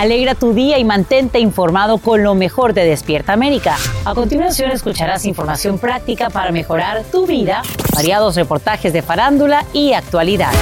Alegra 0.00 0.34
tu 0.34 0.54
día 0.54 0.78
y 0.78 0.84
mantente 0.84 1.40
informado 1.40 1.98
con 1.98 2.22
lo 2.22 2.34
mejor 2.34 2.72
de 2.72 2.86
Despierta 2.86 3.34
América. 3.34 3.76
A 4.06 4.14
continuación 4.14 4.70
escucharás 4.70 5.26
información 5.26 5.78
práctica 5.78 6.30
para 6.30 6.52
mejorar 6.52 7.04
tu 7.12 7.26
vida, 7.26 7.60
variados 7.94 8.34
reportajes 8.34 8.94
de 8.94 9.02
farándula 9.02 9.66
y 9.74 9.92
actualidad. 9.92 10.52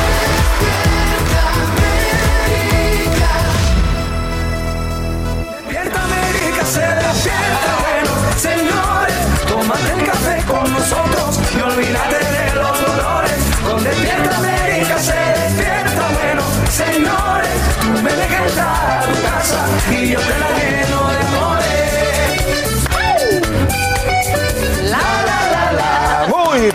Casa 19.50 19.94
y 19.94 20.10
yo 20.10 20.20
te 20.20 20.38
la 20.38 20.50
lleno 20.58 20.97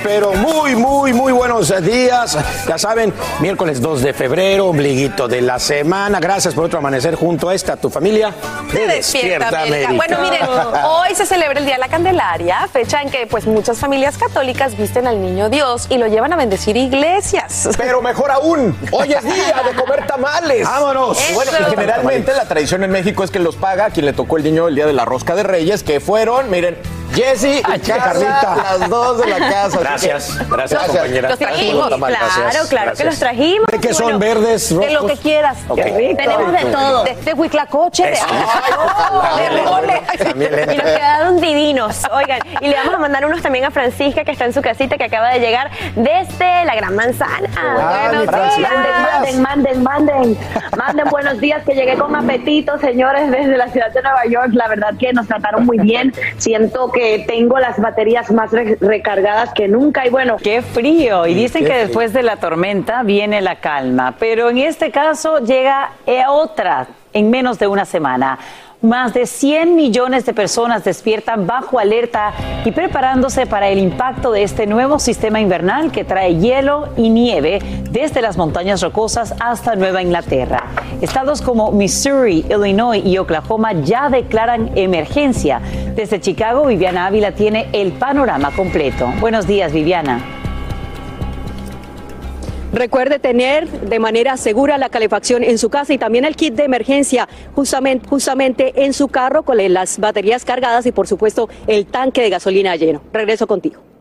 pero 0.03 0.33
muy, 0.33 0.75
muy, 0.75 1.13
muy 1.13 1.31
buenos 1.31 1.73
días. 1.83 2.37
Ya 2.67 2.77
saben, 2.77 3.13
miércoles 3.39 3.81
2 3.81 4.01
de 4.01 4.13
febrero, 4.13 4.67
ombliguito 4.67 5.27
de 5.27 5.41
la 5.41 5.59
semana. 5.59 6.19
Gracias 6.19 6.53
por 6.53 6.65
otro 6.65 6.79
amanecer 6.79 7.15
junto 7.15 7.49
a 7.49 7.55
esta, 7.55 7.77
tu 7.77 7.89
familia. 7.89 8.33
de 8.71 8.87
Despierta 8.87 9.61
América. 9.63 9.93
Bueno, 9.93 10.17
miren, 10.21 10.41
hoy 10.85 11.15
se 11.15 11.25
celebra 11.25 11.59
el 11.59 11.65
Día 11.65 11.75
de 11.75 11.79
la 11.79 11.87
Candelaria, 11.87 12.67
fecha 12.71 13.01
en 13.01 13.09
que 13.09 13.27
pues 13.27 13.45
muchas 13.45 13.77
familias 13.77 14.17
católicas 14.17 14.77
visten 14.77 15.07
al 15.07 15.21
niño 15.21 15.49
Dios 15.49 15.87
y 15.89 15.97
lo 15.97 16.07
llevan 16.07 16.33
a 16.33 16.35
bendecir 16.35 16.75
iglesias. 16.75 17.69
Pero 17.77 18.01
mejor 18.01 18.31
aún, 18.31 18.77
hoy 18.91 19.13
es 19.13 19.23
día 19.23 19.61
de 19.65 19.75
comer 19.75 20.05
tamales. 20.07 20.63
Vámonos. 20.63 21.19
Eso. 21.19 21.33
Bueno, 21.35 21.51
y 21.59 21.69
generalmente 21.69 22.33
la 22.33 22.45
tradición 22.45 22.83
en 22.83 22.91
México 22.91 23.23
es 23.23 23.31
que 23.31 23.39
los 23.39 23.55
paga 23.55 23.85
a 23.85 23.89
quien 23.89 24.05
le 24.05 24.13
tocó 24.13 24.37
el 24.37 24.43
niño 24.43 24.67
el 24.67 24.75
día 24.75 24.85
de 24.85 24.93
la 24.93 25.05
rosca 25.05 25.35
de 25.35 25.43
Reyes, 25.43 25.83
que 25.83 25.99
fueron, 25.99 26.49
miren, 26.49 26.77
Jessy 27.13 27.59
y 27.59 27.79
Carlita, 27.79 28.77
las 28.79 28.89
dos 28.89 29.19
de 29.19 29.27
la 29.27 29.37
casa. 29.37 29.79
Gracias, 29.93 30.49
gracias, 30.49 30.83
compañera. 30.87 31.29
Los 31.29 31.39
trajimos, 31.39 31.87
claro, 31.87 32.07
gracias, 32.07 32.67
claro 32.67 32.67
que 32.69 32.75
gracias. 32.85 33.05
los 33.05 33.19
trajimos. 33.19 33.67
¿De 33.71 33.79
qué 33.79 33.93
son? 33.93 34.19
¿Verdes, 34.19 34.69
De 34.77 34.89
lo 34.91 35.01
rojos? 35.01 35.11
que 35.11 35.17
quieras. 35.17 35.57
Qué 35.75 35.83
rico. 35.83 36.17
Tenemos 36.17 36.51
de 36.51 36.65
todo. 36.71 37.03
De, 37.03 37.15
de 37.15 37.33
huitlacoche, 37.33 38.03
de. 38.07 38.17
Ay, 38.17 39.55
de 39.55 39.61
mole. 39.61 40.01
También 40.23 40.55
le 40.55 40.63
Y 40.63 40.77
nos 40.77 40.85
quedaron 40.85 41.41
divinos. 41.41 42.01
Oigan, 42.11 42.39
y 42.61 42.67
le 42.69 42.75
vamos 42.75 42.95
a 42.95 42.97
mandar 42.99 43.25
unos 43.25 43.41
también 43.41 43.65
a 43.65 43.71
Francisca, 43.71 44.23
que 44.23 44.31
está 44.31 44.45
en 44.45 44.53
su 44.53 44.61
casita, 44.61 44.97
que 44.97 45.03
acaba 45.05 45.29
de 45.29 45.39
llegar 45.39 45.69
desde 45.95 46.65
la 46.65 46.75
Gran 46.75 46.95
Manzana. 46.95 47.49
Ah, 47.57 48.09
Buenos 48.09 48.27
días. 48.31 48.59
Manden, 48.59 49.41
manden, 49.41 49.83
manden, 49.83 50.37
manden 50.77 51.07
buenos 51.09 51.39
días, 51.39 51.63
que 51.65 51.73
llegué 51.75 51.97
con 51.97 52.15
apetito, 52.15 52.77
señores, 52.79 53.29
desde 53.31 53.57
la 53.57 53.67
ciudad 53.69 53.91
de 53.91 54.01
Nueva 54.01 54.25
York. 54.25 54.49
La 54.53 54.67
verdad 54.67 54.93
que 54.99 55.13
nos 55.13 55.27
trataron 55.27 55.65
muy 55.65 55.77
bien. 55.79 56.13
Siento 56.37 56.91
que 56.91 57.23
tengo 57.27 57.59
las 57.59 57.79
baterías 57.79 58.31
más 58.31 58.51
re- 58.51 58.77
recargadas 58.81 59.51
que 59.53 59.67
nunca. 59.67 59.82
Y 60.05 60.09
bueno, 60.09 60.37
Qué 60.41 60.61
frío. 60.61 61.25
Y 61.27 61.33
dicen 61.33 61.63
que 61.63 61.71
frío. 61.71 61.81
después 61.81 62.13
de 62.13 62.23
la 62.23 62.37
tormenta 62.37 63.03
viene 63.03 63.41
la 63.41 63.55
calma. 63.57 64.15
Pero 64.19 64.49
en 64.49 64.59
este 64.59 64.91
caso 64.91 65.39
llega 65.39 65.91
eh, 66.05 66.23
otra 66.27 66.87
en 67.11 67.29
menos 67.29 67.59
de 67.59 67.67
una 67.67 67.85
semana. 67.85 68.37
Más 68.83 69.13
de 69.13 69.27
100 69.27 69.77
millones 69.77 70.25
de 70.25 70.33
personas 70.33 70.83
despiertan 70.83 71.47
bajo 71.47 71.79
alerta 71.79 72.33
y 72.65 72.71
preparándose 72.73 73.45
para 73.45 73.69
el 73.69 73.79
impacto 73.79 74.29
de 74.33 74.43
este 74.43 74.67
nuevo 74.67 74.99
sistema 74.99 75.39
invernal 75.39 75.89
que 75.89 76.03
trae 76.03 76.35
hielo 76.35 76.89
y 76.97 77.09
nieve 77.09 77.59
desde 77.91 78.21
las 78.21 78.35
montañas 78.35 78.81
rocosas 78.81 79.35
hasta 79.39 79.77
Nueva 79.77 80.01
Inglaterra. 80.01 80.65
Estados 80.99 81.41
como 81.41 81.71
Missouri, 81.71 82.45
Illinois 82.49 83.01
y 83.05 83.17
Oklahoma 83.19 83.71
ya 83.71 84.09
declaran 84.09 84.71
emergencia. 84.75 85.61
Desde 85.95 86.19
Chicago, 86.19 86.65
Viviana 86.65 87.05
Ávila 87.05 87.31
tiene 87.31 87.69
el 87.71 87.93
panorama 87.93 88.51
completo. 88.51 89.13
Buenos 89.21 89.47
días, 89.47 89.71
Viviana. 89.71 90.42
Recuerde 92.73 93.19
tener 93.19 93.69
de 93.69 93.99
manera 93.99 94.35
segura 94.35 94.79
la 94.79 94.89
calefacción 94.89 95.43
en 95.43 95.59
su 95.59 95.69
casa 95.69 95.93
y 95.93 95.99
también 95.99 96.25
el 96.25 96.35
kit 96.35 96.55
de 96.55 96.63
emergencia 96.63 97.29
justamente, 97.53 98.73
en 98.83 98.93
su 98.93 99.09
carro 99.09 99.43
con 99.43 99.57
las 99.71 99.99
baterías 99.99 100.43
cargadas 100.43 100.87
y 100.87 100.91
por 100.91 101.07
supuesto 101.07 101.49
el 101.67 101.85
tanque 101.85 102.23
de 102.23 102.31
gasolina 102.31 102.75
lleno. 102.75 103.03
Regreso 103.13 103.45
contigo. 103.45 103.92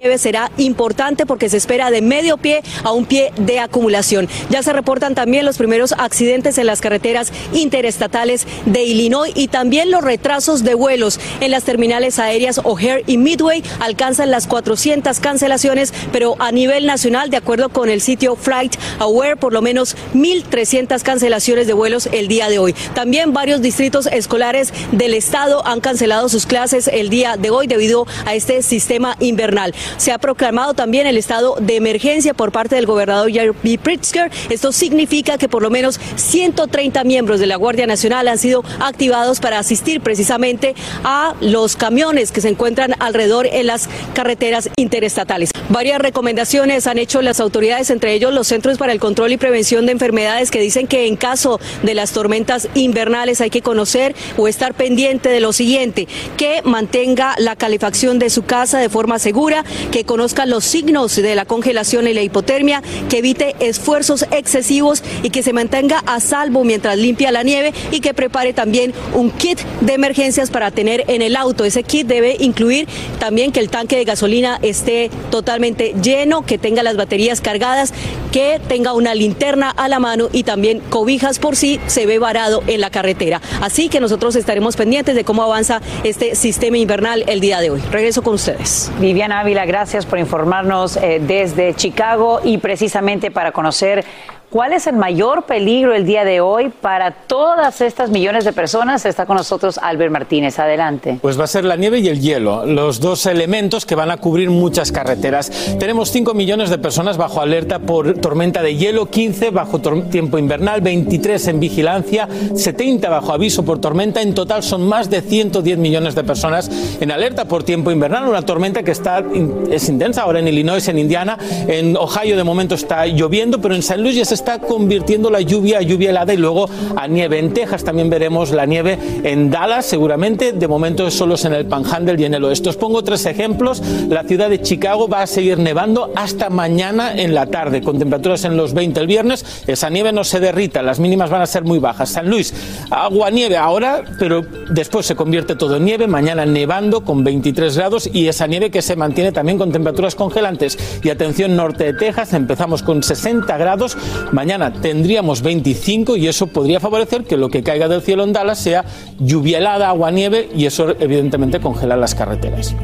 Nieve 0.00 0.18
será 0.18 0.52
importante 0.58 1.26
porque 1.26 1.48
se 1.48 1.56
espera 1.56 1.90
de 1.90 2.02
medio 2.02 2.36
pie 2.36 2.62
a 2.84 2.92
un 2.92 3.04
pie 3.04 3.32
de 3.36 3.58
acumulación. 3.58 4.28
Ya 4.48 4.62
se 4.62 4.72
reportan 4.72 5.16
también 5.16 5.44
los 5.44 5.58
primeros 5.58 5.90
accidentes 5.90 6.56
en 6.58 6.66
las 6.66 6.80
carreteras 6.80 7.32
interestatales 7.52 8.46
de 8.64 8.84
Illinois 8.84 9.32
y 9.34 9.48
también 9.48 9.90
los 9.90 10.04
retrasos 10.04 10.62
de 10.62 10.74
vuelos 10.74 11.18
en 11.40 11.50
las 11.50 11.64
terminales 11.64 12.20
aéreas 12.20 12.60
O'Hare 12.62 13.02
y 13.08 13.18
Midway 13.18 13.64
alcanzan 13.80 14.30
las 14.30 14.46
400 14.46 15.18
cancelaciones, 15.18 15.92
pero 16.12 16.36
a 16.38 16.52
nivel 16.52 16.86
nacional, 16.86 17.28
de 17.28 17.38
acuerdo 17.38 17.68
con 17.68 17.88
el 17.88 18.00
sitio 18.00 18.36
Flight 18.36 18.76
Aware, 19.00 19.34
por 19.34 19.52
lo 19.52 19.62
menos 19.62 19.96
1.300 20.14 21.02
cancelaciones 21.02 21.66
de 21.66 21.72
vuelos 21.72 22.08
el 22.12 22.28
día 22.28 22.48
de 22.48 22.60
hoy. 22.60 22.72
También 22.94 23.32
varios 23.32 23.62
distritos 23.62 24.06
escolares 24.06 24.72
del 24.92 25.14
estado 25.14 25.66
han 25.66 25.80
cancelado 25.80 26.28
sus 26.28 26.46
clases 26.46 26.86
el 26.86 27.10
día 27.10 27.36
de 27.36 27.50
hoy 27.50 27.66
debido 27.66 28.06
a 28.26 28.36
este 28.36 28.62
sistema 28.62 29.16
invernal. 29.18 29.74
Se 29.96 30.12
ha 30.12 30.18
proclamado 30.18 30.74
también 30.74 31.06
el 31.06 31.16
estado 31.16 31.56
de 31.60 31.76
emergencia 31.76 32.34
por 32.34 32.52
parte 32.52 32.74
del 32.74 32.86
gobernador 32.86 33.30
Jeremy 33.30 33.78
Pritzker. 33.78 34.30
Esto 34.50 34.72
significa 34.72 35.38
que 35.38 35.48
por 35.48 35.62
lo 35.62 35.70
menos 35.70 36.00
130 36.16 37.04
miembros 37.04 37.40
de 37.40 37.46
la 37.46 37.56
Guardia 37.56 37.86
Nacional 37.86 38.28
han 38.28 38.38
sido 38.38 38.64
activados 38.80 39.40
para 39.40 39.58
asistir 39.58 40.00
precisamente 40.00 40.74
a 41.04 41.34
los 41.40 41.76
camiones 41.76 42.32
que 42.32 42.40
se 42.40 42.48
encuentran 42.48 42.94
alrededor 42.98 43.46
en 43.46 43.66
las 43.66 43.88
carreteras 44.14 44.68
interestatales. 44.76 45.50
Varias 45.68 46.00
recomendaciones 46.00 46.86
han 46.86 46.98
hecho 46.98 47.20
las 47.22 47.40
autoridades, 47.40 47.90
entre 47.90 48.14
ellos 48.14 48.32
los 48.32 48.48
Centros 48.48 48.78
para 48.78 48.92
el 48.92 49.00
Control 49.00 49.32
y 49.32 49.36
Prevención 49.36 49.86
de 49.86 49.92
Enfermedades, 49.92 50.50
que 50.50 50.60
dicen 50.60 50.86
que 50.86 51.06
en 51.06 51.16
caso 51.16 51.60
de 51.82 51.94
las 51.94 52.12
tormentas 52.12 52.68
invernales 52.74 53.40
hay 53.40 53.50
que 53.50 53.62
conocer 53.62 54.14
o 54.36 54.48
estar 54.48 54.74
pendiente 54.74 55.28
de 55.28 55.40
lo 55.40 55.52
siguiente, 55.52 56.08
que 56.36 56.62
mantenga 56.64 57.34
la 57.38 57.56
calefacción 57.56 58.18
de 58.18 58.30
su 58.30 58.44
casa 58.44 58.78
de 58.78 58.88
forma 58.88 59.18
segura, 59.18 59.64
que 59.90 60.04
conozca 60.04 60.46
los 60.46 60.64
signos 60.64 61.16
de 61.16 61.34
la 61.34 61.44
congelación 61.44 62.06
y 62.08 62.14
la 62.14 62.22
hipotermia, 62.22 62.82
que 63.08 63.18
evite 63.18 63.56
esfuerzos 63.60 64.24
excesivos 64.30 65.02
y 65.22 65.30
que 65.30 65.42
se 65.42 65.52
mantenga 65.52 66.02
a 66.06 66.20
salvo 66.20 66.64
mientras 66.64 66.98
limpia 66.98 67.32
la 67.32 67.42
nieve 67.42 67.72
y 67.90 68.00
que 68.00 68.14
prepare 68.14 68.52
también 68.52 68.92
un 69.14 69.30
kit 69.30 69.60
de 69.80 69.94
emergencias 69.94 70.50
para 70.50 70.70
tener 70.70 71.04
en 71.08 71.22
el 71.22 71.36
auto. 71.36 71.64
Ese 71.64 71.82
kit 71.82 72.06
debe 72.06 72.36
incluir 72.38 72.88
también 73.18 73.52
que 73.52 73.60
el 73.60 73.70
tanque 73.70 73.96
de 73.96 74.04
gasolina 74.04 74.58
esté 74.62 75.10
totalmente 75.30 75.94
lleno, 76.02 76.44
que 76.44 76.58
tenga 76.58 76.82
las 76.82 76.96
baterías 76.96 77.40
cargadas, 77.40 77.92
que 78.32 78.60
tenga 78.68 78.92
una 78.92 79.14
linterna 79.14 79.70
a 79.70 79.88
la 79.88 79.98
mano 79.98 80.28
y 80.32 80.42
también 80.42 80.80
cobijas 80.90 81.38
por 81.38 81.56
si 81.56 81.80
se 81.86 82.06
ve 82.06 82.18
varado 82.18 82.62
en 82.66 82.80
la 82.80 82.90
carretera. 82.90 83.40
Así 83.60 83.88
que 83.88 84.00
nosotros 84.00 84.36
estaremos 84.36 84.76
pendientes 84.76 85.14
de 85.14 85.24
cómo 85.24 85.42
avanza 85.42 85.80
este 86.04 86.34
sistema 86.34 86.78
invernal 86.78 87.24
el 87.26 87.40
día 87.40 87.60
de 87.60 87.70
hoy. 87.70 87.80
Regreso 87.90 88.22
con 88.22 88.34
ustedes. 88.34 88.90
Viviana 89.00 89.40
Ávila, 89.40 89.64
gracias 89.68 90.06
por 90.06 90.18
informarnos 90.18 90.96
eh, 90.96 91.20
desde 91.20 91.74
Chicago 91.74 92.40
y 92.42 92.56
precisamente 92.56 93.30
para 93.30 93.52
conocer 93.52 94.02
¿Cuál 94.50 94.72
es 94.72 94.86
el 94.86 94.96
mayor 94.96 95.44
peligro 95.44 95.94
el 95.94 96.06
día 96.06 96.24
de 96.24 96.40
hoy 96.40 96.70
para 96.70 97.10
todas 97.10 97.82
estas 97.82 98.08
millones 98.08 98.46
de 98.46 98.54
personas? 98.54 99.04
Está 99.04 99.26
con 99.26 99.36
nosotros 99.36 99.76
Albert 99.76 100.10
Martínez. 100.10 100.58
Adelante. 100.58 101.18
Pues 101.20 101.38
va 101.38 101.44
a 101.44 101.46
ser 101.46 101.66
la 101.66 101.76
nieve 101.76 101.98
y 101.98 102.08
el 102.08 102.18
hielo, 102.18 102.64
los 102.64 102.98
dos 102.98 103.26
elementos 103.26 103.84
que 103.84 103.94
van 103.94 104.10
a 104.10 104.16
cubrir 104.16 104.48
muchas 104.48 104.90
carreteras. 104.90 105.50
Tenemos 105.78 106.10
5 106.12 106.32
millones 106.32 106.70
de 106.70 106.78
personas 106.78 107.18
bajo 107.18 107.42
alerta 107.42 107.78
por 107.78 108.14
tormenta 108.20 108.62
de 108.62 108.74
hielo, 108.74 109.10
15 109.10 109.50
bajo 109.50 109.80
tiempo 110.10 110.38
invernal, 110.38 110.80
23 110.80 111.48
en 111.48 111.60
vigilancia, 111.60 112.26
70 112.54 113.06
bajo 113.10 113.34
aviso 113.34 113.66
por 113.66 113.82
tormenta. 113.82 114.22
En 114.22 114.32
total 114.32 114.62
son 114.62 114.88
más 114.88 115.10
de 115.10 115.20
110 115.20 115.76
millones 115.76 116.14
de 116.14 116.24
personas 116.24 116.70
en 117.02 117.10
alerta 117.10 117.44
por 117.44 117.64
tiempo 117.64 117.90
invernal. 117.90 118.26
Una 118.26 118.40
tormenta 118.40 118.82
que 118.82 118.92
está 118.92 119.22
es 119.70 119.90
intensa 119.90 120.22
ahora 120.22 120.38
en 120.38 120.48
Illinois, 120.48 120.88
en 120.88 120.98
Indiana, 120.98 121.36
en 121.66 121.98
Ohio 121.98 122.34
de 122.34 122.44
momento 122.44 122.76
está 122.76 123.04
lloviendo, 123.04 123.60
pero 123.60 123.74
en 123.74 123.82
San 123.82 124.02
Luis 124.02 124.16
ya 124.16 124.24
se 124.24 124.37
está 124.38 124.60
convirtiendo 124.60 125.30
la 125.30 125.40
lluvia 125.40 125.78
a 125.78 125.82
lluvia 125.82 126.10
helada 126.10 126.32
y 126.32 126.36
luego 126.36 126.68
a 126.96 127.08
nieve. 127.08 127.40
En 127.40 127.52
Texas 127.52 127.82
también 127.82 128.08
veremos 128.08 128.52
la 128.52 128.66
nieve 128.66 128.96
en 129.24 129.50
Dallas, 129.50 129.84
seguramente. 129.84 130.52
De 130.52 130.68
momento 130.68 131.10
solo 131.10 131.34
es 131.34 131.44
en 131.44 131.54
el 131.54 131.66
Panhandle 131.66 132.14
y 132.18 132.24
en 132.24 132.34
el 132.34 132.44
oeste. 132.44 132.68
Os 132.68 132.76
pongo 132.76 133.02
tres 133.02 133.26
ejemplos. 133.26 133.82
La 134.08 134.22
ciudad 134.22 134.48
de 134.48 134.62
Chicago 134.62 135.08
va 135.08 135.22
a 135.22 135.26
seguir 135.26 135.58
nevando 135.58 136.12
hasta 136.14 136.50
mañana 136.50 137.12
en 137.14 137.34
la 137.34 137.46
tarde, 137.46 137.82
con 137.82 137.98
temperaturas 137.98 138.44
en 138.44 138.56
los 138.56 138.74
20 138.74 139.00
el 139.00 139.06
viernes. 139.08 139.64
Esa 139.66 139.90
nieve 139.90 140.12
no 140.12 140.22
se 140.22 140.38
derrita, 140.38 140.82
las 140.82 141.00
mínimas 141.00 141.30
van 141.30 141.42
a 141.42 141.46
ser 141.46 141.64
muy 141.64 141.80
bajas. 141.80 142.10
San 142.10 142.30
Luis, 142.30 142.54
agua, 142.90 143.30
nieve 143.30 143.56
ahora, 143.56 144.04
pero 144.20 144.46
después 144.70 145.04
se 145.04 145.16
convierte 145.16 145.56
todo 145.56 145.76
en 145.76 145.84
nieve. 145.84 146.06
Mañana 146.06 146.46
nevando 146.46 147.02
con 147.02 147.24
23 147.24 147.76
grados 147.76 148.08
y 148.12 148.28
esa 148.28 148.46
nieve 148.46 148.70
que 148.70 148.82
se 148.82 148.94
mantiene 148.94 149.32
también 149.32 149.58
con 149.58 149.72
temperaturas 149.72 150.14
congelantes. 150.14 150.78
Y 151.02 151.10
atención, 151.10 151.56
norte 151.56 151.84
de 151.84 151.92
Texas, 151.94 152.34
empezamos 152.34 152.84
con 152.84 153.02
60 153.02 153.58
grados. 153.58 153.96
Mañana 154.32 154.72
tendríamos 154.72 155.42
25 155.42 156.16
y 156.16 156.28
eso 156.28 156.46
podría 156.48 156.80
favorecer 156.80 157.24
que 157.24 157.36
lo 157.36 157.48
que 157.48 157.62
caiga 157.62 157.88
del 157.88 158.02
cielo 158.02 158.24
en 158.24 158.32
Dallas 158.32 158.58
sea 158.58 158.84
lluvia 159.18 159.58
helada, 159.58 159.88
agua, 159.88 160.10
nieve 160.10 160.48
y 160.54 160.66
eso 160.66 160.90
evidentemente 160.98 161.60
congela 161.60 161.96
las 161.96 162.14
carreteras. 162.14 162.74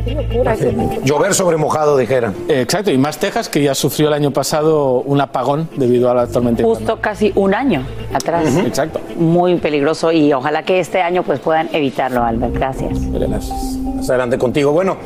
Llover 1.05 1.35
sobre 1.35 1.57
mojado, 1.57 1.97
dijera. 1.97 2.33
Exacto, 2.49 2.91
y 2.91 2.99
más 2.99 3.19
Texas 3.19 3.49
que 3.49 3.63
ya 3.63 3.75
sufrió 3.75 4.09
el 4.09 4.15
año 4.15 4.31
pasado 4.31 5.01
un 5.01 5.21
apagón 5.21 5.69
debido 5.77 6.11
a 6.11 6.15
la 6.15 6.27
tormenta. 6.27 6.63
Justo 6.63 6.99
casi 7.01 7.33
un 7.35 7.55
año 7.55 7.85
atrás. 8.13 8.45
Exacto. 8.65 9.01
Muy 9.17 9.57
peligroso 9.57 10.13
y 10.13 10.33
ojalá 10.33 10.63
que 10.63 10.81
este 10.81 11.03
año 11.03 11.23
pues 11.23 11.41
puedan 11.41 11.69
evitarlo, 11.73 12.25
Albert. 12.25 12.55
Gracias. 12.55 12.99
Más 12.99 14.09
adelante 14.09 14.39
contigo. 14.39 14.73
Bueno. 14.73 14.97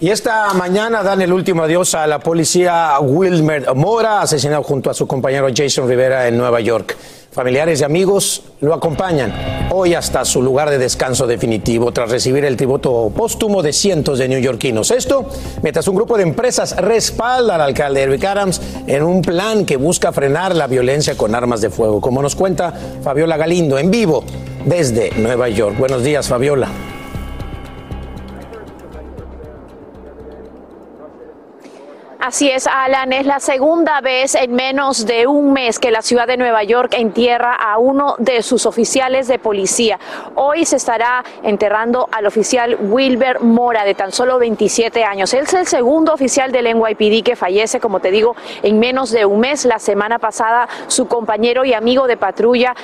Y 0.00 0.10
esta 0.10 0.54
mañana 0.54 1.02
dan 1.02 1.20
el 1.22 1.32
último 1.32 1.64
adiós 1.64 1.96
a 1.96 2.06
la 2.06 2.20
policía 2.20 3.00
Wilmer 3.00 3.74
Mora, 3.74 4.20
asesinado 4.20 4.62
junto 4.62 4.90
a 4.90 4.94
su 4.94 5.08
compañero 5.08 5.48
Jason 5.52 5.88
Rivera 5.88 6.28
en 6.28 6.38
Nueva 6.38 6.60
York. 6.60 6.96
Familiares 7.32 7.80
y 7.80 7.84
amigos 7.84 8.42
lo 8.60 8.74
acompañan 8.74 9.68
hoy 9.70 9.94
hasta 9.94 10.24
su 10.24 10.40
lugar 10.40 10.70
de 10.70 10.78
descanso 10.78 11.26
definitivo 11.26 11.90
tras 11.90 12.10
recibir 12.10 12.44
el 12.44 12.56
tributo 12.56 13.12
póstumo 13.14 13.60
de 13.60 13.72
cientos 13.72 14.20
de 14.20 14.28
neoyorquinos. 14.28 14.92
Esto 14.92 15.28
mientras 15.62 15.88
un 15.88 15.96
grupo 15.96 16.16
de 16.16 16.22
empresas 16.22 16.76
respalda 16.76 17.56
al 17.56 17.62
alcalde 17.62 18.02
Eric 18.02 18.24
Adams 18.24 18.60
en 18.86 19.02
un 19.02 19.20
plan 19.20 19.66
que 19.66 19.76
busca 19.76 20.12
frenar 20.12 20.54
la 20.54 20.68
violencia 20.68 21.16
con 21.16 21.34
armas 21.34 21.60
de 21.60 21.70
fuego, 21.70 22.00
como 22.00 22.22
nos 22.22 22.36
cuenta 22.36 22.72
Fabiola 23.02 23.36
Galindo 23.36 23.78
en 23.78 23.90
vivo 23.90 24.22
desde 24.64 25.10
Nueva 25.16 25.48
York. 25.48 25.76
Buenos 25.76 26.04
días, 26.04 26.28
Fabiola. 26.28 26.97
Así 32.20 32.50
es, 32.50 32.66
Alan, 32.66 33.12
es 33.12 33.26
la 33.26 33.38
segunda 33.38 34.00
vez 34.00 34.34
en 34.34 34.52
menos 34.52 35.06
de 35.06 35.28
un 35.28 35.52
mes 35.52 35.78
que 35.78 35.92
la 35.92 36.02
ciudad 36.02 36.26
de 36.26 36.36
Nueva 36.36 36.64
York 36.64 36.94
entierra 36.98 37.54
a 37.54 37.78
uno 37.78 38.16
de 38.18 38.42
sus 38.42 38.66
oficiales 38.66 39.28
de 39.28 39.38
policía. 39.38 40.00
Hoy 40.34 40.64
se 40.64 40.74
estará 40.74 41.24
enterrando 41.44 42.08
al 42.10 42.26
oficial 42.26 42.76
Wilber 42.80 43.38
Mora, 43.40 43.84
de 43.84 43.94
tan 43.94 44.10
solo 44.10 44.40
27 44.40 45.04
años. 45.04 45.32
Él 45.32 45.44
es 45.44 45.54
el 45.54 45.68
segundo 45.68 46.12
oficial 46.12 46.50
del 46.50 46.64
NYPD 46.76 47.22
que 47.22 47.36
fallece, 47.36 47.78
como 47.78 48.00
te 48.00 48.10
digo, 48.10 48.34
en 48.64 48.80
menos 48.80 49.12
de 49.12 49.24
un 49.24 49.38
mes. 49.38 49.64
La 49.64 49.78
semana 49.78 50.18
pasada, 50.18 50.68
su 50.88 51.06
compañero 51.06 51.64
y 51.64 51.72
amigo 51.72 52.08
de 52.08 52.16
patrulla 52.16 52.74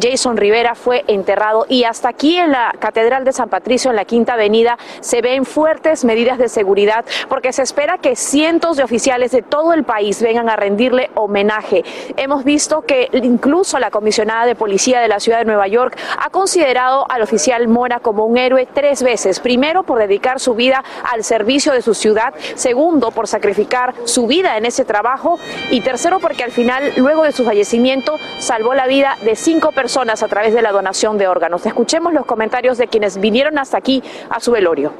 Jason 0.00 0.36
Rivera 0.36 0.74
fue 0.74 1.04
enterrado 1.06 1.66
y 1.68 1.84
hasta 1.84 2.08
aquí 2.08 2.36
en 2.36 2.52
la 2.52 2.74
Catedral 2.78 3.24
de 3.24 3.32
San 3.32 3.48
Patricio, 3.48 3.90
en 3.90 3.96
la 3.96 4.04
Quinta 4.04 4.34
Avenida, 4.34 4.78
se 5.00 5.20
ven 5.20 5.44
fuertes 5.44 6.04
medidas 6.04 6.38
de 6.38 6.48
seguridad 6.48 7.04
porque 7.28 7.52
se 7.52 7.62
espera 7.62 7.98
que 7.98 8.16
cientos 8.16 8.76
de 8.76 8.81
oficiales 8.82 9.30
de 9.32 9.42
todo 9.42 9.72
el 9.72 9.84
país 9.84 10.20
vengan 10.22 10.48
a 10.48 10.56
rendirle 10.56 11.10
homenaje. 11.14 11.84
Hemos 12.16 12.44
visto 12.44 12.82
que 12.82 13.08
incluso 13.12 13.78
la 13.78 13.90
comisionada 13.90 14.46
de 14.46 14.54
policía 14.54 15.00
de 15.00 15.08
la 15.08 15.20
ciudad 15.20 15.38
de 15.38 15.44
Nueva 15.44 15.68
York 15.68 15.96
ha 16.18 16.30
considerado 16.30 17.06
al 17.10 17.22
oficial 17.22 17.68
Mora 17.68 18.00
como 18.00 18.26
un 18.26 18.38
héroe 18.38 18.68
tres 18.72 19.02
veces. 19.02 19.40
Primero, 19.40 19.82
por 19.82 19.98
dedicar 19.98 20.40
su 20.40 20.54
vida 20.54 20.84
al 21.10 21.24
servicio 21.24 21.72
de 21.72 21.82
su 21.82 21.94
ciudad. 21.94 22.34
Segundo, 22.54 23.10
por 23.10 23.28
sacrificar 23.28 23.94
su 24.04 24.26
vida 24.26 24.56
en 24.56 24.66
ese 24.66 24.84
trabajo. 24.84 25.38
Y 25.70 25.80
tercero, 25.80 26.18
porque 26.20 26.44
al 26.44 26.52
final, 26.52 26.92
luego 26.96 27.24
de 27.24 27.32
su 27.32 27.44
fallecimiento, 27.44 28.18
salvó 28.38 28.74
la 28.74 28.86
vida 28.86 29.16
de 29.22 29.36
cinco 29.36 29.72
personas 29.72 30.22
a 30.22 30.28
través 30.28 30.54
de 30.54 30.62
la 30.62 30.72
donación 30.72 31.18
de 31.18 31.28
órganos. 31.28 31.64
Escuchemos 31.66 32.12
los 32.12 32.26
comentarios 32.26 32.78
de 32.78 32.88
quienes 32.88 33.18
vinieron 33.18 33.58
hasta 33.58 33.76
aquí 33.76 34.02
a 34.28 34.40
su 34.40 34.52
velorio. 34.52 34.92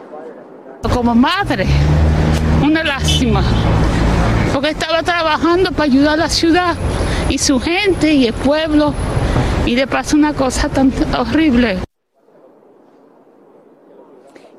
Como 0.93 1.14
madre, 1.14 1.67
una 2.73 2.85
lástima, 2.85 3.43
porque 4.55 4.71
estaba 4.71 5.03
trabajando 5.03 5.73
para 5.73 5.85
ayudar 5.85 6.15
a 6.15 6.17
la 6.17 6.29
ciudad 6.31 6.75
y 7.29 7.37
su 7.37 7.61
gente 7.61 8.15
y 8.15 8.27
el 8.27 8.33
pueblo, 8.33 8.95
y 9.67 9.75
de 9.75 9.87
paso 9.87 10.17
una 10.17 10.33
cosa 10.33 10.71
tan 10.71 10.91
horrible. 11.19 11.81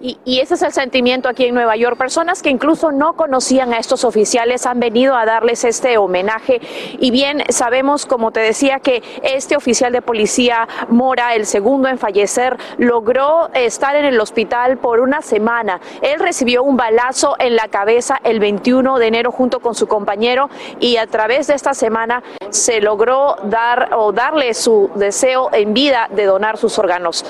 Y, 0.05 0.41
ese 0.41 0.55
es 0.55 0.61
el 0.61 0.73
sentimiento 0.73 1.29
aquí 1.29 1.45
en 1.45 1.55
Nueva 1.55 1.77
York. 1.77 1.97
Personas 1.97 2.43
que 2.43 2.49
incluso 2.49 2.91
no 2.91 3.13
conocían 3.13 3.73
a 3.73 3.77
estos 3.77 4.03
oficiales 4.03 4.65
han 4.65 4.81
venido 4.81 5.15
a 5.15 5.25
darles 5.25 5.63
este 5.63 5.97
homenaje. 5.97 6.59
Y 6.99 7.09
bien, 7.09 7.41
sabemos, 7.47 8.05
como 8.05 8.31
te 8.31 8.41
decía, 8.41 8.81
que 8.81 9.01
este 9.23 9.55
oficial 9.55 9.93
de 9.93 10.01
policía, 10.01 10.67
Mora, 10.89 11.35
el 11.35 11.45
segundo 11.45 11.87
en 11.87 11.97
fallecer, 11.97 12.57
logró 12.77 13.49
estar 13.53 13.95
en 13.95 14.03
el 14.03 14.19
hospital 14.19 14.77
por 14.77 14.99
una 14.99 15.21
semana. 15.21 15.79
Él 16.01 16.19
recibió 16.19 16.63
un 16.63 16.75
balazo 16.75 17.37
en 17.39 17.55
la 17.55 17.69
cabeza 17.69 18.19
el 18.25 18.41
21 18.41 18.99
de 18.99 19.07
enero 19.07 19.31
junto 19.31 19.61
con 19.61 19.73
su 19.73 19.87
compañero 19.87 20.49
y 20.81 20.97
a 20.97 21.07
través 21.07 21.47
de 21.47 21.53
esta 21.53 21.73
semana 21.73 22.23
se 22.49 22.81
logró 22.81 23.37
dar 23.43 23.91
o 23.95 24.11
darle 24.11 24.53
su 24.53 24.91
deseo 24.95 25.49
en 25.53 25.73
vida 25.73 26.09
de 26.11 26.25
donar 26.25 26.57
sus 26.57 26.77
órganos. 26.77 27.23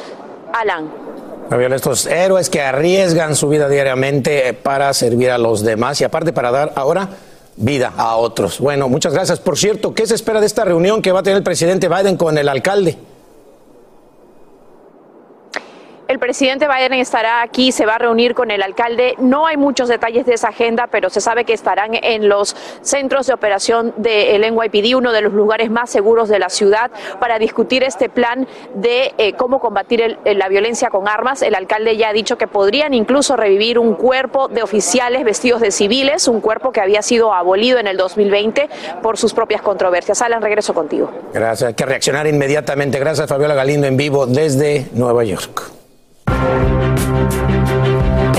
Alan 0.52 1.03
estos 1.74 2.06
héroes 2.08 2.50
que 2.50 2.62
arriesgan 2.62 3.36
su 3.36 3.50
vida 3.50 3.70
diariamente 3.70 4.54
para 4.54 4.94
servir 4.94 5.32
a 5.32 5.38
los 5.38 5.64
demás 5.64 6.02
y 6.02 6.04
aparte 6.04 6.34
para 6.34 6.52
dar 6.52 6.74
ahora 6.76 7.10
vida 7.56 7.94
a 7.96 8.16
otros. 8.16 8.60
Bueno, 8.60 8.90
muchas 8.90 9.14
gracias. 9.14 9.40
Por 9.40 9.58
cierto, 9.58 9.94
¿qué 9.94 10.08
se 10.08 10.16
espera 10.16 10.40
de 10.40 10.48
esta 10.48 10.66
reunión 10.66 11.02
que 11.02 11.12
va 11.12 11.20
a 11.20 11.24
tener 11.24 11.38
el 11.38 11.44
presidente 11.44 11.88
Biden 11.88 12.18
con 12.18 12.38
el 12.38 12.50
alcalde? 12.50 12.98
El 16.14 16.20
presidente 16.20 16.68
Biden 16.68 16.94
estará 16.94 17.42
aquí, 17.42 17.72
se 17.72 17.88
va 17.88 17.96
a 17.96 17.98
reunir 17.98 18.36
con 18.36 18.52
el 18.52 18.62
alcalde. 18.62 19.16
No 19.18 19.48
hay 19.48 19.58
muchos 19.58 19.90
detalles 19.90 20.28
de 20.28 20.36
esa 20.36 20.50
agenda, 20.50 20.86
pero 20.86 21.10
se 21.10 21.20
sabe 21.20 21.44
que 21.44 21.54
estarán 21.54 21.96
en 21.96 22.30
los 22.30 22.56
centros 22.84 23.26
de 23.26 23.34
operación 23.34 23.96
del 23.98 24.42
NYPD, 24.54 24.96
uno 24.96 25.12
de 25.12 25.22
los 25.22 25.34
lugares 25.34 25.72
más 25.72 25.90
seguros 25.90 26.30
de 26.30 26.38
la 26.38 26.50
ciudad, 26.50 26.92
para 27.20 27.40
discutir 27.40 27.84
este 27.84 28.10
plan 28.10 28.48
de 28.76 29.16
eh, 29.18 29.34
cómo 29.34 29.60
combatir 29.60 30.20
la 30.24 30.48
violencia 30.50 30.92
con 30.92 31.08
armas. 31.08 31.42
El 31.42 31.56
alcalde 31.56 31.98
ya 31.98 32.10
ha 32.10 32.14
dicho 32.14 32.38
que 32.38 32.46
podrían 32.46 32.94
incluso 32.94 33.36
revivir 33.36 33.80
un 33.80 33.96
cuerpo 33.96 34.50
de 34.50 34.62
oficiales 34.62 35.24
vestidos 35.24 35.62
de 35.62 35.72
civiles, 35.72 36.28
un 36.28 36.42
cuerpo 36.42 36.72
que 36.72 36.80
había 36.80 37.02
sido 37.02 37.34
abolido 37.34 37.80
en 37.80 37.88
el 37.88 37.98
2020 37.98 38.70
por 39.02 39.18
sus 39.18 39.34
propias 39.34 39.64
controversias. 39.64 40.22
Alan, 40.22 40.44
regreso 40.44 40.76
contigo. 40.76 41.10
Gracias. 41.34 41.70
Hay 41.70 41.74
que 41.74 41.88
reaccionar 41.88 42.28
inmediatamente. 42.28 43.00
Gracias, 43.00 43.28
Fabiola 43.28 43.56
Galindo, 43.56 43.88
en 43.88 43.98
vivo 43.98 44.28
desde 44.28 44.86
Nueva 44.94 45.24
York. 45.24 45.83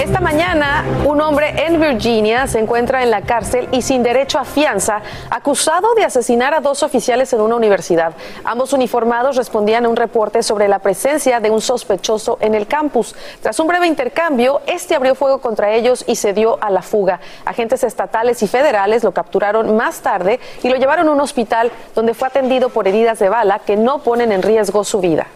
Esta 0.00 0.21
mañana, 0.21 0.85
un 1.07 1.21
hombre 1.21 1.64
en 1.67 1.81
Virginia 1.81 2.47
se 2.47 2.59
encuentra 2.59 3.03
en 3.03 3.11
la 3.11 3.23
cárcel 3.23 3.69
y 3.73 3.83
sin 3.83 4.03
derecho 4.03 4.38
a 4.38 4.45
fianza, 4.45 5.00
acusado 5.31 5.95
de 5.95 6.05
asesinar 6.05 6.55
a 6.55 6.61
dos 6.61 6.83
oficiales 6.83 7.33
en 7.33 7.41
una 7.41 7.57
universidad. 7.57 8.12
Ambos 8.45 8.73
uniformados 8.73 9.37
respondían 9.37 9.87
a 9.87 9.88
un 9.88 9.97
reporte 9.97 10.43
sobre 10.43 10.69
la 10.69 10.79
presencia 10.81 11.41
de 11.41 11.50
un 11.50 11.61
sospechoso 11.61 12.38
en 12.41 12.55
el 12.55 12.67
campus. 12.67 13.14
Tras 13.41 13.59
un 13.61 13.67
breve 13.67 13.87
intercambio, 13.87 14.61
este 14.67 14.95
abrió 14.95 15.14
fuego 15.14 15.41
contra 15.41 15.73
ellos 15.73 16.05
y 16.07 16.17
se 16.17 16.33
dio 16.33 16.59
a 16.61 16.71
la 16.71 16.83
fuga. 16.83 17.21
Agentes 17.45 17.83
estatales 17.83 18.43
y 18.43 18.47
federales 18.47 19.05
lo 19.05 19.12
capturaron 19.12 19.76
más 19.76 20.00
tarde 20.00 20.38
y 20.62 20.69
lo 20.69 20.76
llevaron 20.76 21.09
a 21.09 21.12
un 21.12 21.21
hospital 21.21 21.73
donde 21.95 22.14
fue 22.14 22.29
atendido 22.29 22.69
por 22.69 22.87
heridas 22.87 23.19
de 23.19 23.29
bala 23.29 23.61
que 23.61 23.76
no 23.76 24.00
ponen 24.00 24.33
en 24.33 24.43
riesgo 24.43 24.85
su 24.85 25.00
vida. 25.00 25.26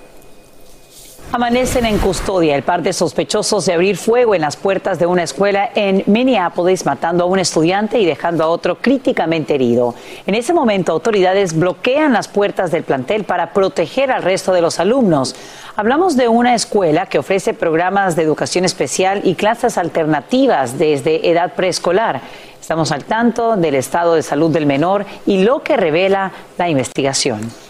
Amanecen 1.30 1.84
en 1.84 1.98
custodia 1.98 2.56
el 2.56 2.62
par 2.62 2.82
de 2.82 2.94
sospechosos 2.94 3.66
de 3.66 3.74
abrir 3.74 3.98
fuego 3.98 4.34
en 4.34 4.40
las 4.40 4.56
puertas 4.56 4.98
de 4.98 5.04
una 5.04 5.24
escuela 5.24 5.68
en 5.74 6.02
Minneapolis, 6.06 6.86
matando 6.86 7.24
a 7.24 7.26
un 7.26 7.38
estudiante 7.38 8.00
y 8.00 8.06
dejando 8.06 8.44
a 8.44 8.48
otro 8.48 8.78
críticamente 8.78 9.54
herido. 9.54 9.94
En 10.26 10.34
ese 10.34 10.54
momento, 10.54 10.90
autoridades 10.90 11.52
bloquean 11.52 12.14
las 12.14 12.28
puertas 12.28 12.70
del 12.70 12.82
plantel 12.82 13.24
para 13.24 13.52
proteger 13.52 14.10
al 14.10 14.22
resto 14.22 14.54
de 14.54 14.62
los 14.62 14.80
alumnos. 14.80 15.36
Hablamos 15.76 16.16
de 16.16 16.28
una 16.28 16.54
escuela 16.54 17.04
que 17.04 17.18
ofrece 17.18 17.52
programas 17.52 18.16
de 18.16 18.22
educación 18.22 18.64
especial 18.64 19.20
y 19.22 19.34
clases 19.34 19.76
alternativas 19.76 20.78
desde 20.78 21.30
edad 21.30 21.52
preescolar. 21.52 22.22
Estamos 22.58 22.90
al 22.90 23.04
tanto 23.04 23.54
del 23.56 23.74
estado 23.74 24.14
de 24.14 24.22
salud 24.22 24.50
del 24.50 24.64
menor 24.64 25.04
y 25.26 25.44
lo 25.44 25.62
que 25.62 25.76
revela 25.76 26.32
la 26.56 26.70
investigación. 26.70 27.67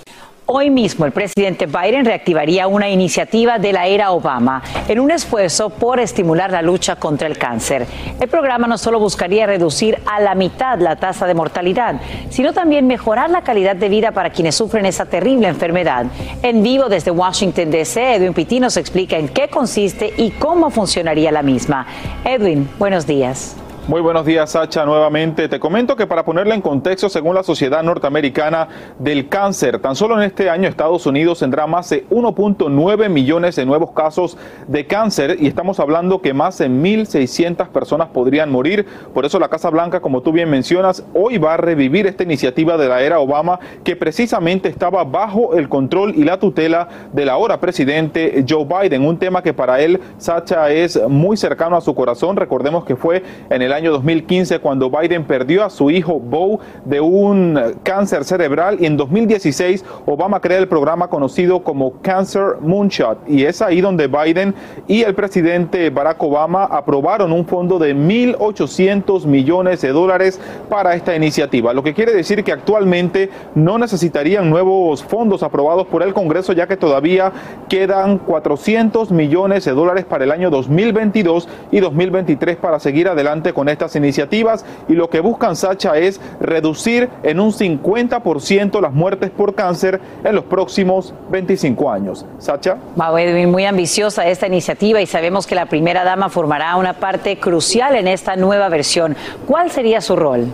Hoy 0.51 0.71
mismo 0.71 1.05
el 1.05 1.13
presidente 1.13 1.67
Biden 1.67 2.07
reactivaría 2.07 2.69
una 2.69 2.89
iniciativa 2.89 3.59
de 3.59 3.71
la 3.71 3.87
era 3.87 4.13
Obama 4.13 4.63
en 4.89 4.99
un 4.99 5.11
esfuerzo 5.11 5.69
por 5.69 6.01
estimular 6.01 6.51
la 6.51 6.63
lucha 6.63 6.97
contra 6.97 7.29
el 7.29 7.37
cáncer. 7.37 7.87
El 8.19 8.29
programa 8.29 8.67
no 8.67 8.79
solo 8.79 8.99
buscaría 8.99 9.47
reducir 9.47 9.99
a 10.07 10.21
la 10.21 10.35
mitad 10.35 10.81
la 10.81 10.97
tasa 10.97 11.27
de 11.27 11.35
mortalidad, 11.35 12.01
sino 12.31 12.55
también 12.55 12.87
mejorar 12.87 13.29
la 13.29 13.43
calidad 13.43 13.77
de 13.77 13.91
vida 13.91 14.13
para 14.13 14.31
quienes 14.31 14.55
sufren 14.55 14.87
esa 14.87 15.05
terrible 15.05 15.49
enfermedad. 15.49 16.07
En 16.43 16.63
vivo 16.63 16.89
desde 16.89 17.11
Washington, 17.11 17.71
D.C., 17.71 18.15
Edwin 18.15 18.33
Pitti 18.33 18.59
nos 18.59 18.79
explica 18.79 19.19
en 19.19 19.29
qué 19.29 19.49
consiste 19.49 20.15
y 20.17 20.31
cómo 20.31 20.71
funcionaría 20.71 21.31
la 21.31 21.43
misma. 21.43 21.87
Edwin, 22.25 22.71
buenos 22.79 23.07
días. 23.07 23.55
Muy 23.89 24.03
buenos 24.03 24.27
días, 24.27 24.51
Sacha. 24.51 24.85
Nuevamente 24.85 25.49
te 25.49 25.59
comento 25.59 25.97
que 25.97 26.07
para 26.07 26.23
ponerla 26.23 26.55
en 26.55 26.61
contexto, 26.61 27.09
según 27.09 27.35
la 27.35 27.43
Sociedad 27.43 27.83
Norteamericana 27.83 28.69
del 28.99 29.31
Cáncer, 29.31 29.79
tan 29.79 29.97
solo 29.97 30.15
en 30.19 30.25
este 30.25 30.51
año 30.51 30.69
Estados 30.69 31.07
Unidos 31.07 31.39
tendrá 31.39 31.67
más 31.67 31.89
de 31.89 32.07
1.9 32.11 33.09
millones 33.09 33.57
de 33.57 33.65
nuevos 33.65 33.93
casos 33.93 34.37
de 34.67 34.87
cáncer 34.87 35.39
y 35.41 35.47
estamos 35.47 35.81
hablando 35.81 36.21
que 36.21 36.35
más 36.35 36.59
de 36.59 36.69
1.600 36.69 37.69
personas 37.69 38.09
podrían 38.09 38.53
morir. 38.53 38.85
Por 39.15 39.25
eso 39.25 39.39
la 39.39 39.49
Casa 39.49 39.71
Blanca, 39.71 40.01
como 40.01 40.21
tú 40.21 40.33
bien 40.33 40.51
mencionas, 40.51 41.03
hoy 41.15 41.39
va 41.39 41.55
a 41.55 41.57
revivir 41.57 42.07
esta 42.07 42.25
iniciativa 42.25 42.77
de 42.77 42.89
la 42.89 43.01
era 43.01 43.21
Obama 43.21 43.59
que 43.85 43.97
precisamente 43.97 44.69
estaba 44.69 45.03
bajo 45.05 45.55
el 45.55 45.71
control 45.71 46.13
y 46.15 46.25
la 46.25 46.39
tutela 46.39 46.89
del 47.15 47.31
ahora 47.31 47.59
presidente 47.59 48.45
Joe 48.47 48.67
Biden. 48.67 49.07
Un 49.07 49.17
tema 49.17 49.43
que 49.43 49.55
para 49.55 49.81
él, 49.81 49.99
Sacha, 50.19 50.69
es 50.69 51.01
muy 51.09 51.39
cercano 51.39 51.75
a 51.75 51.81
su 51.81 51.95
corazón. 51.95 52.37
Recordemos 52.37 52.85
que 52.85 52.95
fue 52.95 53.23
en 53.49 53.63
el 53.63 53.73
año 53.73 53.78
2015 53.87 54.59
cuando 54.59 54.91
Biden 54.91 55.25
perdió 55.25 55.65
a 55.65 55.71
su 55.71 55.91
hijo 55.91 56.19
Bo 56.19 56.61
de 56.85 57.01
un 57.01 57.59
cáncer 57.83 58.25
cerebral. 58.25 58.79
Y 58.81 58.87
en 58.87 58.97
2016 58.97 59.85
Obama 60.07 60.41
crea 60.41 60.59
el 60.59 60.69
programa 60.69 61.09
conocido 61.09 61.63
como 61.63 62.01
Cancer 62.03 62.57
Moonshot. 62.61 63.19
Y 63.29 63.45
es 63.45 63.63
ahí 63.63 63.81
donde 63.81 64.09
Biden 64.09 64.55
y 64.87 65.03
el 65.03 65.15
presidente 65.15 65.91
Barack 65.91 66.23
Obama 66.23 66.65
aprobaron 66.65 67.33
un 67.33 67.47
fondo 67.47 67.79
de 67.79 67.95
1.800 67.95 69.27
millones 69.27 69.81
de 69.81 69.91
dólares 69.91 70.41
para 70.69 70.95
esta 70.95 71.15
iniciativa, 71.15 71.73
lo 71.73 71.83
que 71.83 71.95
quiere 71.95 72.13
decir 72.13 72.45
que 72.45 72.53
actualmente 72.53 73.31
no 73.55 73.79
necesitarían 73.79 74.51
nuevos 74.51 75.03
fondos 75.03 75.43
aprobados 75.43 75.87
por 75.87 76.03
el 76.03 76.13
Congreso 76.13 76.53
ya 76.53 76.67
que 76.67 76.77
todavía 76.77 77.33
quedan 77.69 78.19
400 78.19 79.11
millones 79.11 79.65
de 79.65 79.73
dólares 79.73 80.05
para 80.05 80.25
el 80.25 80.33
año 80.33 80.51
2022 80.51 81.49
y 81.71 81.81
2023 81.81 82.57
para 82.57 82.81
seguir 82.81 83.09
adelante 83.09 83.53
con 83.53 83.68
estas 83.69 83.97
iniciativas 83.97 84.65
y 84.89 84.95
lo 84.95 85.09
que 85.11 85.21
buscan 85.21 85.57
Sacha 85.57 85.97
es 85.97 86.21
reducir 86.41 87.09
en 87.23 87.41
un 87.41 87.53
50% 87.53 88.81
las 88.81 88.93
muertes 88.93 89.31
por 89.31 89.55
cáncer 89.55 90.01
en 90.25 90.35
los 90.35 90.45
próximos 90.45 91.15
25 91.31 91.91
años. 91.91 92.27
Sacha. 92.39 92.77
Wow, 92.97 93.17
Edwin, 93.19 93.51
muy 93.51 93.65
ambiciosa 93.65 94.27
esta 94.27 94.47
iniciativa 94.47 95.01
y 95.01 95.07
sabemos 95.07 95.47
que 95.47 95.55
la 95.55 95.67
primera 95.67 96.05
dama 96.05 96.29
formará 96.29 96.77
una 96.77 96.95
parte 96.95 97.39
crucial 97.39 97.97
en 97.97 98.09
esta 98.09 98.37
nueva 98.37 98.69
versión. 98.69 99.17
¿Cuál 99.47 99.71
sería 99.71 100.01
su 100.01 100.17
rol? 100.17 100.49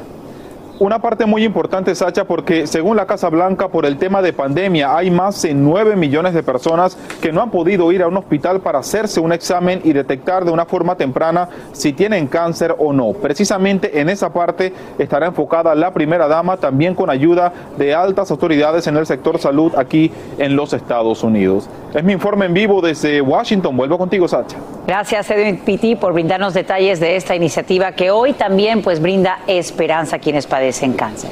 Una 0.80 0.98
parte 0.98 1.24
muy 1.24 1.44
importante, 1.44 1.94
Sacha, 1.94 2.24
porque 2.24 2.66
según 2.66 2.96
la 2.96 3.06
Casa 3.06 3.28
Blanca, 3.28 3.68
por 3.68 3.86
el 3.86 3.96
tema 3.96 4.22
de 4.22 4.32
pandemia, 4.32 4.96
hay 4.96 5.08
más 5.08 5.40
de 5.42 5.54
9 5.54 5.94
millones 5.94 6.34
de 6.34 6.42
personas 6.42 6.98
que 7.22 7.30
no 7.30 7.42
han 7.42 7.52
podido 7.52 7.92
ir 7.92 8.02
a 8.02 8.08
un 8.08 8.16
hospital 8.16 8.58
para 8.58 8.80
hacerse 8.80 9.20
un 9.20 9.32
examen 9.32 9.80
y 9.84 9.92
detectar 9.92 10.44
de 10.44 10.50
una 10.50 10.64
forma 10.64 10.96
temprana 10.96 11.48
si 11.70 11.92
tienen 11.92 12.26
cáncer 12.26 12.74
o 12.76 12.92
no. 12.92 13.12
Precisamente 13.12 14.00
en 14.00 14.08
esa 14.08 14.32
parte 14.32 14.72
estará 14.98 15.26
enfocada 15.26 15.76
la 15.76 15.94
primera 15.94 16.26
dama, 16.26 16.56
también 16.56 16.96
con 16.96 17.08
ayuda 17.08 17.52
de 17.78 17.94
altas 17.94 18.32
autoridades 18.32 18.88
en 18.88 18.96
el 18.96 19.06
sector 19.06 19.38
salud 19.38 19.72
aquí 19.76 20.10
en 20.38 20.56
los 20.56 20.72
Estados 20.72 21.22
Unidos. 21.22 21.70
Es 21.94 22.02
mi 22.02 22.14
informe 22.14 22.46
en 22.46 22.54
vivo 22.54 22.80
desde 22.80 23.20
Washington. 23.20 23.76
Vuelvo 23.76 23.96
contigo, 23.96 24.26
Sacha. 24.26 24.56
Gracias, 24.88 25.30
Edwin 25.30 25.58
Pitti, 25.58 25.94
por 25.94 26.12
brindarnos 26.12 26.52
detalles 26.52 26.98
de 26.98 27.14
esta 27.14 27.36
iniciativa 27.36 27.92
que 27.92 28.10
hoy 28.10 28.32
también 28.32 28.82
pues 28.82 29.00
brinda 29.00 29.38
esperanza 29.46 30.16
a 30.16 30.18
quienes 30.18 30.48
padecen 30.48 30.63
cáncer. 30.96 31.30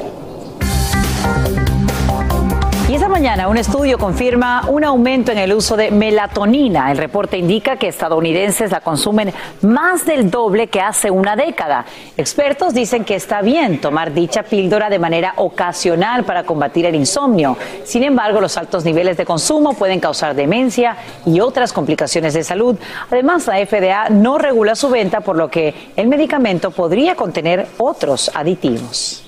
Y 2.93 2.97
esta 2.97 3.09
mañana 3.09 3.49
un 3.49 3.57
estudio 3.57 3.97
confirma 3.97 4.67
un 4.69 4.85
aumento 4.85 5.33
en 5.33 5.39
el 5.39 5.55
uso 5.55 5.79
de 5.79 5.91
melatonina. 5.91 6.93
El 6.93 6.99
reporte 6.99 7.39
indica 7.39 7.77
que 7.77 7.89
estadounidenses 7.89 8.71
la 8.71 8.83
consumen 8.83 9.33
más 9.63 10.05
del 10.05 10.31
doble 10.31 10.67
que 10.67 10.83
hace 10.83 11.11
una 11.11 11.35
década. 11.35 11.87
Expertos 12.19 12.75
dicen 12.75 13.07
que 13.07 13.15
está 13.15 13.41
bien 13.41 13.81
tomar 13.81 14.13
dicha 14.13 14.43
píldora 14.43 14.91
de 14.91 14.99
manera 14.99 15.33
ocasional 15.37 16.25
para 16.25 16.45
combatir 16.45 16.85
el 16.85 16.95
insomnio. 16.95 17.57
Sin 17.83 18.03
embargo, 18.03 18.43
los 18.43 18.59
altos 18.59 18.85
niveles 18.85 19.17
de 19.17 19.25
consumo 19.25 19.73
pueden 19.73 19.99
causar 19.99 20.35
demencia 20.35 20.99
y 21.25 21.41
otras 21.41 21.73
complicaciones 21.73 22.35
de 22.35 22.45
salud. 22.45 22.77
Además, 23.11 23.47
la 23.47 23.65
FDA 23.65 24.11
no 24.11 24.37
regula 24.37 24.75
su 24.75 24.91
venta, 24.91 25.23
por 25.23 25.39
lo 25.39 25.49
que 25.49 25.93
el 25.97 26.09
medicamento 26.09 26.73
podría 26.73 27.15
contener 27.15 27.69
otros 27.79 28.31
aditivos. 28.35 29.22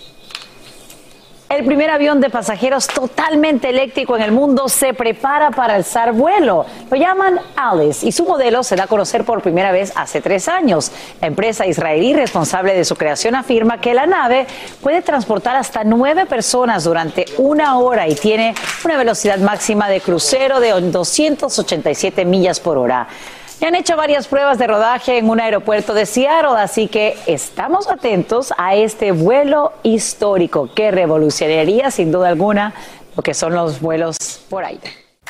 El 1.54 1.64
primer 1.64 1.88
avión 1.88 2.20
de 2.20 2.30
pasajeros 2.30 2.88
totalmente 2.88 3.70
eléctrico 3.70 4.16
en 4.16 4.22
el 4.22 4.32
mundo 4.32 4.68
se 4.68 4.92
prepara 4.92 5.52
para 5.52 5.76
alzar 5.76 6.12
vuelo. 6.12 6.66
Lo 6.90 6.96
llaman 6.96 7.38
Alice 7.54 8.04
y 8.04 8.10
su 8.10 8.24
modelo 8.24 8.64
se 8.64 8.74
da 8.74 8.84
a 8.84 8.86
conocer 8.88 9.24
por 9.24 9.40
primera 9.40 9.70
vez 9.70 9.92
hace 9.94 10.20
tres 10.20 10.48
años. 10.48 10.90
La 11.20 11.28
empresa 11.28 11.64
israelí 11.64 12.12
responsable 12.12 12.74
de 12.74 12.84
su 12.84 12.96
creación 12.96 13.36
afirma 13.36 13.80
que 13.80 13.94
la 13.94 14.04
nave 14.04 14.48
puede 14.82 15.00
transportar 15.00 15.54
hasta 15.54 15.84
nueve 15.84 16.26
personas 16.26 16.82
durante 16.82 17.24
una 17.38 17.78
hora 17.78 18.08
y 18.08 18.16
tiene 18.16 18.52
una 18.84 18.96
velocidad 18.96 19.38
máxima 19.38 19.88
de 19.88 20.00
crucero 20.00 20.58
de 20.58 20.72
287 20.72 22.24
millas 22.24 22.58
por 22.58 22.78
hora. 22.78 23.06
Ya 23.60 23.68
han 23.68 23.74
hecho 23.74 23.96
varias 23.96 24.26
pruebas 24.26 24.58
de 24.58 24.66
rodaje 24.66 25.18
en 25.18 25.30
un 25.30 25.40
aeropuerto 25.40 25.94
de 25.94 26.06
Seattle, 26.06 26.58
así 26.58 26.88
que 26.88 27.16
estamos 27.26 27.88
atentos 27.88 28.52
a 28.58 28.74
este 28.74 29.12
vuelo 29.12 29.72
histórico 29.82 30.68
que 30.74 30.90
revolucionaría 30.90 31.90
sin 31.90 32.12
duda 32.12 32.28
alguna 32.28 32.74
lo 33.16 33.22
que 33.22 33.32
son 33.32 33.54
los 33.54 33.80
vuelos 33.80 34.16
por 34.50 34.64
aire. 34.64 35.03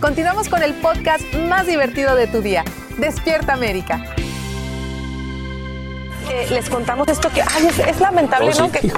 Continuamos 0.00 0.48
con 0.48 0.62
el 0.62 0.74
podcast 0.74 1.22
más 1.48 1.66
divertido 1.66 2.14
de 2.14 2.26
tu 2.26 2.42
día, 2.42 2.64
Despierta 2.98 3.54
América. 3.54 4.04
Eh, 6.30 6.46
les 6.50 6.68
contamos 6.68 7.06
esto 7.08 7.30
que 7.30 7.42
ay, 7.42 7.66
es, 7.68 7.78
es 7.78 8.00
lamentable, 8.00 8.50
Oh, 8.54 8.60
¿no? 8.60 8.66
sí. 8.66 8.72
Que, 8.72 8.92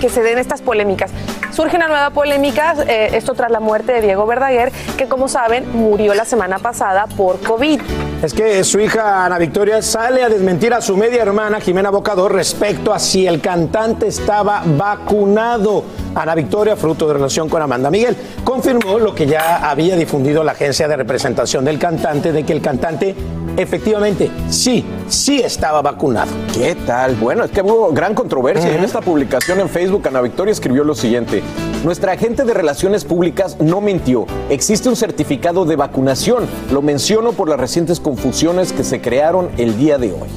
que 0.00 0.08
se 0.08 0.22
den 0.22 0.38
estas 0.38 0.62
polémicas. 0.62 1.10
Surge 1.52 1.76
una 1.76 1.88
nueva 1.88 2.10
polémica, 2.10 2.74
eh, 2.86 3.10
esto 3.14 3.34
tras 3.34 3.50
la 3.50 3.60
muerte 3.60 3.92
de 3.92 4.00
Diego 4.00 4.26
Verdaguer, 4.26 4.72
que 4.96 5.08
como 5.08 5.28
saben 5.28 5.66
murió 5.72 6.14
la 6.14 6.24
semana 6.24 6.58
pasada 6.58 7.06
por 7.16 7.40
COVID. 7.40 7.80
Es 8.22 8.34
que 8.34 8.62
su 8.64 8.78
hija 8.78 9.24
Ana 9.24 9.38
Victoria 9.38 9.80
sale 9.80 10.22
a 10.22 10.28
desmentir 10.28 10.74
a 10.74 10.80
su 10.80 10.96
media 10.96 11.22
hermana 11.22 11.60
Jimena 11.60 11.90
Bocador 11.90 12.34
respecto 12.34 12.92
a 12.92 12.98
si 12.98 13.26
el 13.26 13.40
cantante 13.40 14.06
estaba 14.06 14.62
vacunado. 14.64 15.84
Ana 16.14 16.34
Victoria, 16.34 16.76
fruto 16.76 17.06
de 17.08 17.14
relación 17.14 17.48
con 17.48 17.62
Amanda 17.62 17.90
Miguel, 17.90 18.16
confirmó 18.44 18.98
lo 18.98 19.14
que 19.14 19.26
ya 19.26 19.68
había 19.70 19.96
difundido 19.96 20.44
la 20.44 20.52
agencia 20.52 20.86
de 20.86 20.96
representación 20.96 21.64
del 21.64 21.78
cantante 21.78 22.32
de 22.32 22.44
que 22.44 22.52
el 22.52 22.60
cantante 22.60 23.14
efectivamente, 23.56 24.30
sí, 24.48 24.84
sí 25.08 25.40
estaba 25.40 25.82
vacunado. 25.82 26.30
¿Qué 26.52 26.74
tal? 26.86 27.14
Bueno, 27.16 27.44
es 27.44 27.50
que 27.50 27.62
hubo 27.62 27.92
gran 27.92 28.14
controversia. 28.14 28.74
En 28.74 28.84
esta 28.84 29.00
publicación 29.00 29.49
en 29.58 29.68
Facebook, 29.68 30.06
Ana 30.06 30.20
Victoria 30.20 30.52
escribió 30.52 30.84
lo 30.84 30.94
siguiente. 30.94 31.42
Nuestra 31.82 32.12
agente 32.12 32.44
de 32.44 32.54
relaciones 32.54 33.04
públicas 33.04 33.56
no 33.58 33.80
mintió. 33.80 34.26
Existe 34.48 34.88
un 34.88 34.94
certificado 34.94 35.64
de 35.64 35.74
vacunación. 35.74 36.46
Lo 36.70 36.82
menciono 36.82 37.32
por 37.32 37.48
las 37.48 37.58
recientes 37.58 37.98
confusiones 37.98 38.72
que 38.72 38.84
se 38.84 39.00
crearon 39.00 39.50
el 39.56 39.76
día 39.76 39.98
de 39.98 40.12
hoy. 40.12 40.28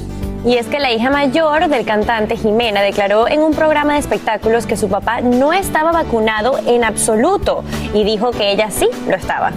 Y 0.44 0.56
es 0.56 0.66
que 0.66 0.80
la 0.80 0.92
hija 0.92 1.10
mayor 1.10 1.68
del 1.68 1.86
cantante 1.86 2.36
Jimena 2.36 2.82
declaró 2.82 3.28
en 3.28 3.40
un 3.40 3.54
programa 3.54 3.94
de 3.94 4.00
espectáculos 4.00 4.66
que 4.66 4.76
su 4.76 4.88
papá 4.88 5.20
no 5.20 5.52
estaba 5.52 5.92
vacunado 5.92 6.58
en 6.66 6.82
absoluto 6.82 7.62
y 7.94 8.04
dijo 8.04 8.32
que 8.32 8.50
ella 8.50 8.70
sí 8.70 8.88
lo 9.08 9.16
estaba. 9.16 9.52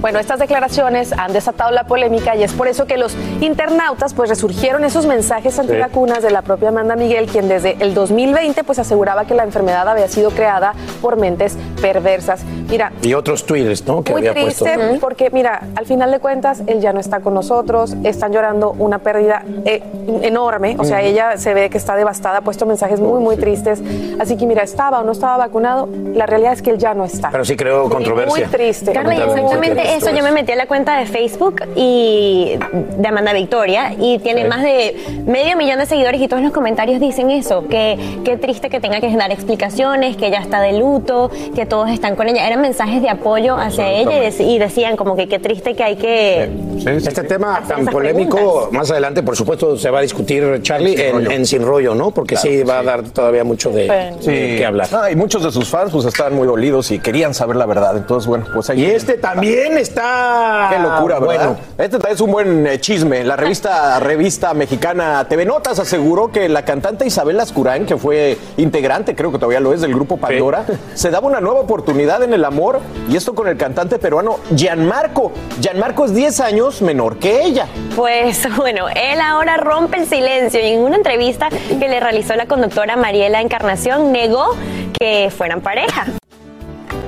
Bueno, 0.00 0.18
estas 0.18 0.38
declaraciones 0.38 1.12
han 1.12 1.34
desatado 1.34 1.70
la 1.72 1.84
polémica 1.84 2.34
y 2.34 2.42
es 2.42 2.54
por 2.54 2.68
eso 2.68 2.86
que 2.86 2.96
los 2.96 3.14
internautas 3.42 4.14
pues 4.14 4.30
resurgieron 4.30 4.82
esos 4.84 5.04
mensajes 5.04 5.58
antivacunas 5.58 6.22
de 6.22 6.30
la 6.30 6.40
propia 6.40 6.70
Amanda 6.70 6.96
Miguel, 6.96 7.26
quien 7.26 7.48
desde 7.48 7.76
el 7.80 7.92
2020 7.92 8.64
pues 8.64 8.78
aseguraba 8.78 9.26
que 9.26 9.34
la 9.34 9.44
enfermedad 9.44 9.86
había 9.86 10.08
sido 10.08 10.30
creada 10.30 10.72
por 11.02 11.16
mentes 11.18 11.58
perversas. 11.82 12.42
Mira, 12.70 12.92
Y 13.02 13.12
otros 13.12 13.44
twitters, 13.44 13.86
¿no? 13.86 14.02
Que 14.02 14.12
muy 14.12 14.26
había 14.26 14.42
triste 14.42 14.74
puesto. 14.74 15.00
porque 15.00 15.28
mira, 15.30 15.64
al 15.76 15.84
final 15.84 16.10
de 16.10 16.18
cuentas 16.18 16.62
él 16.66 16.80
ya 16.80 16.94
no 16.94 17.00
está 17.00 17.20
con 17.20 17.34
nosotros, 17.34 17.94
están 18.02 18.32
llorando 18.32 18.74
una 18.78 19.00
pérdida 19.00 19.44
eh, 19.66 19.82
enorme, 20.22 20.76
o 20.78 20.84
sea, 20.84 21.02
ella 21.02 21.36
se 21.36 21.52
ve 21.52 21.68
que 21.68 21.76
está 21.76 21.94
devastada, 21.96 22.38
ha 22.38 22.40
puesto 22.40 22.64
mensajes 22.64 23.00
muy 23.00 23.20
muy 23.20 23.36
tristes, 23.36 23.82
así 24.18 24.38
que 24.38 24.46
mira, 24.46 24.62
estaba 24.62 25.00
o 25.00 25.04
no 25.04 25.12
estaba 25.12 25.36
vacunado, 25.36 25.88
la 26.14 26.24
realidad 26.24 26.54
es 26.54 26.62
que 26.62 26.70
él 26.70 26.78
ya 26.78 26.94
no 26.94 27.04
está. 27.04 27.30
Pero 27.30 27.44
sí 27.44 27.54
creó 27.54 27.88
controversia. 27.90 28.46
Muy 28.46 28.56
triste. 28.56 28.92
Carla, 28.92 29.14
y 29.14 29.89
eso, 29.96 30.10
yo 30.14 30.22
me 30.22 30.32
metí 30.32 30.52
a 30.52 30.56
la 30.56 30.66
cuenta 30.66 30.98
de 30.98 31.06
Facebook 31.06 31.62
y 31.76 32.56
de 32.96 33.08
Amanda 33.08 33.32
Victoria 33.32 33.94
y 33.98 34.18
tiene 34.18 34.42
Sí. 34.42 34.48
más 34.48 34.62
de 34.62 34.96
medio 35.26 35.56
millón 35.56 35.78
de 35.78 35.86
seguidores 35.86 36.20
y 36.20 36.28
todos 36.28 36.42
los 36.42 36.52
comentarios 36.52 37.00
dicen 37.00 37.30
eso, 37.30 37.66
que 37.68 37.98
qué 38.24 38.36
triste 38.36 38.70
que 38.70 38.80
tenga 38.80 39.00
que 39.00 39.14
dar 39.14 39.30
explicaciones, 39.32 40.16
que 40.16 40.28
ella 40.28 40.40
está 40.40 40.60
de 40.60 40.78
luto, 40.78 41.30
que 41.54 41.66
todos 41.66 41.90
están 41.90 42.16
con 42.16 42.28
ella. 42.28 42.46
Eran 42.46 42.60
mensajes 42.60 43.02
de 43.02 43.08
apoyo 43.10 43.56
hacia 43.56 43.88
ella 43.90 44.16
y, 44.24 44.26
dec- 44.30 44.46
y 44.46 44.58
decían 44.58 44.96
como 44.96 45.16
que 45.16 45.28
qué 45.28 45.38
triste 45.38 45.74
que 45.74 45.82
hay 45.82 45.96
que... 45.96 46.48
Este 46.86 47.24
tema 47.24 47.62
tan 47.66 47.84
polémico, 47.86 48.36
preguntas. 48.36 48.72
más 48.72 48.90
adelante, 48.90 49.22
por 49.22 49.36
supuesto, 49.36 49.76
se 49.76 49.90
va 49.90 49.98
a 49.98 50.02
discutir, 50.02 50.60
Charlie, 50.62 50.94
en, 51.00 51.30
en 51.30 51.46
Sin 51.46 51.62
Rollo, 51.62 51.94
¿no? 51.94 52.10
Porque 52.10 52.36
sí 52.36 52.62
va 52.62 52.78
a 52.78 52.82
dar 52.82 53.02
todavía 53.10 53.44
mucho 53.44 53.70
de, 53.70 53.84
de 54.24 54.56
qué 54.58 54.64
hablar. 54.64 54.88
Ah, 54.92 55.10
y 55.10 55.16
muchos 55.16 55.42
de 55.44 55.50
sus 55.52 55.68
fans 55.68 55.90
pues 55.92 56.04
estaban 56.06 56.34
muy 56.34 56.46
dolidos 56.46 56.90
y 56.90 56.98
querían 56.98 57.34
saber 57.34 57.56
la 57.56 57.66
verdad. 57.66 57.96
Entonces, 57.96 58.26
bueno, 58.26 58.46
pues 58.54 58.70
ahí. 58.70 58.80
Y 58.82 58.86
este 58.86 59.14
también 59.14 59.76
está. 59.80 60.68
Qué 60.70 60.78
locura, 60.78 61.18
¿verdad? 61.18 61.46
Bueno. 61.46 61.56
Este 61.78 61.98
también 61.98 62.14
es 62.14 62.20
un 62.20 62.30
buen 62.30 62.66
eh, 62.66 62.80
chisme. 62.80 63.24
La 63.24 63.36
revista, 63.36 63.98
revista 64.00 64.54
mexicana 64.54 65.26
TV 65.28 65.44
Notas 65.44 65.78
aseguró 65.78 66.30
que 66.30 66.48
la 66.48 66.64
cantante 66.64 67.06
Isabel 67.06 67.40
Ascurán, 67.40 67.86
que 67.86 67.96
fue 67.96 68.38
integrante, 68.56 69.14
creo 69.14 69.32
que 69.32 69.38
todavía 69.38 69.60
lo 69.60 69.72
es, 69.72 69.80
del 69.80 69.94
grupo 69.94 70.16
Pandora, 70.16 70.64
se 70.94 71.10
daba 71.10 71.26
una 71.26 71.40
nueva 71.40 71.60
oportunidad 71.60 72.22
en 72.22 72.34
el 72.34 72.44
amor. 72.44 72.80
Y 73.08 73.16
esto 73.16 73.34
con 73.34 73.48
el 73.48 73.56
cantante 73.56 73.98
peruano 73.98 74.38
Gianmarco. 74.54 75.32
Gianmarco 75.60 76.04
es 76.04 76.14
10 76.14 76.40
años 76.40 76.82
menor 76.82 77.18
que 77.18 77.42
ella. 77.42 77.66
Pues 77.96 78.46
bueno, 78.56 78.88
él 78.88 79.20
ahora 79.20 79.56
rompe 79.56 79.98
el 79.98 80.06
silencio 80.06 80.60
y 80.60 80.72
en 80.72 80.80
una 80.80 80.96
entrevista 80.96 81.48
que 81.50 81.88
le 81.88 82.00
realizó 82.00 82.34
la 82.34 82.46
conductora 82.46 82.96
Mariela 82.96 83.40
Encarnación 83.40 84.12
negó 84.12 84.54
que 84.98 85.30
fueran 85.36 85.60
pareja. 85.60 86.06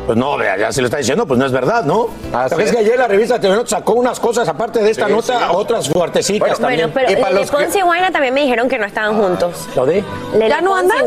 Pues 0.07 0.19
no, 0.19 0.37
vea, 0.37 0.57
ya 0.59 0.73
se 0.73 0.81
lo 0.81 0.87
está 0.89 0.97
diciendo, 0.99 1.27
pues 1.27 1.39
no 1.39 1.47
es 1.47 1.53
verdad, 1.53 1.85
¿no? 1.85 2.09
¿Sabes 2.33 2.71
sí. 2.71 2.75
que 2.75 2.81
ayer 2.81 2.99
la 2.99 3.07
revista 3.07 3.39
TV 3.41 3.63
sacó 3.67 3.93
unas 3.93 4.19
cosas, 4.19 4.49
aparte 4.49 4.83
de 4.83 4.91
esta 4.91 5.07
Sí, 5.07 5.13
nota, 5.13 5.39
sí. 5.39 5.45
otras 5.53 5.89
fuertecitas 5.89 6.41
Bueno, 6.41 6.57
también. 6.59 6.91
pero 6.93 7.13
Y 7.13 7.17
para 7.17 7.29
Lele 7.29 7.41
los 7.43 7.51
que- 7.51 7.57
Pons 7.57 7.77
y 7.77 7.81
Guaina 7.83 8.11
también 8.11 8.35
me 8.35 8.43
dijeron 8.43 8.69
que 8.69 8.79
no 8.79 8.85
estaban 8.87 9.17
juntos. 9.17 9.69
¿Lo 9.77 9.87
de? 9.87 10.03
Lele 10.33 10.49
¿Ya 10.49 10.61
no 10.61 10.75
andan? 10.75 10.99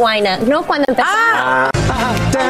No, 0.48 0.64
cuando 0.64 0.86
empezó. 0.88 1.08
Ah, 1.12 1.70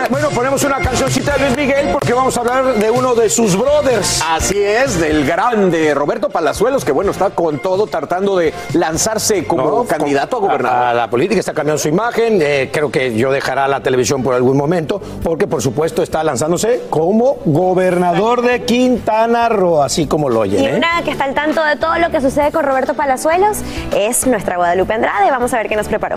bueno, 0.10 0.30
ponemos 0.30 0.64
una 0.64 0.80
cancioncita 0.80 1.34
de 1.34 1.46
Luis 1.46 1.58
Miguel 1.58 1.90
porque 1.92 2.14
vamos 2.14 2.38
a 2.38 2.42
hablar 2.42 2.76
de 2.76 2.92
uno 2.92 3.16
de 3.16 3.30
sus 3.30 3.58
brothers. 3.58 4.24
Así 4.28 4.62
es, 4.62 5.00
del 5.00 5.26
grande 5.26 5.94
Roberto 5.94 6.30
Palazuelos, 6.30 6.86
que 6.86 6.92
bueno, 6.92 7.12
está 7.12 7.32
con 7.32 7.60
todo 7.60 7.88
tratando 7.88 8.38
de 8.38 8.54
lanzarse 8.74 9.46
como 9.46 9.70
¿no? 9.70 9.84
candidato 9.86 10.38
a 10.38 10.40
gobernador. 10.40 10.80
A, 10.80 10.94
la 10.94 11.10
política 11.10 11.40
está 11.40 11.54
cambiando 11.54 11.80
su 11.80 11.88
imagen. 11.88 12.42
eh, 12.42 12.70
creo 12.72 12.92
que 12.92 13.16
yo 13.16 13.32
dejará 13.32 13.68
la 13.68 13.82
televisión 13.82 14.24
por 14.24 14.34
algún 14.34 14.58
momento, 14.58 15.02
porque 15.24 15.48
por 15.48 15.62
supuesto 15.62 16.04
está 16.04 16.24
lanzándose 16.24 16.84
como 16.90 17.38
gobernador 17.46 18.42
de 18.42 18.64
Quintana 18.64 19.50
Roo, 19.50 19.82
así 19.82 20.08
como 20.08 20.30
lo 20.30 20.42
oyen. 20.42 20.64
Y 20.64 20.68
¿eh? 20.68 20.76
una 20.78 21.04
que 21.04 21.12
está 21.12 21.26
al 21.26 21.34
tanto 21.34 21.64
de 21.64 21.76
todo 21.76 21.98
lo 22.00 22.10
que 22.10 22.22
sucede 22.22 22.52
con 22.52 22.66
Roberto 22.66 22.94
Palazuelos 22.94 23.60
es 23.96 24.28
nuestra 24.28 24.58
Guadalupe 24.58 24.94
Andrade. 24.94 25.32
Vamos 25.32 25.54
a 25.54 25.58
ver 25.58 25.68
qué 25.68 25.76
nos 25.76 25.88
preparó. 25.88 26.16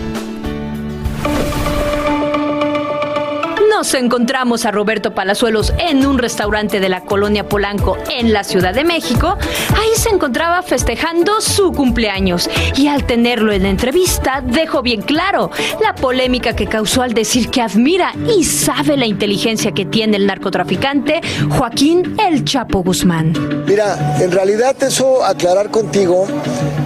Nos 3.78 3.94
encontramos 3.94 4.66
a 4.66 4.72
Roberto 4.72 5.14
Palazuelos 5.14 5.72
en 5.78 6.04
un 6.04 6.18
restaurante 6.18 6.80
de 6.80 6.88
la 6.88 7.02
colonia 7.02 7.48
Polanco 7.48 7.96
en 8.10 8.32
la 8.32 8.42
Ciudad 8.42 8.74
de 8.74 8.82
México. 8.82 9.38
Ahí 9.72 9.90
se 9.94 10.08
encontraba 10.08 10.62
festejando 10.62 11.40
su 11.40 11.70
cumpleaños 11.70 12.50
y 12.74 12.88
al 12.88 13.04
tenerlo 13.04 13.52
en 13.52 13.62
la 13.62 13.68
entrevista 13.68 14.42
dejó 14.44 14.82
bien 14.82 15.02
claro 15.02 15.52
la 15.80 15.94
polémica 15.94 16.56
que 16.56 16.66
causó 16.66 17.02
al 17.02 17.14
decir 17.14 17.50
que 17.50 17.62
admira 17.62 18.14
y 18.36 18.42
sabe 18.42 18.96
la 18.96 19.06
inteligencia 19.06 19.70
que 19.70 19.84
tiene 19.84 20.16
el 20.16 20.26
narcotraficante 20.26 21.20
Joaquín 21.48 22.16
El 22.18 22.44
Chapo 22.44 22.82
Guzmán. 22.82 23.32
Mira, 23.64 24.16
en 24.20 24.32
realidad 24.32 24.74
eso 24.82 25.24
aclarar 25.24 25.70
contigo 25.70 26.26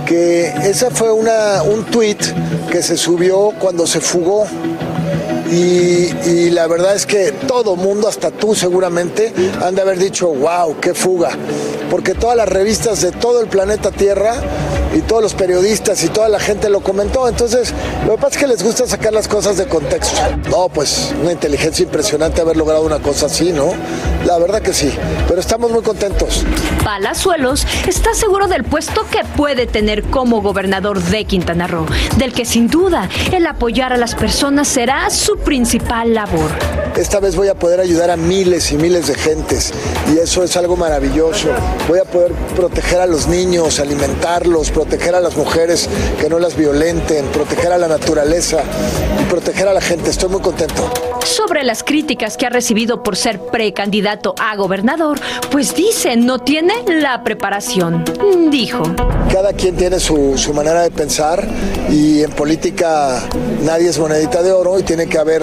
que 0.04 0.48
esa 0.64 0.90
fue 0.90 1.10
una, 1.10 1.62
un 1.62 1.84
tweet 1.84 2.18
que 2.70 2.82
se 2.82 2.98
subió 2.98 3.52
cuando 3.58 3.86
se 3.86 4.00
fugó. 4.00 4.46
Y, 5.52 6.48
la 6.50 6.66
verdad 6.66 6.94
es 6.94 7.04
que 7.04 7.32
todo 7.46 7.76
mundo, 7.76 8.08
hasta 8.08 8.30
tú 8.30 8.54
seguramente, 8.54 9.32
han 9.62 9.74
de 9.74 9.82
haber 9.82 9.98
dicho, 9.98 10.28
wow, 10.28 10.78
qué 10.80 10.94
fuga. 10.94 11.30
Porque 11.90 12.14
todas 12.14 12.36
las 12.36 12.48
revistas 12.48 13.02
de 13.02 13.12
todo 13.12 13.42
el 13.42 13.48
planeta 13.48 13.90
Tierra 13.90 14.34
y 14.94 15.00
todos 15.00 15.22
los 15.22 15.34
periodistas 15.34 16.02
y 16.04 16.08
toda 16.08 16.28
la 16.28 16.40
gente 16.40 16.70
lo 16.70 16.80
comentó. 16.80 17.28
Entonces, 17.28 17.74
lo 18.06 18.12
que 18.12 18.22
pasa 18.22 18.36
es 18.36 18.38
que 18.38 18.46
les 18.46 18.62
gusta 18.62 18.86
sacar 18.86 19.12
las 19.12 19.28
cosas 19.28 19.58
de 19.58 19.66
contexto. 19.66 20.20
No, 20.50 20.68
pues 20.68 21.12
una 21.20 21.32
inteligencia 21.32 21.82
impresionante 21.82 22.40
haber 22.40 22.56
logrado 22.56 22.82
una 22.82 23.00
cosa 23.00 23.26
así, 23.26 23.52
¿no? 23.52 23.72
La 24.26 24.38
verdad 24.38 24.62
que 24.62 24.72
sí. 24.72 24.90
Pero 25.28 25.40
estamos 25.40 25.70
muy 25.70 25.82
contentos. 25.82 26.44
Palazuelos 26.84 27.66
está 27.86 28.14
seguro 28.14 28.48
del 28.48 28.64
puesto 28.64 29.04
que 29.10 29.20
puede 29.36 29.66
tener 29.66 30.02
como 30.04 30.40
gobernador 30.40 31.02
de 31.02 31.24
Quintana 31.24 31.66
Roo, 31.66 31.86
del 32.16 32.32
que 32.32 32.44
sin 32.44 32.68
duda 32.68 33.08
el 33.32 33.46
apoyar 33.46 33.92
a 33.92 33.96
las 33.96 34.14
personas 34.14 34.68
será 34.68 35.10
su 35.10 35.36
principal 35.44 36.08
labor. 36.08 36.81
Esta 36.96 37.20
vez 37.20 37.36
voy 37.36 37.48
a 37.48 37.54
poder 37.54 37.80
ayudar 37.80 38.10
a 38.10 38.16
miles 38.16 38.70
y 38.70 38.76
miles 38.76 39.06
de 39.06 39.14
gentes 39.14 39.72
y 40.14 40.18
eso 40.18 40.44
es 40.44 40.56
algo 40.58 40.76
maravilloso. 40.76 41.48
Voy 41.88 41.98
a 41.98 42.04
poder 42.04 42.32
proteger 42.54 43.00
a 43.00 43.06
los 43.06 43.28
niños, 43.28 43.80
alimentarlos, 43.80 44.70
proteger 44.70 45.14
a 45.14 45.20
las 45.20 45.34
mujeres 45.36 45.88
que 46.20 46.28
no 46.28 46.38
las 46.38 46.54
violenten, 46.54 47.24
proteger 47.26 47.72
a 47.72 47.78
la 47.78 47.88
naturaleza 47.88 48.62
y 49.20 49.24
proteger 49.24 49.68
a 49.68 49.72
la 49.72 49.80
gente. 49.80 50.10
Estoy 50.10 50.28
muy 50.28 50.42
contento. 50.42 50.90
Sobre 51.24 51.64
las 51.64 51.82
críticas 51.82 52.36
que 52.36 52.46
ha 52.46 52.50
recibido 52.50 53.02
por 53.02 53.16
ser 53.16 53.40
precandidato 53.40 54.34
a 54.38 54.54
gobernador, 54.56 55.18
pues 55.50 55.74
dice 55.74 56.16
no 56.16 56.40
tiene 56.40 56.74
la 56.86 57.24
preparación. 57.24 58.04
Dijo. 58.50 58.82
Cada 59.32 59.54
quien 59.54 59.76
tiene 59.76 59.98
su, 59.98 60.36
su 60.36 60.52
manera 60.52 60.82
de 60.82 60.90
pensar 60.90 61.48
y 61.88 62.22
en 62.22 62.32
política 62.32 63.22
nadie 63.62 63.88
es 63.88 63.98
monedita 63.98 64.42
de 64.42 64.52
oro 64.52 64.78
y 64.78 64.82
tiene 64.82 65.06
que 65.06 65.18
haber 65.18 65.42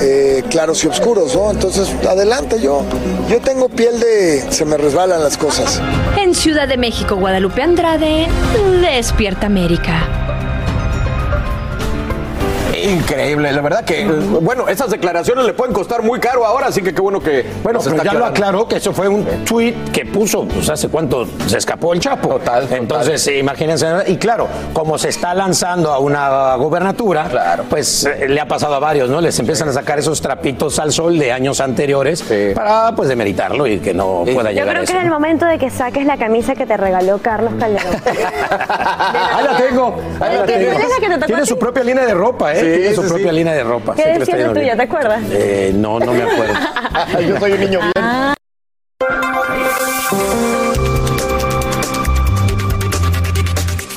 eh, 0.00 0.42
claros 0.64 0.82
y 0.82 0.86
oscuros, 0.86 1.36
¿no? 1.36 1.50
Entonces, 1.50 1.94
adelante, 2.08 2.58
yo, 2.58 2.82
yo 3.28 3.38
tengo 3.42 3.68
piel 3.68 4.00
de... 4.00 4.50
se 4.50 4.64
me 4.64 4.78
resbalan 4.78 5.22
las 5.22 5.36
cosas. 5.36 5.78
En 6.18 6.34
Ciudad 6.34 6.66
de 6.66 6.78
México, 6.78 7.16
Guadalupe 7.16 7.60
Andrade, 7.60 8.26
Despierta 8.80 9.44
América. 9.44 10.23
Increíble, 12.84 13.52
la 13.52 13.62
verdad 13.62 13.84
que, 13.84 14.04
bueno, 14.04 14.68
esas 14.68 14.90
declaraciones 14.90 15.44
le 15.46 15.54
pueden 15.54 15.72
costar 15.72 16.02
muy 16.02 16.20
caro 16.20 16.44
ahora, 16.44 16.66
así 16.66 16.82
que 16.82 16.92
qué 16.94 17.00
bueno 17.00 17.20
que. 17.20 17.46
Bueno, 17.62 17.80
pero 17.82 18.02
ya 18.02 18.12
lo 18.12 18.26
aclaró 18.26 18.68
que 18.68 18.76
eso 18.76 18.92
fue 18.92 19.08
un 19.08 19.24
tweet 19.44 19.74
que 19.92 20.04
puso, 20.04 20.44
pues 20.46 20.68
hace 20.68 20.88
cuánto 20.88 21.26
se 21.46 21.58
escapó 21.58 21.92
el 21.94 22.00
Chapo. 22.00 22.28
Total. 22.28 22.68
Entonces, 22.70 23.26
imagínense. 23.28 23.86
Y 24.06 24.16
claro, 24.16 24.48
como 24.72 24.98
se 24.98 25.08
está 25.08 25.34
lanzando 25.34 25.92
a 25.92 25.98
una 25.98 26.56
gobernatura, 26.56 27.64
pues 27.70 28.04
eh, 28.04 28.28
le 28.28 28.40
ha 28.40 28.46
pasado 28.48 28.74
a 28.74 28.78
varios, 28.78 29.08
¿no? 29.08 29.20
Les 29.20 29.38
empiezan 29.38 29.68
a 29.68 29.72
sacar 29.72 29.98
esos 29.98 30.20
trapitos 30.20 30.78
al 30.78 30.92
sol 30.92 31.18
de 31.18 31.32
años 31.32 31.60
anteriores 31.60 32.22
para, 32.54 32.94
pues, 32.94 33.08
demeritarlo 33.08 33.66
y 33.66 33.78
que 33.78 33.94
no 33.94 34.24
pueda 34.24 34.50
Yo 34.50 34.60
llegar 34.60 34.68
a 34.68 34.72
creo 34.72 34.86
que 34.86 34.92
es 34.98 35.04
el 35.04 35.10
momento 35.10 35.46
de 35.46 35.58
que 35.58 35.70
saques 35.70 36.04
la 36.06 36.16
camisa 36.16 36.54
que 36.54 36.66
te 36.66 36.76
regaló 36.76 37.18
Carlos 37.18 37.52
Calderón. 37.58 37.94
Ahí 38.54 39.44
la 39.44 39.56
tengo. 39.56 39.94
Ahí 40.20 40.36
la 40.36 40.44
¿Qué- 40.46 40.52
tengo. 40.52 41.26
Tiene 41.26 41.46
su 41.46 41.58
propia 41.58 41.82
línea 41.84 42.04
de 42.04 42.14
ropa, 42.14 42.52
¿eh? 42.54 42.60
Sí, 42.60 42.73
Tiene 42.76 42.94
su 42.94 43.02
sí, 43.02 43.08
propia 43.08 43.32
línea 43.32 43.54
de 43.54 43.64
ropa. 43.64 43.94
¿Qué 43.94 44.18
decía 44.18 44.36
la 44.36 44.52
tuya? 44.52 44.76
¿Te 44.76 44.82
acuerdas? 44.82 45.22
Eh, 45.30 45.72
no, 45.74 45.98
no 45.98 46.12
me 46.12 46.22
acuerdo. 46.22 46.54
Yo 47.28 47.38
soy 47.38 47.52
un 47.52 47.60
niño 47.60 47.80
bien. 47.80 48.04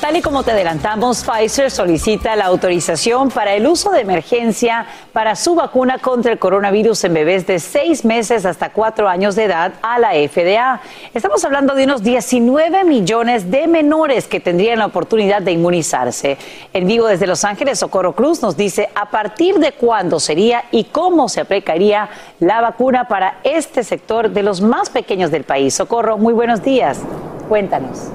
Tal 0.08 0.15
y 0.15 0.22
como 0.22 0.43
te 0.43 0.52
adelantamos, 0.52 1.26
Pfizer 1.26 1.70
solicita 1.70 2.34
la 2.38 2.46
autorización 2.46 3.30
para 3.30 3.56
el 3.56 3.67
uso 3.67 3.91
de 3.91 4.00
emergencia 4.00 4.86
para 5.12 5.36
su 5.36 5.54
vacuna 5.54 5.98
contra 5.98 6.32
el 6.32 6.39
coronavirus 6.39 7.04
en 7.04 7.13
bebés 7.13 7.46
de 7.46 7.60
seis 7.60 8.06
meses 8.06 8.46
hasta 8.46 8.70
cuatro 8.70 9.10
años 9.10 9.36
de 9.36 9.43
edad 9.43 9.74
a 9.82 10.00
la 10.00 10.12
FDA. 10.12 10.80
Estamos 11.13 11.43
hablando 11.43 11.76
de 11.76 11.84
unos 11.84 12.04
19 12.04 12.86
millones 12.86 13.52
de 13.52 13.67
menores 13.67 14.30
que 14.30 14.39
tendrían 14.39 14.80
la 14.80 14.86
oportunidad 14.86 15.41
de 15.41 15.52
inmunizarse. 15.52 16.38
En 16.72 16.88
vivo 16.88 17.08
desde 17.08 17.28
Los 17.28 17.43
Ángeles, 17.43 17.78
Socorro 17.78 18.15
Cruz 18.15 18.41
nos 18.41 18.56
dice 18.56 18.88
a 18.96 19.10
partir 19.10 19.60
de 19.60 19.74
cuándo 19.74 20.22
sería 20.22 20.63
y 20.72 20.86
cómo 20.86 21.28
se 21.28 21.41
aplicaría 21.41 22.08
la 22.39 22.62
vacuna 22.62 23.10
para 23.10 23.39
este 23.43 23.84
sector 23.84 24.30
de 24.30 24.43
los 24.43 24.62
más 24.62 24.89
pequeños 24.89 25.32
del 25.32 25.43
país. 25.43 25.74
Socorro, 25.74 26.17
muy 26.17 26.34
buenos 26.34 26.63
días. 26.63 27.02
Cuéntanos. 27.50 28.10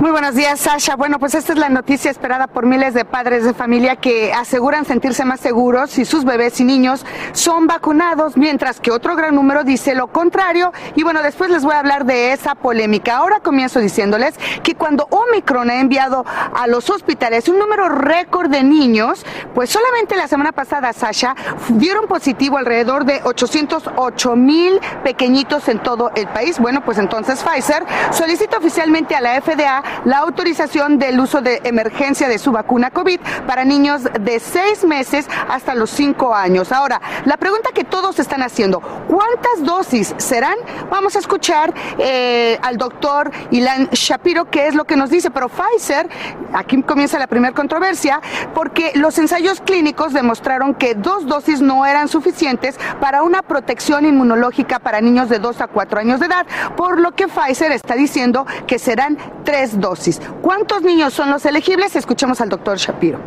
Muy 0.00 0.12
buenos 0.12 0.34
días, 0.34 0.60
Sasha. 0.60 0.96
Bueno, 0.96 1.18
pues 1.18 1.34
esta 1.34 1.52
es 1.52 1.58
la 1.58 1.68
noticia 1.68 2.10
esperada 2.10 2.46
por 2.46 2.64
miles 2.64 2.94
de 2.94 3.04
padres 3.04 3.44
de 3.44 3.52
familia 3.52 3.96
que 3.96 4.32
aseguran 4.32 4.86
sentirse 4.86 5.26
más 5.26 5.40
seguros 5.40 5.90
si 5.90 6.06
sus 6.06 6.24
bebés 6.24 6.58
y 6.58 6.64
niños 6.64 7.04
son 7.32 7.66
vacunados, 7.66 8.38
mientras 8.38 8.80
que 8.80 8.92
otro 8.92 9.14
gran 9.14 9.34
número 9.34 9.62
dice 9.62 9.94
lo 9.94 10.06
contrario. 10.06 10.72
Y 10.94 11.02
bueno, 11.02 11.22
después 11.22 11.50
les 11.50 11.64
voy 11.64 11.74
a 11.74 11.80
hablar 11.80 12.06
de 12.06 12.32
esa 12.32 12.54
polémica. 12.54 13.18
Ahora 13.18 13.40
comienzo 13.40 13.78
diciéndoles 13.78 14.36
que 14.62 14.74
cuando 14.74 15.06
Omicron 15.10 15.68
ha 15.68 15.80
enviado 15.80 16.24
a 16.26 16.66
los 16.66 16.88
hospitales 16.88 17.46
un 17.50 17.58
número 17.58 17.90
récord 17.90 18.48
de 18.48 18.62
niños, 18.62 19.26
pues 19.54 19.68
solamente 19.68 20.16
la 20.16 20.28
semana 20.28 20.52
pasada, 20.52 20.94
Sasha, 20.94 21.36
dieron 21.68 22.06
positivo 22.06 22.56
alrededor 22.56 23.04
de 23.04 23.20
808 23.22 24.34
mil 24.34 24.80
pequeñitos 25.04 25.68
en 25.68 25.78
todo 25.78 26.10
el 26.14 26.26
país. 26.28 26.58
Bueno, 26.58 26.82
pues 26.86 26.96
entonces 26.96 27.44
Pfizer 27.44 27.84
solicita 28.12 28.56
oficialmente 28.56 29.14
a 29.14 29.20
la 29.20 29.38
FDA 29.42 29.89
la 30.04 30.18
autorización 30.18 30.98
del 30.98 31.20
uso 31.20 31.40
de 31.40 31.60
emergencia 31.64 32.28
de 32.28 32.38
su 32.38 32.52
vacuna 32.52 32.90
COVID 32.90 33.20
para 33.46 33.64
niños 33.64 34.02
de 34.20 34.40
seis 34.40 34.84
meses 34.84 35.28
hasta 35.48 35.74
los 35.74 35.90
cinco 35.90 36.34
años. 36.34 36.72
Ahora, 36.72 37.00
la 37.24 37.36
pregunta 37.36 37.70
que 37.74 37.84
todos 37.84 38.18
están 38.18 38.42
haciendo, 38.42 38.80
¿cuántas 38.80 39.64
dosis 39.64 40.14
serán? 40.18 40.56
Vamos 40.90 41.16
a 41.16 41.18
escuchar 41.18 41.72
eh, 41.98 42.58
al 42.62 42.76
doctor 42.76 43.30
Ilan 43.50 43.88
Shapiro 43.92 44.50
qué 44.50 44.68
es 44.68 44.74
lo 44.74 44.84
que 44.84 44.96
nos 44.96 45.10
dice, 45.10 45.30
pero 45.30 45.48
Pfizer, 45.48 46.08
aquí 46.52 46.82
comienza 46.82 47.18
la 47.18 47.26
primera 47.26 47.54
controversia, 47.54 48.20
porque 48.54 48.92
los 48.94 49.18
ensayos 49.18 49.60
clínicos 49.60 50.12
demostraron 50.12 50.74
que 50.74 50.94
dos 50.94 51.26
dosis 51.26 51.60
no 51.60 51.86
eran 51.86 52.08
suficientes 52.08 52.78
para 53.00 53.22
una 53.22 53.42
protección 53.42 54.04
inmunológica 54.06 54.78
para 54.78 55.00
niños 55.00 55.28
de 55.28 55.38
dos 55.38 55.60
a 55.60 55.66
cuatro 55.66 56.00
años 56.00 56.20
de 56.20 56.26
edad, 56.26 56.46
por 56.76 57.00
lo 57.00 57.12
que 57.12 57.28
Pfizer 57.28 57.72
está 57.72 57.94
diciendo 57.94 58.46
que 58.66 58.78
serán 58.78 59.18
tres 59.44 59.79
dosis. 59.80 60.20
¿Cuántos 60.42 60.82
niños 60.82 61.12
son 61.12 61.30
los 61.30 61.44
elegibles? 61.46 61.96
Escuchemos 61.96 62.40
al 62.40 62.48
doctor 62.48 62.76
Shapiro. 62.76 63.18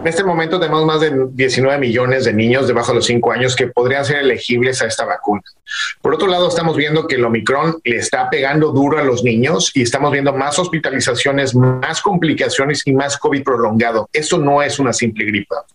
En 0.00 0.06
este 0.06 0.24
momento 0.24 0.58
tenemos 0.58 0.86
más 0.86 1.00
de 1.00 1.28
19 1.30 1.78
millones 1.78 2.24
de 2.24 2.32
niños 2.32 2.66
debajo 2.66 2.92
de 2.92 2.96
los 2.96 3.04
5 3.04 3.32
años 3.32 3.54
que 3.54 3.66
podrían 3.66 4.02
ser 4.02 4.20
elegibles 4.20 4.80
a 4.80 4.86
esta 4.86 5.04
vacuna. 5.04 5.42
Por 6.00 6.14
otro 6.14 6.26
lado, 6.26 6.48
estamos 6.48 6.74
viendo 6.74 7.06
que 7.06 7.16
el 7.16 7.24
Omicron 7.24 7.76
le 7.84 7.96
está 7.96 8.30
pegando 8.30 8.72
duro 8.72 8.98
a 8.98 9.04
los 9.04 9.22
niños 9.22 9.70
y 9.74 9.82
estamos 9.82 10.10
viendo 10.10 10.32
más 10.32 10.58
hospitalizaciones, 10.58 11.54
más 11.54 12.00
complicaciones 12.00 12.80
y 12.86 12.94
más 12.94 13.18
COVID 13.18 13.42
prolongado. 13.42 14.08
Esto 14.10 14.38
no 14.38 14.62
es 14.62 14.78
una 14.78 14.94
simple 14.94 15.26
gripa. 15.26 15.66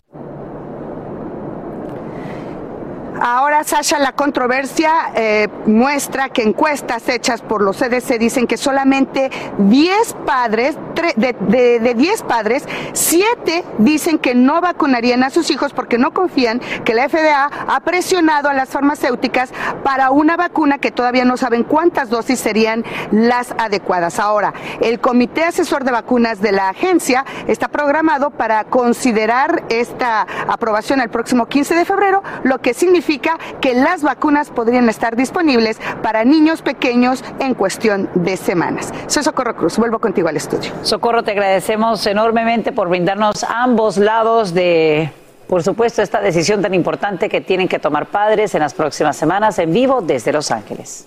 Ahora, 3.22 3.64
Sasha, 3.64 3.98
la 3.98 4.12
controversia 4.12 5.12
eh, 5.16 5.48
muestra 5.66 6.30
que 6.30 6.44
encuestas 6.44 7.08
hechas 7.08 7.42
por 7.42 7.62
los 7.62 7.78
CDC 7.78 8.20
dicen 8.20 8.46
que 8.46 8.58
solamente 8.58 9.32
10 9.58 10.14
padres, 10.26 10.78
de, 11.16 11.94
10 11.96 12.24
padres, 12.24 12.68
7 12.92 13.64
dicen 13.78 14.18
que 14.20 14.36
no 14.36 14.60
vacunarían 14.60 15.24
a 15.24 15.30
sus 15.30 15.50
hijos 15.50 15.72
porque 15.72 15.98
no 15.98 16.14
confían 16.14 16.60
que 16.84 16.94
la 16.94 17.08
FDA 17.08 17.50
ha 17.68 17.80
presionado 17.82 18.50
a 18.50 18.54
las 18.54 18.70
farmacéuticas 18.70 19.52
para 19.84 20.12
una 20.12 20.36
vacuna 20.36 20.78
que 20.78 20.92
todavía 20.92 21.24
no 21.24 21.38
saben 21.38 21.64
cuántas 21.64 22.10
dosis 22.10 22.40
serían 22.40 22.84
las 23.12 23.54
adecuadas. 23.58 24.20
Ahora, 24.20 24.54
el 24.82 25.00
Comité 25.00 25.44
Asesor 25.44 25.86
de 25.86 25.92
Vacunas 25.92 26.42
de 26.42 26.52
la 26.52 26.70
agencia 26.70 27.26
está 27.48 27.70
programado 27.70 28.32
para 28.32 28.66
considerar 28.66 29.64
esta 29.70 30.28
aprobación 30.48 31.00
el 31.00 31.10
próximo 31.10 31.46
15 31.46 31.76
de 31.76 31.86
febrero, 31.86 32.22
lo 32.44 32.60
que 32.60 32.74
significa 32.74 33.05
que 33.62 33.74
las 33.74 34.02
vacunas 34.02 34.50
podrían 34.50 34.90
estar 34.90 35.16
disponibles 35.16 35.80
para 36.02 36.26
niños 36.26 36.62
pequeños 36.62 37.24
en 37.40 37.54
cuestión 37.54 38.10
de 38.16 38.36
semanas. 38.36 38.92
Soy 39.08 39.24
Socorro 39.24 39.56
Cruz, 39.56 39.78
vuelvo 39.78 40.00
contigo 40.00 40.28
al 40.28 40.38
estudio. 40.38 40.72
Socorro, 40.82 41.24
te 41.24 41.32
agradecemos 41.32 42.06
enormemente 42.08 42.72
por 42.72 42.90
brindarnos 42.90 43.44
ambos 43.44 43.98
lados 43.98 44.54
de 44.54 45.12
por 45.48 45.62
supuesto, 45.62 46.02
esta 46.02 46.22
decisión 46.22 46.64
tan 46.64 46.74
importante 46.74 47.30
que 47.30 47.40
tienen 47.40 47.68
que 47.68 47.78
tomar 47.78 48.08
padres 48.08 48.56
en 48.56 48.62
las 48.62 48.74
próximas 48.74 49.16
semanas 49.16 49.60
en 49.60 49.72
vivo 49.72 50.02
desde 50.02 50.34
Los 50.34 50.50
Ángeles. 50.50 51.06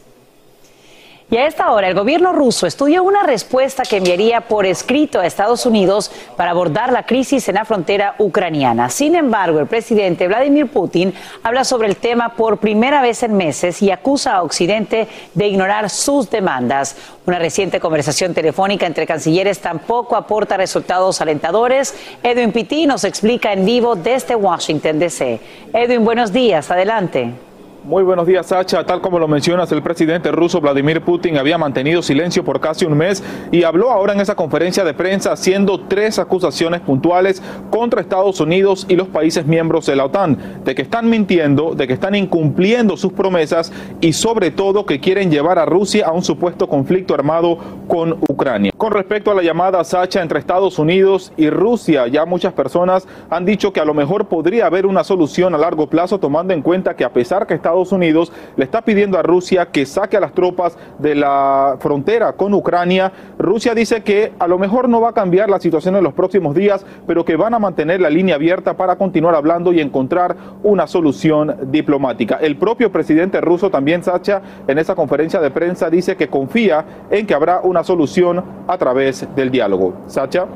Y 1.30 1.36
a 1.36 1.46
esta 1.46 1.70
hora, 1.72 1.88
el 1.88 1.94
gobierno 1.94 2.32
ruso 2.32 2.66
estudia 2.66 3.02
una 3.02 3.22
respuesta 3.22 3.82
que 3.82 3.98
enviaría 3.98 4.40
por 4.40 4.64
escrito 4.64 5.20
a 5.20 5.26
Estados 5.26 5.66
Unidos 5.66 6.10
para 6.38 6.52
abordar 6.52 6.90
la 6.90 7.04
crisis 7.04 7.46
en 7.50 7.56
la 7.56 7.66
frontera 7.66 8.14
ucraniana. 8.18 8.88
Sin 8.88 9.14
embargo, 9.14 9.60
el 9.60 9.66
presidente 9.66 10.26
Vladimir 10.26 10.68
Putin 10.68 11.12
habla 11.42 11.64
sobre 11.64 11.88
el 11.88 11.96
tema 11.96 12.30
por 12.30 12.56
primera 12.56 13.02
vez 13.02 13.22
en 13.22 13.36
meses 13.36 13.82
y 13.82 13.90
acusa 13.90 14.36
a 14.36 14.42
Occidente 14.42 15.06
de 15.34 15.46
ignorar 15.46 15.90
sus 15.90 16.30
demandas. 16.30 16.96
Una 17.26 17.38
reciente 17.38 17.78
conversación 17.78 18.32
telefónica 18.32 18.86
entre 18.86 19.06
cancilleres 19.06 19.60
tampoco 19.60 20.16
aporta 20.16 20.56
resultados 20.56 21.20
alentadores. 21.20 21.94
Edwin 22.22 22.52
Pitti 22.52 22.86
nos 22.86 23.04
explica 23.04 23.52
en 23.52 23.66
vivo 23.66 23.96
desde 23.96 24.34
Washington, 24.34 24.98
D.C. 24.98 25.40
Edwin, 25.74 26.06
buenos 26.06 26.32
días. 26.32 26.70
Adelante. 26.70 27.47
Muy 27.84 28.02
buenos 28.02 28.26
días, 28.26 28.46
Sacha. 28.46 28.84
Tal 28.84 29.00
como 29.00 29.20
lo 29.20 29.28
mencionas, 29.28 29.70
el 29.70 29.82
presidente 29.82 30.32
ruso 30.32 30.60
Vladimir 30.60 31.00
Putin 31.00 31.38
había 31.38 31.56
mantenido 31.58 32.02
silencio 32.02 32.44
por 32.44 32.60
casi 32.60 32.84
un 32.84 32.96
mes 32.96 33.22
y 33.52 33.62
habló 33.62 33.90
ahora 33.92 34.12
en 34.12 34.20
esa 34.20 34.34
conferencia 34.34 34.84
de 34.84 34.94
prensa 34.94 35.32
haciendo 35.32 35.80
tres 35.86 36.18
acusaciones 36.18 36.80
puntuales 36.80 37.40
contra 37.70 38.00
Estados 38.00 38.40
Unidos 38.40 38.84
y 38.88 38.96
los 38.96 39.06
países 39.08 39.46
miembros 39.46 39.86
de 39.86 39.94
la 39.94 40.06
OTAN, 40.06 40.62
de 40.64 40.74
que 40.74 40.82
están 40.82 41.08
mintiendo, 41.08 41.74
de 41.74 41.86
que 41.86 41.92
están 41.92 42.16
incumpliendo 42.16 42.96
sus 42.96 43.12
promesas 43.12 43.72
y 44.00 44.12
sobre 44.12 44.50
todo 44.50 44.84
que 44.84 44.98
quieren 44.98 45.30
llevar 45.30 45.60
a 45.60 45.64
Rusia 45.64 46.08
a 46.08 46.12
un 46.12 46.24
supuesto 46.24 46.68
conflicto 46.68 47.14
armado 47.14 47.58
con 47.86 48.18
Ucrania. 48.38 48.70
Con 48.76 48.92
respecto 48.92 49.32
a 49.32 49.34
la 49.34 49.42
llamada 49.42 49.82
Sacha 49.82 50.22
entre 50.22 50.38
Estados 50.38 50.78
Unidos 50.78 51.32
y 51.36 51.50
Rusia, 51.50 52.06
ya 52.06 52.24
muchas 52.24 52.52
personas 52.52 53.08
han 53.30 53.44
dicho 53.44 53.72
que 53.72 53.80
a 53.80 53.84
lo 53.84 53.94
mejor 53.94 54.26
podría 54.26 54.66
haber 54.66 54.86
una 54.86 55.02
solución 55.02 55.56
a 55.56 55.58
largo 55.58 55.88
plazo 55.88 56.20
tomando 56.20 56.54
en 56.54 56.62
cuenta 56.62 56.94
que 56.94 57.04
a 57.04 57.12
pesar 57.12 57.48
que 57.48 57.54
Estados 57.54 57.90
Unidos 57.90 58.32
le 58.56 58.64
está 58.64 58.82
pidiendo 58.82 59.18
a 59.18 59.24
Rusia 59.24 59.66
que 59.66 59.84
saque 59.84 60.16
a 60.16 60.20
las 60.20 60.34
tropas 60.34 60.78
de 61.00 61.16
la 61.16 61.78
frontera 61.80 62.34
con 62.34 62.54
Ucrania. 62.54 63.10
Rusia 63.38 63.74
dice 63.74 64.04
que 64.04 64.32
a 64.38 64.46
lo 64.46 64.56
mejor 64.56 64.88
no 64.88 65.00
va 65.00 65.08
a 65.08 65.14
cambiar 65.14 65.50
la 65.50 65.58
situación 65.58 65.96
en 65.96 66.04
los 66.04 66.14
próximos 66.14 66.54
días, 66.54 66.86
pero 67.08 67.24
que 67.24 67.34
van 67.34 67.54
a 67.54 67.58
mantener 67.58 68.00
la 68.00 68.08
línea 68.08 68.36
abierta 68.36 68.76
para 68.76 68.94
continuar 68.94 69.34
hablando 69.34 69.72
y 69.72 69.80
encontrar 69.80 70.36
una 70.62 70.86
solución 70.86 71.56
diplomática. 71.72 72.38
El 72.40 72.56
propio 72.56 72.92
presidente 72.92 73.40
ruso 73.40 73.68
también, 73.68 74.04
Sacha, 74.04 74.42
en 74.68 74.78
esa 74.78 74.94
conferencia 74.94 75.40
de 75.40 75.50
prensa 75.50 75.90
dice 75.90 76.16
que 76.16 76.28
confía 76.28 76.84
en 77.10 77.26
que 77.26 77.34
habrá 77.34 77.62
una 77.62 77.82
solución 77.82 78.27
a 78.66 78.78
través 78.78 79.26
del 79.34 79.50
diálogo. 79.50 79.94
Sacha. 80.06 80.46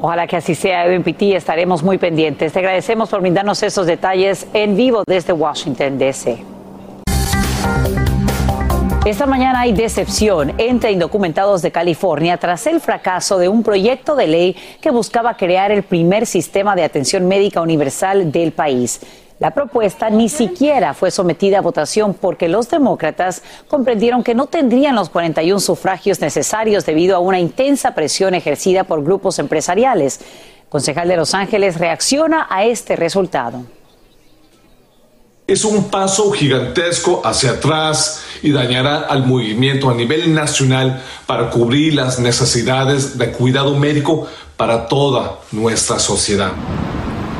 Ojalá 0.00 0.26
que 0.26 0.36
así 0.36 0.54
sea, 0.54 0.86
Edwin 0.86 1.02
Pitti, 1.02 1.34
estaremos 1.34 1.82
muy 1.82 1.98
pendientes. 1.98 2.52
Te 2.52 2.58
agradecemos 2.58 3.10
por 3.10 3.20
brindarnos 3.20 3.62
esos 3.62 3.86
detalles 3.86 4.46
en 4.54 4.76
vivo 4.76 5.04
desde 5.06 5.32
Washington, 5.32 5.98
D.C. 5.98 6.42
Esta 9.04 9.24
mañana 9.24 9.60
hay 9.60 9.72
decepción 9.72 10.52
entre 10.58 10.92
indocumentados 10.92 11.62
de 11.62 11.72
California 11.72 12.36
tras 12.36 12.66
el 12.66 12.80
fracaso 12.80 13.38
de 13.38 13.48
un 13.48 13.62
proyecto 13.62 14.14
de 14.14 14.26
ley 14.26 14.56
que 14.80 14.90
buscaba 14.90 15.38
crear 15.38 15.70
el 15.70 15.82
primer 15.82 16.26
sistema 16.26 16.76
de 16.76 16.84
atención 16.84 17.26
médica 17.26 17.62
universal 17.62 18.30
del 18.30 18.52
país. 18.52 19.00
La 19.40 19.52
propuesta 19.54 20.10
ni 20.10 20.28
siquiera 20.28 20.92
fue 20.92 21.10
sometida 21.10 21.58
a 21.58 21.62
votación 21.62 22.12
porque 22.12 22.46
los 22.46 22.68
demócratas 22.68 23.42
comprendieron 23.68 24.22
que 24.22 24.34
no 24.34 24.48
tendrían 24.48 24.94
los 24.94 25.08
41 25.08 25.60
sufragios 25.60 26.20
necesarios 26.20 26.84
debido 26.84 27.16
a 27.16 27.20
una 27.20 27.40
intensa 27.40 27.94
presión 27.94 28.34
ejercida 28.34 28.84
por 28.84 29.02
grupos 29.02 29.38
empresariales. 29.38 30.20
concejal 30.68 31.08
de 31.08 31.16
Los 31.16 31.32
Ángeles 31.32 31.78
reacciona 31.78 32.48
a 32.50 32.64
este 32.64 32.96
resultado. 32.96 33.64
Es 35.46 35.64
un 35.64 35.84
paso 35.84 36.30
gigantesco 36.32 37.22
hacia 37.24 37.52
atrás 37.52 38.22
y 38.42 38.52
dañará 38.52 38.98
al 39.00 39.26
movimiento 39.26 39.88
a 39.88 39.94
nivel 39.94 40.34
nacional 40.34 41.02
para 41.26 41.48
cubrir 41.48 41.94
las 41.94 42.20
necesidades 42.20 43.16
de 43.16 43.32
cuidado 43.32 43.74
médico 43.74 44.26
para 44.58 44.86
toda 44.86 45.38
nuestra 45.50 45.98
sociedad. 45.98 46.52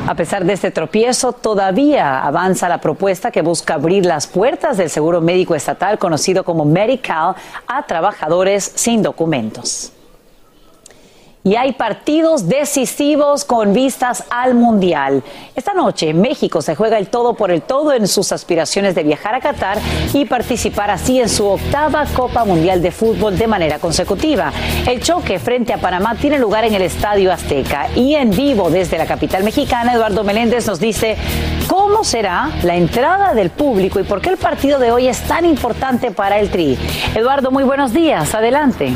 A 0.07 0.15
pesar 0.15 0.45
de 0.45 0.53
este 0.53 0.71
tropiezo, 0.71 1.31
todavía 1.31 2.23
avanza 2.23 2.67
la 2.67 2.81
propuesta 2.81 3.31
que 3.31 3.41
busca 3.41 3.75
abrir 3.75 4.05
las 4.05 4.27
puertas 4.27 4.77
del 4.77 4.89
seguro 4.89 5.21
médico 5.21 5.55
estatal 5.55 5.99
conocido 5.99 6.43
como 6.43 6.65
Medical 6.65 7.35
a 7.67 7.85
trabajadores 7.85 8.71
sin 8.75 9.03
documentos. 9.03 9.93
Y 11.43 11.55
hay 11.55 11.71
partidos 11.71 12.47
decisivos 12.47 13.45
con 13.45 13.73
vistas 13.73 14.25
al 14.29 14.53
Mundial. 14.53 15.23
Esta 15.55 15.73
noche 15.73 16.13
México 16.13 16.61
se 16.61 16.75
juega 16.75 16.99
el 16.99 17.07
todo 17.07 17.33
por 17.33 17.49
el 17.49 17.63
todo 17.63 17.93
en 17.93 18.07
sus 18.07 18.31
aspiraciones 18.31 18.93
de 18.93 19.01
viajar 19.01 19.33
a 19.33 19.39
Qatar 19.39 19.79
y 20.13 20.25
participar 20.25 20.91
así 20.91 21.19
en 21.19 21.29
su 21.29 21.47
octava 21.47 22.05
Copa 22.15 22.45
Mundial 22.45 22.83
de 22.83 22.91
Fútbol 22.91 23.39
de 23.39 23.47
manera 23.47 23.79
consecutiva. 23.79 24.53
El 24.87 25.01
choque 25.01 25.39
frente 25.39 25.73
a 25.73 25.79
Panamá 25.79 26.13
tiene 26.13 26.37
lugar 26.37 26.63
en 26.63 26.75
el 26.75 26.83
Estadio 26.83 27.33
Azteca 27.33 27.87
y 27.95 28.13
en 28.13 28.29
vivo 28.29 28.69
desde 28.69 28.99
la 28.99 29.07
capital 29.07 29.43
mexicana, 29.43 29.93
Eduardo 29.93 30.23
Meléndez 30.23 30.67
nos 30.67 30.79
dice 30.79 31.17
cómo 31.67 32.03
será 32.03 32.51
la 32.61 32.75
entrada 32.75 33.33
del 33.33 33.49
público 33.49 33.99
y 33.99 34.03
por 34.03 34.21
qué 34.21 34.29
el 34.29 34.37
partido 34.37 34.77
de 34.77 34.91
hoy 34.91 35.07
es 35.07 35.21
tan 35.21 35.45
importante 35.45 36.11
para 36.11 36.39
el 36.39 36.51
Tri. 36.51 36.77
Eduardo, 37.15 37.49
muy 37.49 37.63
buenos 37.63 37.93
días. 37.93 38.35
Adelante. 38.35 38.93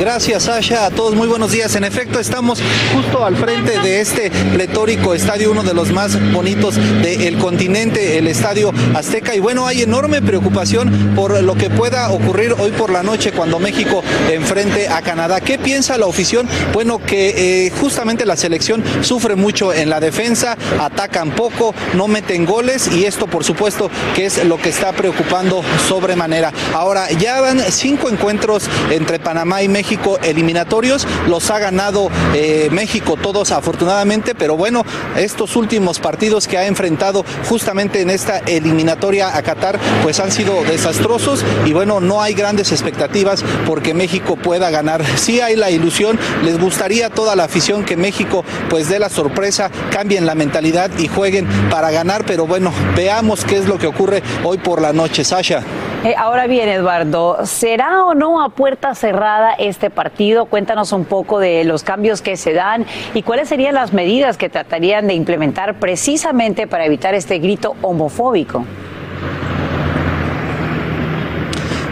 Gracias, 0.00 0.44
Sasha. 0.44 0.86
A 0.86 0.90
todos 0.90 1.16
muy 1.16 1.26
buenos 1.26 1.50
días. 1.50 1.74
En 1.74 1.82
efecto, 1.82 2.20
estamos 2.20 2.62
justo 2.94 3.24
al 3.24 3.36
frente 3.36 3.80
de 3.80 4.00
este 4.00 4.30
pletórico 4.30 5.12
estadio, 5.12 5.50
uno 5.50 5.64
de 5.64 5.74
los 5.74 5.90
más 5.90 6.16
bonitos 6.32 6.76
del 7.02 7.36
continente, 7.38 8.16
el 8.16 8.28
Estadio 8.28 8.72
Azteca. 8.94 9.34
Y 9.34 9.40
bueno, 9.40 9.66
hay 9.66 9.82
enorme 9.82 10.22
preocupación 10.22 11.14
por 11.16 11.42
lo 11.42 11.56
que 11.56 11.68
pueda 11.68 12.10
ocurrir 12.10 12.54
hoy 12.60 12.70
por 12.70 12.90
la 12.90 13.02
noche 13.02 13.32
cuando 13.32 13.58
México 13.58 14.04
enfrente 14.30 14.88
a 14.88 15.02
Canadá. 15.02 15.40
¿Qué 15.40 15.58
piensa 15.58 15.98
la 15.98 16.06
afición? 16.06 16.48
Bueno, 16.72 17.00
que 17.04 17.66
eh, 17.66 17.72
justamente 17.80 18.24
la 18.24 18.36
selección 18.36 18.84
sufre 19.00 19.34
mucho 19.34 19.72
en 19.72 19.90
la 19.90 19.98
defensa, 19.98 20.56
atacan 20.78 21.32
poco, 21.32 21.74
no 21.94 22.06
meten 22.06 22.46
goles 22.46 22.88
y 22.88 23.04
esto, 23.04 23.26
por 23.26 23.42
supuesto, 23.42 23.90
que 24.14 24.26
es 24.26 24.44
lo 24.44 24.58
que 24.58 24.68
está 24.68 24.92
preocupando 24.92 25.64
sobremanera. 25.88 26.52
Ahora, 26.72 27.10
ya 27.10 27.40
van 27.40 27.60
cinco 27.72 28.08
encuentros 28.08 28.70
entre 28.90 29.18
Panamá 29.18 29.60
y 29.60 29.68
México 29.68 29.87
eliminatorios, 30.22 31.06
los 31.28 31.50
ha 31.50 31.58
ganado 31.58 32.10
eh, 32.34 32.68
México 32.70 33.16
todos 33.20 33.52
afortunadamente, 33.52 34.34
pero 34.34 34.56
bueno, 34.56 34.84
estos 35.16 35.56
últimos 35.56 35.98
partidos 35.98 36.46
que 36.46 36.58
ha 36.58 36.66
enfrentado 36.66 37.24
justamente 37.48 38.02
en 38.02 38.10
esta 38.10 38.38
eliminatoria 38.38 39.36
a 39.36 39.42
Qatar, 39.42 39.78
pues 40.02 40.20
han 40.20 40.32
sido 40.32 40.62
desastrosos 40.64 41.44
y 41.64 41.72
bueno, 41.72 42.00
no 42.00 42.20
hay 42.20 42.34
grandes 42.34 42.72
expectativas 42.72 43.44
porque 43.66 43.94
México 43.94 44.36
pueda 44.36 44.70
ganar. 44.70 45.04
Sí 45.16 45.40
hay 45.40 45.56
la 45.56 45.70
ilusión, 45.70 46.18
les 46.44 46.58
gustaría 46.58 47.10
toda 47.10 47.36
la 47.36 47.44
afición 47.44 47.84
que 47.84 47.96
México 47.96 48.44
pues 48.68 48.88
dé 48.88 48.98
la 48.98 49.08
sorpresa, 49.08 49.70
cambien 49.90 50.26
la 50.26 50.34
mentalidad 50.34 50.90
y 50.98 51.08
jueguen 51.08 51.46
para 51.70 51.90
ganar, 51.90 52.24
pero 52.26 52.46
bueno, 52.46 52.72
veamos 52.96 53.44
qué 53.44 53.56
es 53.56 53.66
lo 53.66 53.78
que 53.78 53.86
ocurre 53.86 54.22
hoy 54.44 54.58
por 54.58 54.80
la 54.80 54.92
noche, 54.92 55.24
Sasha. 55.24 55.87
Eh, 56.04 56.14
ahora 56.16 56.46
bien, 56.46 56.68
Eduardo, 56.68 57.44
¿será 57.44 58.04
o 58.04 58.14
no 58.14 58.40
a 58.40 58.50
puerta 58.50 58.94
cerrada 58.94 59.54
este 59.54 59.90
partido? 59.90 60.46
Cuéntanos 60.46 60.92
un 60.92 61.04
poco 61.04 61.40
de 61.40 61.64
los 61.64 61.82
cambios 61.82 62.22
que 62.22 62.36
se 62.36 62.52
dan 62.52 62.86
y 63.14 63.22
cuáles 63.22 63.48
serían 63.48 63.74
las 63.74 63.92
medidas 63.92 64.36
que 64.36 64.48
tratarían 64.48 65.08
de 65.08 65.14
implementar 65.14 65.80
precisamente 65.80 66.68
para 66.68 66.86
evitar 66.86 67.14
este 67.14 67.40
grito 67.40 67.74
homofóbico. 67.82 68.64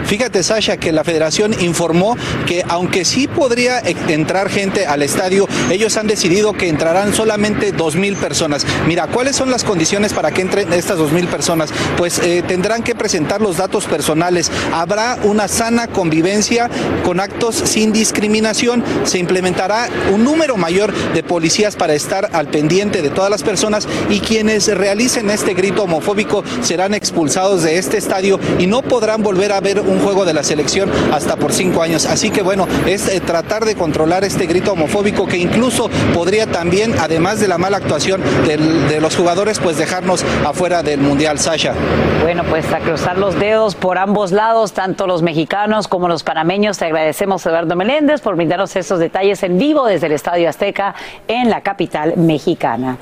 Fíjate, 0.07 0.41
Sasha, 0.41 0.77
que 0.77 0.93
la 0.93 1.03
federación 1.03 1.53
informó 1.59 2.15
que 2.45 2.63
aunque 2.69 3.03
sí 3.03 3.27
podría 3.27 3.79
e- 3.79 3.95
entrar 4.07 4.49
gente 4.49 4.85
al 4.85 5.03
estadio, 5.03 5.47
ellos 5.69 5.97
han 5.97 6.07
decidido 6.07 6.53
que 6.53 6.69
entrarán 6.69 7.13
solamente 7.13 7.73
dos 7.73 7.97
mil 7.97 8.15
personas. 8.15 8.65
Mira, 8.87 9.07
¿cuáles 9.07 9.35
son 9.35 9.51
las 9.51 9.65
condiciones 9.65 10.13
para 10.13 10.31
que 10.31 10.41
entren 10.41 10.71
estas 10.71 10.97
dos 10.97 11.11
mil 11.11 11.27
personas? 11.27 11.71
Pues 11.97 12.19
eh, 12.19 12.41
tendrán 12.47 12.83
que 12.83 12.95
presentar 12.95 13.41
los 13.41 13.57
datos 13.57 13.83
personales. 13.85 14.49
Habrá 14.73 15.17
una 15.23 15.49
sana 15.49 15.87
convivencia 15.87 16.69
con 17.03 17.19
actos 17.19 17.55
sin 17.55 17.91
discriminación. 17.91 18.85
Se 19.03 19.19
implementará 19.19 19.89
un 20.13 20.23
número 20.23 20.55
mayor 20.55 20.93
de 21.13 21.21
policías 21.21 21.75
para 21.75 21.93
estar 21.93 22.29
al 22.31 22.47
pendiente 22.47 23.01
de 23.01 23.09
todas 23.09 23.29
las 23.29 23.43
personas 23.43 23.87
y 24.09 24.21
quienes 24.21 24.67
realicen 24.67 25.29
este 25.29 25.53
grito 25.53 25.83
homofóbico 25.83 26.45
serán 26.61 26.93
expulsados 26.93 27.63
de 27.63 27.77
este 27.77 27.97
estadio 27.97 28.39
y 28.57 28.67
no 28.67 28.81
podrán 28.81 29.21
volver 29.21 29.51
a 29.51 29.59
ver 29.59 29.81
un 29.81 29.96
juego 29.99 30.25
de 30.25 30.33
la 30.33 30.43
selección 30.43 30.89
hasta 31.13 31.35
por 31.35 31.53
cinco 31.53 31.81
años. 31.81 32.05
Así 32.05 32.29
que 32.29 32.41
bueno, 32.41 32.67
es 32.85 33.07
eh, 33.07 33.19
tratar 33.19 33.65
de 33.65 33.75
controlar 33.75 34.23
este 34.23 34.45
grito 34.45 34.73
homofóbico 34.73 35.25
que 35.27 35.37
incluso 35.37 35.89
podría 36.13 36.47
también, 36.47 36.95
además 36.99 37.39
de 37.39 37.47
la 37.47 37.57
mala 37.57 37.77
actuación 37.77 38.21
de 38.45 39.01
los 39.01 39.15
jugadores, 39.15 39.59
pues 39.59 39.77
dejarnos 39.77 40.23
afuera 40.45 40.83
del 40.83 40.99
Mundial, 40.99 41.39
Sasha. 41.39 41.73
Bueno, 42.21 42.43
pues 42.49 42.71
a 42.73 42.79
cruzar 42.79 43.17
los 43.17 43.39
dedos 43.39 43.75
por 43.75 43.97
ambos 43.97 44.31
lados, 44.31 44.73
tanto 44.73 45.07
los 45.07 45.21
mexicanos 45.21 45.87
como 45.87 46.07
los 46.07 46.23
panameños. 46.23 46.77
Te 46.77 46.85
agradecemos, 46.85 47.45
Eduardo 47.45 47.75
Meléndez, 47.75 48.21
por 48.21 48.35
brindarnos 48.35 48.75
estos 48.75 48.99
detalles 48.99 49.43
en 49.43 49.57
vivo 49.57 49.85
desde 49.85 50.07
el 50.07 50.13
Estadio 50.13 50.49
Azteca 50.49 50.95
en 51.27 51.49
la 51.49 51.61
capital 51.61 52.13
mexicana. 52.17 52.97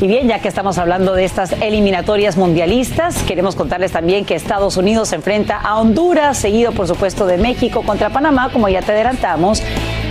Y 0.00 0.06
bien, 0.06 0.28
ya 0.28 0.38
que 0.38 0.46
estamos 0.46 0.78
hablando 0.78 1.14
de 1.14 1.24
estas 1.24 1.50
eliminatorias 1.60 2.36
mundialistas, 2.36 3.20
queremos 3.24 3.56
contarles 3.56 3.90
también 3.90 4.24
que 4.24 4.36
Estados 4.36 4.76
Unidos 4.76 5.08
se 5.08 5.16
enfrenta 5.16 5.56
a 5.56 5.80
Honduras, 5.80 6.38
seguido 6.38 6.70
por 6.70 6.86
supuesto 6.86 7.26
de 7.26 7.36
México 7.36 7.82
contra 7.82 8.08
Panamá, 8.08 8.50
como 8.52 8.68
ya 8.68 8.80
te 8.80 8.92
adelantamos, 8.92 9.60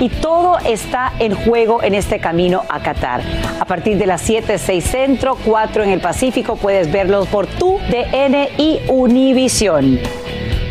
y 0.01 0.09
todo 0.09 0.57
está 0.65 1.13
en 1.19 1.35
juego 1.35 1.81
en 1.83 1.95
este 1.95 2.19
camino 2.19 2.63
a 2.67 2.81
Qatar. 2.81 3.21
A 3.61 3.63
partir 3.63 3.97
de 3.97 4.07
las 4.07 4.21
7, 4.23 4.57
6 4.57 4.83
Centro, 4.83 5.37
4 5.45 5.83
en 5.83 5.91
el 5.91 6.01
Pacífico, 6.01 6.57
puedes 6.57 6.91
verlos 6.91 7.25
por 7.27 7.47
tu 7.47 7.79
DN 7.89 8.49
y 8.57 8.81
Univisión. 8.89 9.99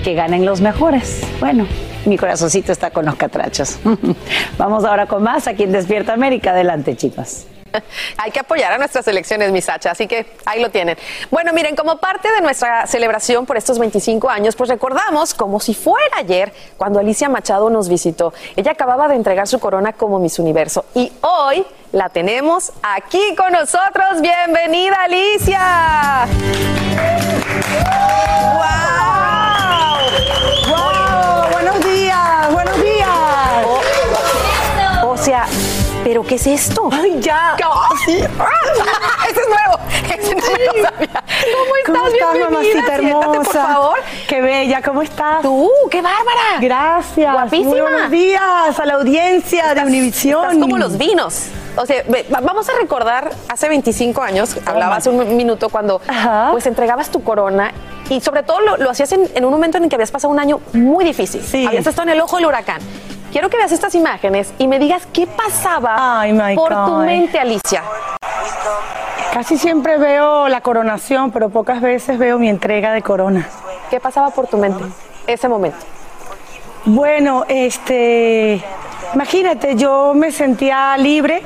Que 0.04 0.12
ganen 0.12 0.44
los 0.44 0.60
mejores. 0.60 1.22
Bueno, 1.40 1.66
mi 2.04 2.18
corazoncito 2.18 2.70
está 2.70 2.90
con 2.90 3.06
los 3.06 3.14
catrachos. 3.14 3.78
Vamos 4.58 4.84
ahora 4.84 5.06
con 5.06 5.22
más 5.22 5.46
aquí 5.46 5.62
en 5.62 5.72
Despierta 5.72 6.12
América. 6.12 6.50
Adelante, 6.50 6.94
chicas. 6.96 7.46
Hay 8.16 8.30
que 8.30 8.40
apoyar 8.40 8.72
a 8.72 8.78
nuestras 8.78 9.06
elecciones, 9.08 9.52
mis 9.52 9.64
Sacha, 9.64 9.90
así 9.90 10.06
que 10.06 10.26
ahí 10.44 10.60
lo 10.60 10.70
tienen. 10.70 10.96
Bueno, 11.30 11.52
miren, 11.52 11.76
como 11.76 11.98
parte 11.98 12.30
de 12.30 12.40
nuestra 12.40 12.86
celebración 12.86 13.46
por 13.46 13.56
estos 13.56 13.78
25 13.78 14.28
años, 14.28 14.56
pues 14.56 14.70
recordamos 14.70 15.34
como 15.34 15.60
si 15.60 15.74
fuera 15.74 16.16
ayer 16.18 16.52
cuando 16.76 16.98
Alicia 17.00 17.28
Machado 17.28 17.70
nos 17.70 17.88
visitó. 17.88 18.32
Ella 18.54 18.72
acababa 18.72 19.08
de 19.08 19.16
entregar 19.16 19.46
su 19.48 19.58
corona 19.58 19.92
como 19.92 20.18
Miss 20.18 20.38
Universo 20.38 20.84
y 20.94 21.12
hoy 21.20 21.66
la 21.92 22.08
tenemos 22.08 22.72
aquí 22.82 23.34
con 23.36 23.52
nosotros. 23.52 24.20
Bienvenida, 24.20 24.96
Alicia. 25.04 26.26
¡Wow! 28.54 28.66
¡Wow! 30.68 31.50
Buenos 31.52 31.84
días, 31.84 32.52
buenos 32.52 32.82
días. 32.82 33.06
O 35.04 35.16
sea, 35.16 35.46
¿pero 36.06 36.22
qué 36.22 36.36
es 36.36 36.46
esto? 36.46 36.88
¡Ay, 36.92 37.18
ya! 37.18 37.56
¡Sí! 38.04 38.12
¡Ese 39.28 39.40
es 39.40 39.48
nuevo! 39.48 39.80
¡Ese 40.16 40.34
no 40.36 40.42
me 40.52 40.64
lo 40.64 40.72
sabía! 40.84 41.10
¿Cómo 41.58 41.76
estás? 41.76 41.96
¿Cómo 41.96 42.06
estás, 42.06 42.38
mamacita 42.38 42.60
Siéntate, 42.60 42.94
hermosa? 42.94 43.32
por 43.32 43.46
favor. 43.46 43.98
¡Qué 44.28 44.40
bella! 44.40 44.82
¿Cómo 44.82 45.02
estás? 45.02 45.42
¡Tú! 45.42 45.68
¡Qué 45.90 46.00
bárbara! 46.02 46.60
Gracias. 46.60 47.32
Guapísima. 47.32 47.70
Muy 47.70 47.80
buenos 47.80 48.10
días 48.12 48.78
a 48.78 48.86
la 48.86 48.94
audiencia 48.94 49.74
de 49.74 49.82
Univisión. 49.82 50.44
Estás 50.44 50.60
como 50.60 50.78
los 50.78 50.96
vinos. 50.96 51.46
O 51.74 51.84
sea, 51.84 52.04
vamos 52.40 52.68
a 52.68 52.72
recordar 52.80 53.32
hace 53.48 53.68
25 53.68 54.22
años, 54.22 54.56
hablaba 54.64 54.96
hace 54.96 55.10
un 55.10 55.36
minuto 55.36 55.68
cuando 55.70 56.00
pues 56.52 56.66
entregabas 56.66 57.10
tu 57.10 57.22
corona 57.22 57.72
y 58.08 58.20
sobre 58.20 58.44
todo 58.44 58.60
lo, 58.60 58.76
lo 58.76 58.90
hacías 58.90 59.12
en, 59.12 59.28
en 59.34 59.44
un 59.44 59.50
momento 59.50 59.76
en 59.76 59.84
el 59.84 59.90
que 59.90 59.96
habías 59.96 60.12
pasado 60.12 60.32
un 60.32 60.38
año 60.38 60.60
muy 60.72 61.04
difícil. 61.04 61.42
Habías 61.66 61.86
estado 61.86 62.04
en 62.04 62.14
el 62.14 62.20
ojo 62.20 62.36
del 62.36 62.46
huracán. 62.46 62.80
Quiero 63.36 63.50
que 63.50 63.58
veas 63.58 63.70
estas 63.70 63.94
imágenes 63.94 64.54
y 64.56 64.66
me 64.66 64.78
digas 64.78 65.06
qué 65.12 65.26
pasaba 65.26 66.24
por 66.54 66.86
tu 66.86 66.94
mente, 67.04 67.38
Alicia. 67.38 67.82
Casi 69.30 69.58
siempre 69.58 69.98
veo 69.98 70.48
la 70.48 70.62
coronación, 70.62 71.30
pero 71.32 71.50
pocas 71.50 71.82
veces 71.82 72.18
veo 72.18 72.38
mi 72.38 72.48
entrega 72.48 72.94
de 72.94 73.02
coronas. 73.02 73.44
¿Qué 73.90 74.00
pasaba 74.00 74.30
por 74.30 74.46
tu 74.46 74.56
mente 74.56 74.82
ese 75.26 75.50
momento? 75.50 75.76
Bueno, 76.86 77.44
este, 77.46 78.64
imagínate, 79.12 79.76
yo 79.76 80.14
me 80.14 80.32
sentía 80.32 80.96
libre, 80.96 81.42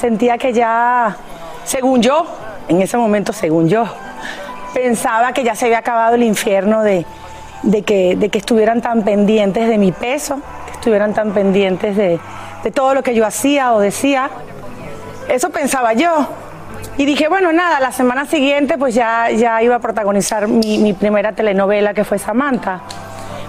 sentía 0.00 0.38
que 0.38 0.52
ya, 0.52 1.16
según 1.64 2.00
yo, 2.00 2.24
en 2.68 2.80
ese 2.80 2.96
momento, 2.96 3.32
según 3.32 3.68
yo, 3.68 3.86
pensaba 4.72 5.32
que 5.32 5.42
ya 5.42 5.56
se 5.56 5.64
había 5.64 5.78
acabado 5.78 6.14
el 6.14 6.22
infierno 6.22 6.84
de, 6.84 7.04
de 7.64 7.82
que, 7.82 8.14
de 8.14 8.28
que 8.28 8.38
estuvieran 8.38 8.80
tan 8.80 9.02
pendientes 9.02 9.68
de 9.68 9.78
mi 9.78 9.90
peso, 9.90 10.40
estuvieran 10.82 11.14
tan 11.14 11.30
pendientes 11.30 11.96
de, 11.96 12.18
de 12.64 12.70
todo 12.72 12.92
lo 12.92 13.04
que 13.04 13.14
yo 13.14 13.24
hacía 13.24 13.72
o 13.72 13.78
decía. 13.78 14.30
Eso 15.28 15.50
pensaba 15.50 15.92
yo. 15.92 16.26
Y 16.98 17.04
dije, 17.04 17.28
bueno, 17.28 17.52
nada, 17.52 17.78
la 17.78 17.92
semana 17.92 18.26
siguiente 18.26 18.76
pues 18.76 18.92
ya, 18.92 19.30
ya 19.30 19.62
iba 19.62 19.76
a 19.76 19.78
protagonizar 19.78 20.48
mi, 20.48 20.78
mi 20.78 20.92
primera 20.92 21.30
telenovela 21.34 21.94
que 21.94 22.02
fue 22.02 22.18
Samantha. 22.18 22.80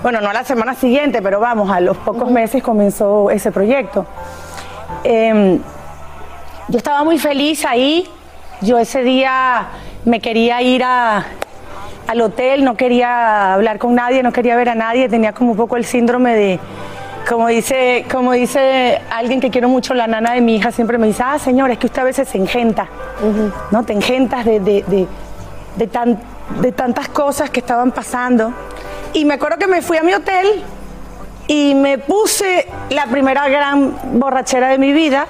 Bueno, 0.04 0.22
no 0.22 0.30
a 0.30 0.34
la 0.34 0.44
semana 0.44 0.76
siguiente, 0.76 1.24
pero 1.24 1.40
vamos, 1.40 1.72
a 1.72 1.80
los 1.80 1.98
pocos 1.98 2.30
meses 2.30 2.62
comenzó 2.62 3.32
ese 3.32 3.52
proyecto. 3.52 4.06
Eh, 5.04 5.60
yo 6.68 6.78
estaba 6.78 7.04
muy 7.04 7.18
feliz 7.18 7.66
ahí. 7.66 8.08
Yo 8.62 8.78
ese 8.78 9.02
día 9.02 9.70
me 10.06 10.20
quería 10.20 10.62
ir 10.62 10.84
a, 10.84 11.26
al 12.08 12.22
hotel, 12.22 12.64
no 12.64 12.76
quería 12.76 13.56
hablar 13.56 13.80
con 13.80 13.96
nadie, 13.96 14.22
no 14.22 14.32
quería 14.32 14.56
ver 14.56 14.70
a 14.70 14.76
nadie, 14.76 15.10
tenía 15.10 15.34
como 15.34 15.52
un 15.52 15.58
poco 15.58 15.78
el 15.78 15.86
síndrome 15.86 16.36
de, 16.36 16.60
como 17.30 17.48
dice, 17.48 18.06
como 18.12 18.34
dice 18.34 19.02
alguien 19.12 19.40
que 19.40 19.50
quiero 19.50 19.70
mucho, 19.70 19.94
la 19.94 20.08
nana 20.08 20.34
de 20.34 20.42
mi 20.42 20.56
hija, 20.56 20.72
siempre 20.72 20.98
me 20.98 21.08
dice, 21.08 21.24
ah, 21.26 21.40
señor, 21.40 21.72
es 21.72 21.78
que 21.78 21.88
usted 21.88 22.02
a 22.02 22.06
veces 22.06 22.28
se 22.28 22.38
engenta, 22.38 22.88
¿no? 23.72 23.84
Te 23.84 23.94
engentas 23.94 24.46
de, 24.46 24.60
de, 24.60 24.84
de, 24.88 25.08
de 25.78 25.88
tan- 25.88 26.20
de 26.60 26.72
tantas 26.72 27.08
cosas 27.10 27.50
que 27.50 27.60
estaban 27.62 27.92
pasando. 27.92 28.52
Y 29.14 29.26
me 29.26 29.36
acuerdo 29.36 29.58
que 29.58 29.68
me 29.68 29.82
fui 29.82 29.98
a 29.98 30.04
mi 30.04 30.14
hotel 30.14 30.64
y 31.48 31.74
me 31.76 31.98
puse 31.98 32.68
la 32.90 33.06
primera 33.08 33.48
gran 33.50 33.96
borrachera 34.20 34.68
de 34.70 34.78
mi 34.78 34.92
vida, 34.92 35.26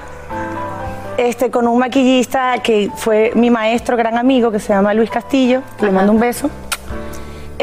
este, 1.17 1.51
con 1.51 1.67
un 1.67 1.77
maquillista 1.77 2.57
que 2.63 2.89
fue 2.95 3.31
mi 3.35 3.49
maestro, 3.51 3.95
gran 3.95 4.17
amigo, 4.17 4.51
que 4.51 4.59
se 4.59 4.69
llama 4.73 4.93
Luis 4.93 5.09
Castillo, 5.11 5.61
que 5.77 5.85
le 5.85 5.91
mando 5.91 6.11
un 6.11 6.19
beso. 6.19 6.49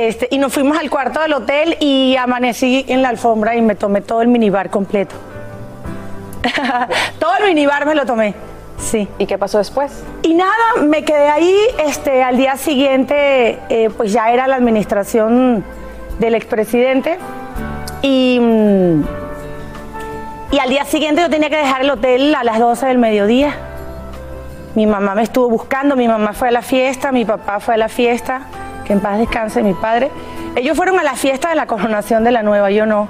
Este, 0.00 0.28
y 0.30 0.38
nos 0.38 0.54
fuimos 0.54 0.78
al 0.78 0.88
cuarto 0.88 1.20
del 1.20 1.34
hotel 1.34 1.76
y 1.78 2.16
amanecí 2.16 2.86
en 2.88 3.02
la 3.02 3.10
alfombra 3.10 3.54
y 3.54 3.60
me 3.60 3.74
tomé 3.74 4.00
todo 4.00 4.22
el 4.22 4.28
minibar 4.28 4.70
completo. 4.70 5.14
todo 7.18 7.36
el 7.36 7.44
minibar 7.44 7.84
me 7.84 7.94
lo 7.94 8.06
tomé. 8.06 8.34
Sí. 8.78 9.06
¿Y 9.18 9.26
qué 9.26 9.36
pasó 9.36 9.58
después? 9.58 10.02
Y 10.22 10.32
nada, 10.32 10.54
me 10.80 11.04
quedé 11.04 11.28
ahí. 11.28 11.54
Este, 11.86 12.22
al 12.22 12.38
día 12.38 12.56
siguiente, 12.56 13.58
eh, 13.68 13.90
pues 13.94 14.10
ya 14.10 14.30
era 14.30 14.46
la 14.46 14.56
administración 14.56 15.62
del 16.18 16.34
expresidente. 16.34 17.18
Y, 18.00 18.38
mm, 18.40 19.02
y 20.52 20.58
al 20.60 20.70
día 20.70 20.86
siguiente 20.86 21.20
yo 21.20 21.28
tenía 21.28 21.50
que 21.50 21.58
dejar 21.58 21.82
el 21.82 21.90
hotel 21.90 22.34
a 22.34 22.42
las 22.42 22.58
12 22.58 22.86
del 22.86 22.96
mediodía. 22.96 23.54
Mi 24.74 24.86
mamá 24.86 25.14
me 25.14 25.24
estuvo 25.24 25.50
buscando, 25.50 25.94
mi 25.94 26.08
mamá 26.08 26.32
fue 26.32 26.48
a 26.48 26.52
la 26.52 26.62
fiesta, 26.62 27.12
mi 27.12 27.26
papá 27.26 27.60
fue 27.60 27.74
a 27.74 27.76
la 27.76 27.90
fiesta, 27.90 28.46
que 28.90 28.94
en 28.94 29.00
paz 29.00 29.18
descanse 29.18 29.62
mi 29.62 29.72
padre. 29.72 30.10
Ellos 30.56 30.76
fueron 30.76 30.98
a 30.98 31.04
la 31.04 31.14
fiesta 31.14 31.48
de 31.50 31.54
la 31.54 31.66
coronación 31.66 32.24
de 32.24 32.32
la 32.32 32.42
nueva, 32.42 32.72
yo 32.72 32.86
no. 32.86 33.06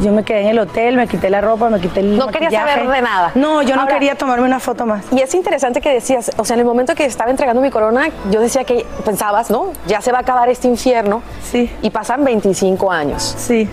Yo 0.00 0.12
me 0.12 0.22
quedé 0.24 0.40
en 0.40 0.46
el 0.48 0.58
hotel, 0.60 0.96
me 0.96 1.06
quité 1.06 1.28
la 1.28 1.42
ropa, 1.42 1.68
me 1.68 1.78
quité 1.78 2.00
el 2.00 2.16
No 2.16 2.28
quería 2.28 2.50
saber 2.50 2.88
de 2.88 3.02
nada. 3.02 3.32
No, 3.34 3.60
yo 3.60 3.74
no 3.76 3.82
Ahora- 3.82 3.92
quería 3.92 4.14
tomarme 4.14 4.46
una 4.46 4.60
foto 4.60 4.86
más. 4.86 5.04
Y 5.12 5.20
es 5.20 5.34
interesante 5.34 5.82
que 5.82 5.90
decías, 5.92 6.30
o 6.38 6.44
sea, 6.46 6.54
en 6.54 6.60
el 6.60 6.64
momento 6.66 6.94
que 6.94 7.04
estaba 7.04 7.30
entregando 7.30 7.60
mi 7.60 7.68
corona, 7.68 8.08
yo 8.30 8.40
decía 8.40 8.64
que 8.64 8.86
pensabas, 9.04 9.50
¿no? 9.50 9.72
Ya 9.86 10.00
se 10.00 10.10
va 10.10 10.18
a 10.18 10.20
acabar 10.22 10.48
este 10.48 10.68
infierno. 10.68 11.20
Sí. 11.42 11.70
Y 11.82 11.90
pasan 11.90 12.24
25 12.24 12.90
años. 12.90 13.34
Sí. 13.36 13.68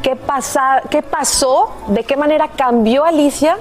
¿Qué, 0.00 0.16
pasa, 0.16 0.80
¿Qué 0.88 1.02
pasó? 1.02 1.74
¿De 1.88 2.04
qué 2.04 2.16
manera 2.16 2.48
cambió 2.56 3.04
Alicia 3.04 3.58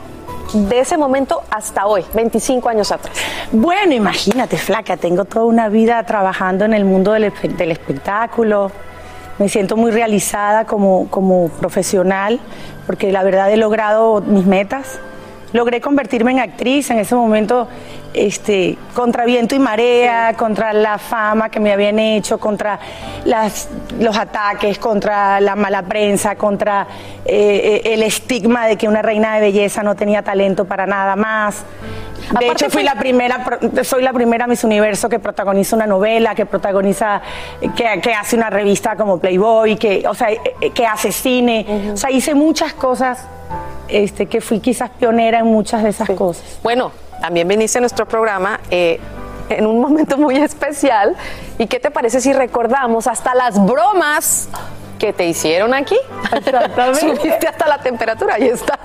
de 0.53 0.79
ese 0.79 0.97
momento 0.97 1.41
hasta 1.51 1.85
hoy, 1.85 2.05
25 2.13 2.69
años 2.69 2.91
atrás? 2.91 3.15
Bueno, 3.51 3.93
imagínate, 3.93 4.57
flaca, 4.57 4.97
tengo 4.97 5.25
toda 5.25 5.45
una 5.45 5.69
vida 5.69 6.01
trabajando 6.03 6.65
en 6.65 6.73
el 6.73 6.85
mundo 6.85 7.11
del, 7.13 7.25
espe- 7.33 7.55
del 7.55 7.71
espectáculo. 7.71 8.71
Me 9.39 9.49
siento 9.49 9.75
muy 9.77 9.91
realizada 9.91 10.65
como, 10.65 11.07
como 11.09 11.49
profesional 11.49 12.39
porque 12.85 13.11
la 13.11 13.23
verdad 13.23 13.51
he 13.51 13.57
logrado 13.57 14.21
mis 14.21 14.45
metas. 14.45 14.99
Logré 15.53 15.79
convertirme 15.79 16.31
en 16.31 16.39
actriz 16.39 16.89
en 16.89 16.99
ese 16.99 17.15
momento, 17.15 17.67
este, 18.13 18.77
contra 18.93 19.23
viento 19.25 19.55
y 19.55 19.59
marea, 19.59 20.33
contra 20.37 20.73
la 20.73 20.97
fama 20.97 21.49
que 21.49 21.59
me 21.61 21.71
habían 21.71 21.99
hecho, 21.99 22.37
contra 22.37 22.77
las, 23.23 23.69
los 23.97 24.17
ataques, 24.17 24.77
contra 24.77 25.39
la 25.39 25.55
mala 25.55 25.83
prensa, 25.83 26.35
contra 26.35 26.85
eh, 27.27 27.81
eh, 27.85 27.93
el 27.93 28.03
estigma 28.03 28.67
de 28.67 28.77
que 28.77 28.87
una 28.87 29.01
reina 29.01 29.35
de 29.35 29.41
belleza 29.41 29.83
no 29.83 29.95
tenía 29.95 30.21
talento 30.23 30.65
para 30.65 30.85
nada 30.85 31.15
más. 31.15 31.63
De 32.17 32.29
Aparte 32.31 32.45
hecho, 32.51 32.65
fui 32.65 32.71
fue- 32.71 32.83
la 32.83 32.95
primera, 32.95 33.59
soy 33.83 34.01
la 34.03 34.11
primera 34.11 34.47
Miss 34.47 34.63
Universo 34.63 35.07
que 35.07 35.19
protagoniza 35.19 35.75
una 35.75 35.87
novela, 35.87 36.35
que 36.35 36.45
protagoniza, 36.45 37.21
que, 37.75 38.01
que 38.01 38.13
hace 38.13 38.35
una 38.35 38.49
revista 38.49 38.95
como 38.95 39.19
Playboy, 39.19 39.77
que, 39.77 40.05
o 40.07 40.13
sea, 40.13 40.31
eh, 40.31 40.71
que 40.73 40.85
hace 40.85 41.11
cine. 41.11 41.91
O 41.93 41.97
sea, 41.97 42.11
hice 42.11 42.33
muchas 42.33 42.73
cosas, 42.73 43.25
este, 43.87 44.25
que 44.25 44.41
fui 44.41 44.59
quizás 44.59 44.89
pionera 44.89 45.39
en 45.39 45.45
muchas 45.45 45.83
de 45.83 45.89
esas 45.89 46.09
cosas. 46.09 46.59
Bueno, 46.63 46.91
también 47.21 47.47
viniste 47.47 47.77
a 47.77 47.81
nuestro 47.81 48.05
programa 48.05 48.59
eh, 48.71 48.99
en 49.49 49.65
un 49.65 49.79
momento 49.79 50.17
muy 50.17 50.35
especial. 50.37 51.15
¿Y 51.57 51.67
qué 51.67 51.79
te 51.79 51.91
parece 51.91 52.19
si 52.19 52.33
recordamos 52.33 53.07
hasta 53.07 53.33
las 53.35 53.63
bromas 53.65 54.49
que 54.97 55.13
te 55.13 55.25
hicieron 55.25 55.73
aquí? 55.73 55.97
Subiste 56.99 57.47
hasta 57.47 57.67
la 57.67 57.77
temperatura, 57.79 58.35
ahí 58.35 58.49
está. 58.49 58.77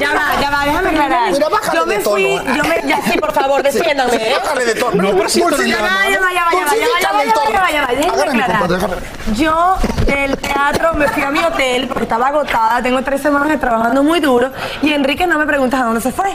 Ya 0.00 0.12
va, 0.12 0.40
ya 0.40 0.50
va, 0.50 0.64
déjame 0.64 0.88
aclarar. 0.88 1.32
Mira, 1.32 1.48
bájale 1.48 1.78
yo 1.78 1.86
me 1.86 1.96
de 1.96 2.02
tono. 2.02 2.16
fui, 2.16 2.40
yo 2.56 2.64
me, 2.64 2.88
ya 2.88 3.00
sí, 3.02 3.18
por 3.18 3.32
favor, 3.32 3.62
defiéndame. 3.62 4.10
Sí, 4.10 4.16
¿eh? 4.20 4.34
bájale 4.42 4.64
de 4.64 4.74
tono. 4.74 5.02
No, 5.02 5.10
No, 5.10 5.16
pero 5.16 5.28
si 5.28 5.40
esto 5.40 5.56
ya 5.62 5.62
no 5.62 5.68
ya 5.68 5.80
va, 5.80 6.10
ya 6.10 6.20
va, 6.20 6.32
ya 6.32 6.44
va, 6.44 6.50
ya 6.52 6.58
va, 6.58 6.74
ya 6.74 7.12
va, 7.12 7.24
ya 7.24 7.32
va, 7.34 7.50
ya 7.52 7.60
va, 7.60 7.70
ya 7.70 7.80
va, 7.82 7.94
déjame 7.94 8.42
aclarar. 8.42 8.98
Yo 9.34 9.76
del 10.06 10.36
teatro 10.38 10.94
me 10.94 11.06
fui 11.08 11.22
a 11.22 11.30
mi 11.30 11.38
hotel 11.38 11.86
porque 11.86 12.02
estaba 12.02 12.28
agotada, 12.28 12.82
tengo 12.82 13.02
tres 13.02 13.20
semanas 13.20 13.48
de 13.48 13.58
trabajando 13.58 14.02
muy 14.02 14.20
duro 14.20 14.50
y 14.82 14.92
Enrique 14.92 15.26
no 15.26 15.38
me 15.38 15.46
preguntas 15.46 15.80
a 15.80 15.84
dónde 15.84 16.00
se 16.00 16.10
fue. 16.10 16.34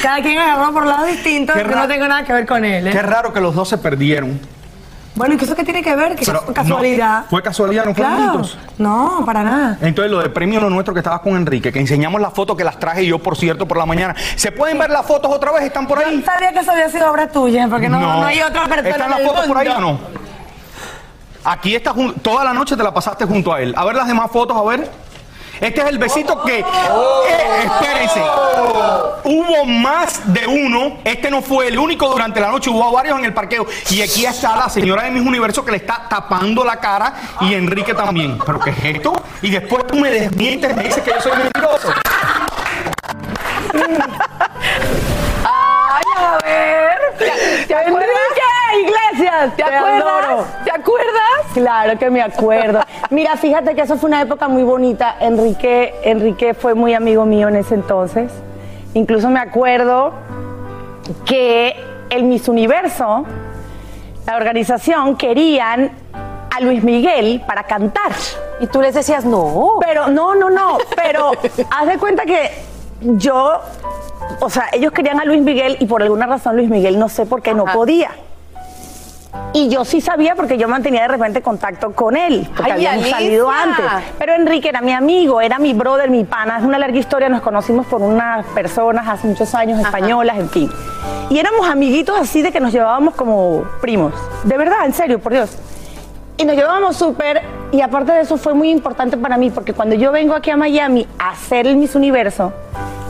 Cada 0.00 0.22
quien 0.22 0.38
agarró 0.38 0.72
por 0.72 0.86
lados 0.86 1.08
distintos, 1.08 1.56
yo 1.56 1.64
no 1.64 1.88
tengo 1.88 2.06
nada 2.06 2.24
que 2.24 2.32
ver 2.32 2.46
con 2.46 2.64
él. 2.64 2.86
¿eh? 2.86 2.90
Qué 2.90 3.02
raro 3.02 3.32
que 3.32 3.40
los 3.40 3.54
dos 3.54 3.68
se 3.68 3.78
perdieron. 3.78 4.40
Bueno, 5.14 5.34
¿y 5.34 5.36
qué 5.36 5.44
eso 5.44 5.56
qué 5.56 5.64
tiene 5.64 5.82
que 5.82 5.94
ver? 5.96 6.14
Que 6.14 6.24
Pero 6.24 6.40
fue 6.42 6.54
casualidad. 6.54 7.22
no, 7.22 7.26
fue 7.28 7.42
casualidad, 7.42 7.84
no 7.84 7.94
fueron 7.94 8.14
Claro. 8.16 8.42
No, 8.78 9.22
para 9.26 9.42
nada. 9.42 9.78
Entonces, 9.82 10.10
lo 10.10 10.20
de 10.20 10.30
premio 10.30 10.60
lo 10.60 10.70
nuestro 10.70 10.94
que 10.94 11.00
estabas 11.00 11.20
con 11.20 11.36
Enrique, 11.36 11.72
que 11.72 11.80
enseñamos 11.80 12.20
las 12.20 12.32
fotos 12.32 12.56
que 12.56 12.64
las 12.64 12.78
traje 12.78 13.04
yo, 13.04 13.18
por 13.18 13.36
cierto, 13.36 13.66
por 13.66 13.76
la 13.76 13.86
mañana. 13.86 14.14
¿Se 14.36 14.52
pueden 14.52 14.78
ver 14.78 14.88
las 14.90 15.04
fotos 15.04 15.30
otra 15.32 15.50
vez? 15.52 15.64
¿Están 15.64 15.86
por 15.88 15.98
ahí? 15.98 16.22
Sabía 16.24 16.52
que 16.52 16.60
eso 16.60 16.70
había 16.70 16.88
sido 16.88 17.10
obra 17.10 17.28
tuya, 17.28 17.66
porque 17.68 17.88
no, 17.88 17.98
no. 18.00 18.24
hay 18.24 18.40
otra 18.40 18.66
persona. 18.66 18.88
¿Están 18.88 19.10
las 19.10 19.22
fotos 19.22 19.46
por 19.46 19.58
ahí 19.58 19.68
o 19.68 19.80
no? 19.80 19.98
Aquí 21.44 21.74
está, 21.74 21.92
jun- 21.92 22.14
toda 22.22 22.44
la 22.44 22.52
noche 22.52 22.76
te 22.76 22.82
la 22.82 22.92
pasaste 22.94 23.24
junto 23.24 23.52
a 23.52 23.60
él. 23.60 23.74
A 23.76 23.84
ver 23.84 23.96
las 23.96 24.06
demás 24.06 24.30
fotos, 24.30 24.56
a 24.56 24.62
ver. 24.62 24.90
Este 25.60 25.80
es 25.82 25.86
el 25.88 25.98
besito 25.98 26.42
que... 26.42 26.60
eh, 26.60 26.64
espérense. 27.64 28.20
Hubo 29.24 29.64
más 29.66 30.32
de 30.32 30.46
uno. 30.46 30.98
Este 31.04 31.30
no 31.30 31.42
fue 31.42 31.68
el 31.68 31.78
único 31.78 32.08
durante 32.08 32.40
la 32.40 32.48
noche. 32.48 32.70
Hubo 32.70 32.90
varios 32.92 33.18
en 33.18 33.26
el 33.26 33.34
parqueo. 33.34 33.66
Y 33.90 34.00
aquí 34.02 34.24
está 34.24 34.56
la 34.56 34.68
señora 34.68 35.02
de 35.04 35.10
mis 35.10 35.26
universos 35.26 35.64
que 35.64 35.72
le 35.72 35.76
está 35.78 36.06
tapando 36.08 36.64
la 36.64 36.76
cara. 36.76 37.12
Y 37.42 37.54
Enrique 37.54 37.92
también. 37.94 38.38
¿Pero 38.44 38.58
qué 38.60 38.70
es 38.70 38.84
esto? 38.96 39.12
Y 39.42 39.50
después 39.50 39.86
tú 39.86 39.96
me 39.96 40.10
desmientes, 40.10 40.74
me 40.74 40.84
dices 40.84 41.02
que 41.02 41.10
yo 41.10 41.20
soy 41.20 41.32
mentiroso. 41.36 41.92
Ay, 45.44 46.04
a 46.16 46.38
ver. 46.42 47.66
¿Te 47.66 47.74
acuerdas? 47.74 48.29
Iglesias, 48.78 49.56
¿Te 49.56 49.62
te 49.62 49.74
acuerdas? 49.74 50.02
adoro. 50.02 50.46
¿Te 50.64 50.70
acuerdas? 50.70 51.46
Claro 51.54 51.98
que 51.98 52.10
me 52.10 52.22
acuerdo. 52.22 52.80
Mira, 53.10 53.36
fíjate 53.36 53.74
que 53.74 53.82
eso 53.82 53.96
fue 53.96 54.08
una 54.08 54.22
época 54.22 54.48
muy 54.48 54.62
bonita. 54.62 55.16
Enrique, 55.20 55.94
Enrique 56.04 56.54
fue 56.54 56.74
muy 56.74 56.94
amigo 56.94 57.24
mío 57.26 57.48
en 57.48 57.56
ese 57.56 57.74
entonces. 57.74 58.30
Incluso 58.94 59.28
me 59.30 59.40
acuerdo 59.40 60.12
que 61.24 61.74
el 62.10 62.24
Miss 62.24 62.48
Universo, 62.48 63.24
la 64.26 64.36
organización, 64.36 65.16
querían 65.16 65.92
a 66.54 66.60
Luis 66.60 66.82
Miguel 66.82 67.42
para 67.46 67.64
cantar. 67.64 68.12
Y 68.60 68.66
tú 68.66 68.80
les 68.80 68.94
decías, 68.94 69.24
no. 69.24 69.78
Pero, 69.84 70.08
no, 70.08 70.34
no, 70.34 70.50
no. 70.50 70.78
Pero 70.96 71.32
haz 71.70 71.86
de 71.86 71.98
cuenta 71.98 72.24
que 72.24 72.50
yo, 73.00 73.60
o 74.40 74.50
sea, 74.50 74.66
ellos 74.72 74.92
querían 74.92 75.20
a 75.20 75.24
Luis 75.24 75.40
Miguel 75.40 75.76
y 75.80 75.86
por 75.86 76.02
alguna 76.02 76.26
razón 76.26 76.56
Luis 76.56 76.68
Miguel 76.68 76.98
no 76.98 77.08
sé 77.08 77.26
por 77.26 77.42
qué 77.42 77.54
no 77.54 77.64
podía. 77.64 78.10
Y 79.52 79.68
yo 79.68 79.84
sí 79.84 80.00
sabía 80.00 80.34
porque 80.34 80.58
yo 80.58 80.68
mantenía 80.68 81.02
de 81.02 81.08
repente 81.08 81.42
contacto 81.42 81.92
con 81.92 82.16
él, 82.16 82.48
porque 82.56 82.72
Ay, 82.72 82.86
habíamos 82.86 83.02
Alicia. 83.04 83.16
salido 83.18 83.50
antes. 83.50 83.84
Pero 84.18 84.34
Enrique 84.34 84.68
era 84.68 84.80
mi 84.80 84.92
amigo, 84.92 85.40
era 85.40 85.58
mi 85.58 85.72
brother, 85.72 86.10
mi 86.10 86.24
pana. 86.24 86.58
Es 86.58 86.64
una 86.64 86.78
larga 86.78 86.98
historia, 86.98 87.28
nos 87.28 87.40
conocimos 87.40 87.86
por 87.86 88.00
unas 88.02 88.44
personas 88.46 89.06
hace 89.08 89.26
muchos 89.26 89.54
años, 89.54 89.80
españolas, 89.80 90.38
en 90.38 90.48
fin. 90.50 90.70
Y 91.30 91.38
éramos 91.38 91.68
amiguitos 91.68 92.18
así 92.18 92.42
de 92.42 92.50
que 92.52 92.60
nos 92.60 92.72
llevábamos 92.72 93.14
como 93.14 93.64
primos. 93.80 94.12
De 94.44 94.56
verdad, 94.56 94.84
en 94.84 94.92
serio, 94.92 95.18
por 95.20 95.32
Dios. 95.32 95.56
Y 96.40 96.44
nos 96.46 96.56
llevábamos 96.56 96.96
súper, 96.96 97.42
y 97.70 97.82
aparte 97.82 98.12
de 98.12 98.20
eso 98.22 98.38
fue 98.38 98.54
muy 98.54 98.70
importante 98.70 99.16
para 99.18 99.36
mí, 99.36 99.50
porque 99.50 99.74
cuando 99.74 99.94
yo 99.94 100.10
vengo 100.10 100.34
aquí 100.34 100.50
a 100.50 100.56
Miami 100.56 101.06
a 101.18 101.30
hacer 101.32 101.66
el 101.66 101.76
Miss 101.76 101.94
Universo, 101.94 102.52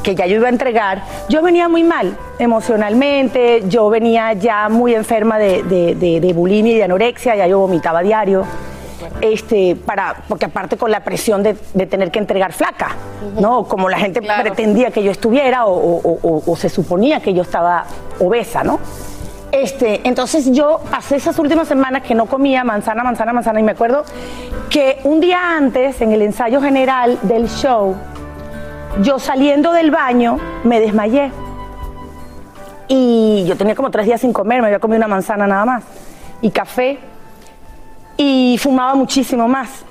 que 0.03 0.15
ya 0.17 0.27
yo 0.27 0.37
iba 0.37 0.47
a 0.47 0.51
entregar, 0.51 1.05
yo 1.29 1.41
venía 1.41 1.69
muy 1.69 1.85
mal 1.85 2.17
emocionalmente, 2.41 3.63
yo 3.69 3.89
venía 3.89 4.33
ya 4.33 4.69
muy 4.69 4.95
enferma 4.95 5.39
de, 5.39 5.63
de- 5.63 5.95
de- 5.95 6.21
de 6.21 6.33
bulimia 6.33 6.73
y 6.73 6.77
de 6.79 6.85
anorexia, 6.85 7.37
ya 7.37 7.47
yo 7.47 7.59
vomitaba 7.61 8.03
diario. 8.03 8.45
Este, 9.21 9.77
para, 9.77 10.17
porque 10.29 10.47
aparte 10.47 10.77
con 10.77 10.91
la 10.91 11.01
presión 11.05 11.43
de, 11.43 11.57
de 11.75 11.87
tener 11.87 12.11
que 12.11 12.19
entregar 12.19 12.53
flaca, 12.53 12.97
¿no? 13.39 13.65
Como 13.65 13.89
la 13.89 13.99
gente 13.99 14.21
pretendía 14.43 14.91
que 14.91 15.03
yo 15.03 15.11
estuviera 15.11 15.67
o, 15.67 15.73
o- 15.75 16.19
o- 16.23 16.43
o 16.51 16.57
se 16.57 16.69
suponía 16.69 17.21
que 17.21 17.33
yo 17.33 17.43
estaba 17.43 17.85
obesa, 18.19 18.65
¿no? 18.65 18.79
Este, 19.53 20.07
entonces 20.07 20.53
yo 20.53 20.81
pasé 20.91 21.17
esas 21.17 21.39
últimas 21.39 21.67
semanas 21.67 22.03
que 22.03 22.15
no 22.15 22.27
comía 22.27 22.63
manzana, 22.63 23.03
manzana, 23.03 23.33
manzana 23.33 23.61
y 23.61 23.63
me 23.63 23.73
acuerdo 23.73 24.05
que 24.69 25.01
un 25.05 25.21
día 25.21 25.57
antes, 25.57 26.01
en 26.01 26.13
el 26.13 26.23
ensayo 26.23 26.61
general 26.61 27.19
del 27.23 27.49
show, 27.49 27.97
yo 29.03 29.19
saliendo 29.19 29.73
del 29.73 29.91
baño 29.91 30.39
me 30.65 30.81
desmayé. 30.81 31.33
y 32.87 33.45
yo 33.47 33.57
tenía 33.57 33.77
como 33.77 33.91
tres 33.91 34.07
días 34.07 34.21
sin 34.21 34.33
comer, 34.33 34.61
me 34.61 34.67
había 34.67 34.81
comido 34.81 34.99
una 34.99 35.09
manzana 35.09 35.47
nada 35.47 35.65
más 35.65 35.85
y 36.43 36.51
café 36.51 36.99
y 38.17 38.59
fumaba 38.61 38.95
muchísimo 38.95 39.49
más. 39.49 39.85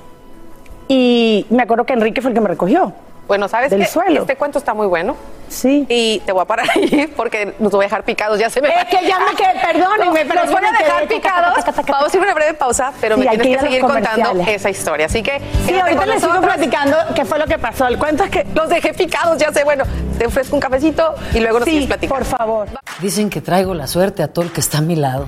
Y 0.87 1.45
me 1.49 1.63
acuerdo 1.63 1.85
que 1.85 1.93
Enrique 1.93 2.21
fue 2.21 2.31
el 2.31 2.35
que 2.35 2.41
me 2.41 2.49
recogió. 2.49 2.93
Bueno, 3.29 3.47
¿sabes 3.47 3.69
Del 3.69 3.81
qué? 3.81 3.85
suelo. 3.85 4.21
Este 4.21 4.35
cuento 4.35 4.57
está 4.59 4.73
muy 4.73 4.87
bueno. 4.87 5.15
Sí. 5.49 5.85
Y 5.87 6.19
te 6.25 6.31
voy 6.31 6.41
a 6.41 6.45
parar 6.45 6.67
ahí 6.75 7.07
porque 7.15 7.53
nos 7.59 7.71
voy 7.71 7.83
a 7.83 7.85
dejar 7.85 8.03
picados. 8.03 8.39
Ya 8.39 8.49
se 8.49 8.59
me 8.59 8.69
Es 8.69 8.85
que 8.85 9.07
ya 9.07 9.19
me 9.19 9.35
quedé, 9.35 9.53
perdónenme, 9.71 10.25
pero 10.25 10.43
Nos 10.45 10.51
voy 10.51 10.63
a 10.65 10.71
dejar 10.71 11.07
picados. 11.07 11.63
Vamos 11.87 12.13
a 12.13 12.17
ir 12.17 12.23
a 12.23 12.25
una 12.25 12.33
breve 12.33 12.53
pausa, 12.55 12.91
pero 12.99 13.15
Sí, 13.15 13.21
me 13.21 13.37
tienes 13.37 13.57
que 13.61 13.65
seguir 13.67 13.81
contando 13.81 14.31
esa 14.47 14.69
historia. 14.71 15.05
Así 15.05 15.21
que. 15.23 15.39
Sí, 15.39 15.67
quédate 15.67 15.81
ahorita 15.93 16.05
les 16.07 16.21
sigo 16.23 16.41
platicando 16.41 16.97
qué 17.15 17.23
fue 17.23 17.37
lo 17.39 17.45
que 17.45 17.59
pasó. 17.59 17.87
El 17.87 17.97
cuento 17.99 18.23
es 18.23 18.31
que 18.31 18.45
Los 18.55 18.67
dejé 18.67 18.93
picados, 18.95 19.37
ya 19.37 19.51
sé. 19.53 19.63
Bueno, 19.63 19.85
te 20.17 20.25
ofrezco 20.25 20.55
un 20.55 20.59
cafecito 20.61 21.13
y 21.33 21.39
luego 21.39 21.59
nos 21.59 21.65
Sí, 21.65 21.71
sigues 21.75 21.87
platicando. 21.87 22.25
por 22.25 22.37
favor. 22.37 22.67
Dicen 22.99 23.29
que 23.29 23.41
traigo 23.41 23.73
la 23.75 23.85
suerte 23.87 24.23
a 24.23 24.27
todo 24.27 24.43
el 24.43 24.51
que 24.51 24.59
está 24.59 24.79
a 24.79 24.81
mi 24.81 24.95
lado. 24.95 25.27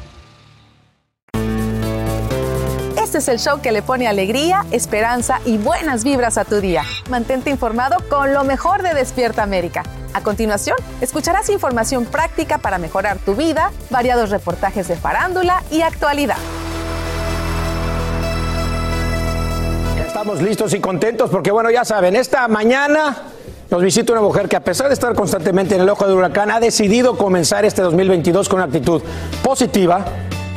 Este 3.11 3.19
es 3.19 3.27
el 3.27 3.39
show 3.39 3.59
que 3.59 3.73
le 3.73 3.81
pone 3.81 4.07
alegría, 4.07 4.65
esperanza 4.71 5.41
y 5.43 5.57
buenas 5.57 6.05
vibras 6.05 6.37
a 6.37 6.45
tu 6.45 6.61
día. 6.61 6.83
Mantente 7.09 7.49
informado 7.49 7.97
con 8.07 8.33
lo 8.33 8.45
mejor 8.45 8.83
de 8.83 8.93
Despierta 8.93 9.43
América. 9.43 9.83
A 10.13 10.21
continuación, 10.23 10.77
escucharás 11.01 11.49
información 11.49 12.05
práctica 12.05 12.59
para 12.59 12.77
mejorar 12.77 13.17
tu 13.17 13.35
vida, 13.35 13.73
variados 13.89 14.29
reportajes 14.29 14.87
de 14.87 14.95
farándula 14.95 15.61
y 15.69 15.81
actualidad. 15.81 16.37
Estamos 20.07 20.41
listos 20.41 20.73
y 20.73 20.79
contentos 20.79 21.29
porque, 21.29 21.51
bueno, 21.51 21.69
ya 21.69 21.83
saben, 21.83 22.15
esta 22.15 22.47
mañana 22.47 23.23
nos 23.69 23.83
visita 23.83 24.13
una 24.13 24.21
mujer 24.21 24.47
que 24.47 24.55
a 24.55 24.63
pesar 24.63 24.87
de 24.87 24.93
estar 24.93 25.13
constantemente 25.15 25.75
en 25.75 25.81
el 25.81 25.89
ojo 25.89 26.07
del 26.07 26.15
huracán, 26.15 26.49
ha 26.49 26.61
decidido 26.61 27.17
comenzar 27.17 27.65
este 27.65 27.81
2022 27.81 28.47
con 28.47 28.59
una 28.59 28.67
actitud 28.67 29.01
positiva, 29.43 30.05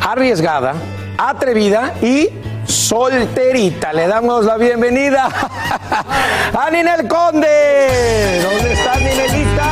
arriesgada, 0.01 0.75
atrevida 1.19 1.95
y 2.03 2.29
solterita. 2.67 3.93
Le 3.93 4.07
damos 4.07 4.45
la 4.45 4.57
bienvenida 4.57 5.29
a 6.59 6.71
Ninel 6.71 7.09
Conde. 7.09 8.43
¿Dónde 8.43 8.73
está 8.73 8.97
Ninelita? 8.97 9.65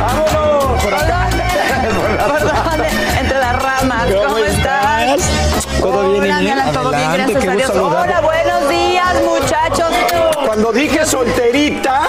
¡Vámonos! 0.00 0.82
Por 0.82 0.94
acá. 0.94 1.28
Entre 3.20 3.38
las 3.38 3.62
ramas. 3.62 4.06
¿Cómo, 4.12 4.38
estás? 4.38 5.20
¿Todo 5.80 6.20
bien, 6.20 6.24
Hola, 6.24 6.40
Ninel? 6.40 6.72
Todo 6.72 6.90
bien, 6.90 7.12
gracias 7.12 7.48
a 7.48 7.56
Dios. 7.56 7.70
Hola, 7.70 8.20
buenos 8.20 8.68
días, 8.68 9.14
muchachos. 9.24 9.88
Cuando 10.46 10.72
dije 10.72 11.04
solterita, 11.04 12.02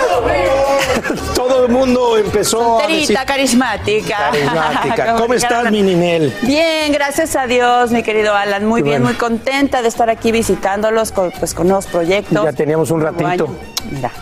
todo 1.66 1.80
el 1.82 1.88
mundo 1.88 2.18
empezó 2.18 2.80
a 2.80 2.88
decir... 2.88 2.97
Solterita, 2.97 3.26
carismática. 3.26 4.18
Carismática. 4.32 5.16
¿Cómo 5.20 5.34
estás, 5.34 5.72
mi 5.72 5.82
Ninel? 5.82 6.34
Bien, 6.43 6.91
gracias 6.91 7.36
a 7.36 7.47
Dios, 7.47 7.91
mi 7.91 8.03
querido 8.03 8.36
Alan. 8.36 8.66
Muy 8.66 8.82
bien, 8.82 9.01
bueno. 9.01 9.05
muy 9.05 9.16
contenta 9.16 9.82
de 9.82 9.88
estar 9.88 10.09
aquí 10.09 10.32
visitándolos 10.32 11.11
con, 11.11 11.32
pues, 11.32 11.53
con 11.53 11.68
nuevos 11.68 11.88
proyectos. 11.88 12.43
Ya 12.43 12.53
teníamos 12.53 12.91
un 12.91 13.01
ratito. 13.01 13.26
año. 13.26 13.47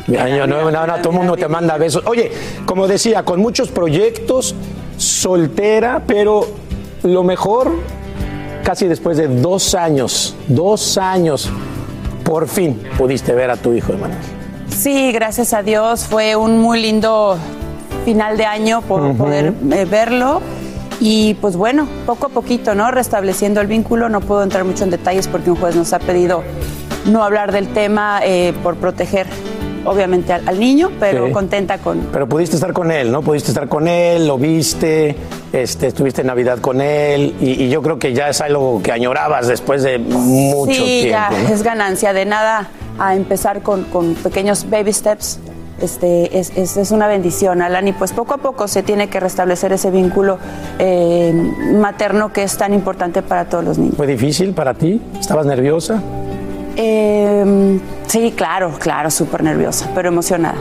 Mira. 0.08 0.24
Año 0.24 0.48
nuevo, 0.48 0.72
no, 0.72 0.86
no, 0.86 0.96
todo 0.98 1.10
el 1.10 1.16
mundo 1.16 1.36
te 1.36 1.48
manda 1.48 1.78
besos. 1.78 2.04
Oye, 2.06 2.32
como 2.66 2.88
decía, 2.88 3.24
con 3.24 3.39
muchos 3.39 3.70
proyectos, 3.70 4.56
soltera, 4.98 6.02
pero 6.06 6.48
lo 7.04 7.24
mejor, 7.24 7.74
casi 8.64 8.88
después 8.88 9.18
de 9.18 9.28
dos 9.28 9.74
años, 9.76 10.36
dos 10.48 10.98
años, 10.98 11.50
por 12.24 12.48
fin 12.48 12.82
pudiste 12.98 13.34
ver 13.34 13.52
a 13.52 13.58
tu 13.58 13.74
hijo, 13.74 13.94
hermano. 13.94 14.16
Sí, 14.76 15.11
gracias 15.11 15.53
a 15.53 15.63
Dios. 15.63 16.05
Fue 16.05 16.36
un 16.36 16.59
muy 16.59 16.82
lindo 16.82 17.38
final 18.05 18.38
de 18.38 18.45
año 18.45 18.82
por 18.82 19.15
poder 19.15 19.53
eh, 19.71 19.86
verlo. 19.86 20.41
Y 20.99 21.34
pues 21.36 21.55
bueno, 21.55 21.88
poco 22.05 22.28
a 22.28 22.30
poquito, 22.30 22.76
¿no? 22.76 22.91
Restableciendo 22.91 23.61
el 23.61 23.67
vínculo. 23.67 24.09
No 24.09 24.21
puedo 24.21 24.43
entrar 24.43 24.63
mucho 24.63 24.84
en 24.84 24.89
detalles 24.89 25.28
porque 25.28 25.49
un 25.51 25.57
juez 25.57 25.76
nos 25.76 25.93
ha 25.93 25.99
pedido 25.99 26.43
no 27.05 27.24
hablar 27.24 27.51
del 27.51 27.67
tema 27.69 28.21
eh, 28.24 28.53
por 28.63 28.76
proteger, 28.78 29.28
obviamente, 29.86 30.32
al, 30.32 30.47
al 30.47 30.59
niño, 30.59 30.91
pero 30.99 31.28
Sí. 31.28 31.34
contenta 31.34 31.78
con, 31.80 31.99
Pero 32.13 32.28
pudiste 32.30 32.55
estar 32.55 32.71
con 32.71 32.91
él, 32.91 33.11
¿no? 33.11 33.21
Pudiste 33.21 33.51
estar 33.51 33.67
con 33.67 33.88
él, 33.89 34.26
lo 34.28 34.38
viste, 34.38 35.15
este, 35.51 35.88
estuviste 35.88 36.21
en 36.21 36.28
Navidad 36.28 36.59
con 36.59 36.80
él, 36.80 37.36
y, 37.41 37.63
y 37.63 37.69
yo 37.69 37.82
creo 37.82 37.99
que 37.99 38.13
ya 38.13 38.30
es 38.30 38.39
algo 38.39 38.82
que 38.82 38.93
añorabas 38.93 39.47
después 39.49 39.84
de 39.84 39.97
mucho 39.99 40.71
sí, 40.86 41.01
tiempo. 41.01 41.09
ya 41.09 41.30
¿no? 41.32 41.49
es 41.53 41.63
ganancia 41.63 42.13
de 42.13 42.24
nada 42.26 42.69
a 43.00 43.16
empezar 43.16 43.62
con, 43.62 43.84
con 43.86 44.14
pequeños 44.16 44.70
baby 44.70 44.94
steps. 44.94 45.39
Este, 45.82 46.38
es, 46.39 46.52
es- 46.56 46.78
es 46.78 46.91
una 46.91 47.08
bendición, 47.08 47.62
Alan, 47.62 47.88
y 47.88 47.94
pues 47.94 48.14
poco 48.14 48.36
a 48.36 48.38
poco 48.38 48.68
se 48.68 48.84
tiene 48.84 49.10
que 49.10 49.20
restablecer 49.20 49.74
ese 49.74 49.89
vínculo 49.91 50.38
eh, 50.80 51.34
materno 51.76 52.32
que 52.32 52.44
es 52.44 52.56
tan 52.58 52.74
importante 52.74 53.22
para 53.22 53.46
todos 53.46 53.64
los 53.66 53.78
niños. 53.78 53.96
¿Fue 53.98 54.08
difícil 54.08 54.54
para 54.54 54.74
ti? 54.76 55.02
¿Estabas 55.20 55.46
nerviosa? 55.46 56.02
Eh, 56.76 57.80
sí, 58.08 58.34
claro, 58.36 58.72
claro, 58.80 59.10
súper 59.12 59.44
nerviosa, 59.44 59.89
pero 59.94 60.08
emocionada. 60.10 60.56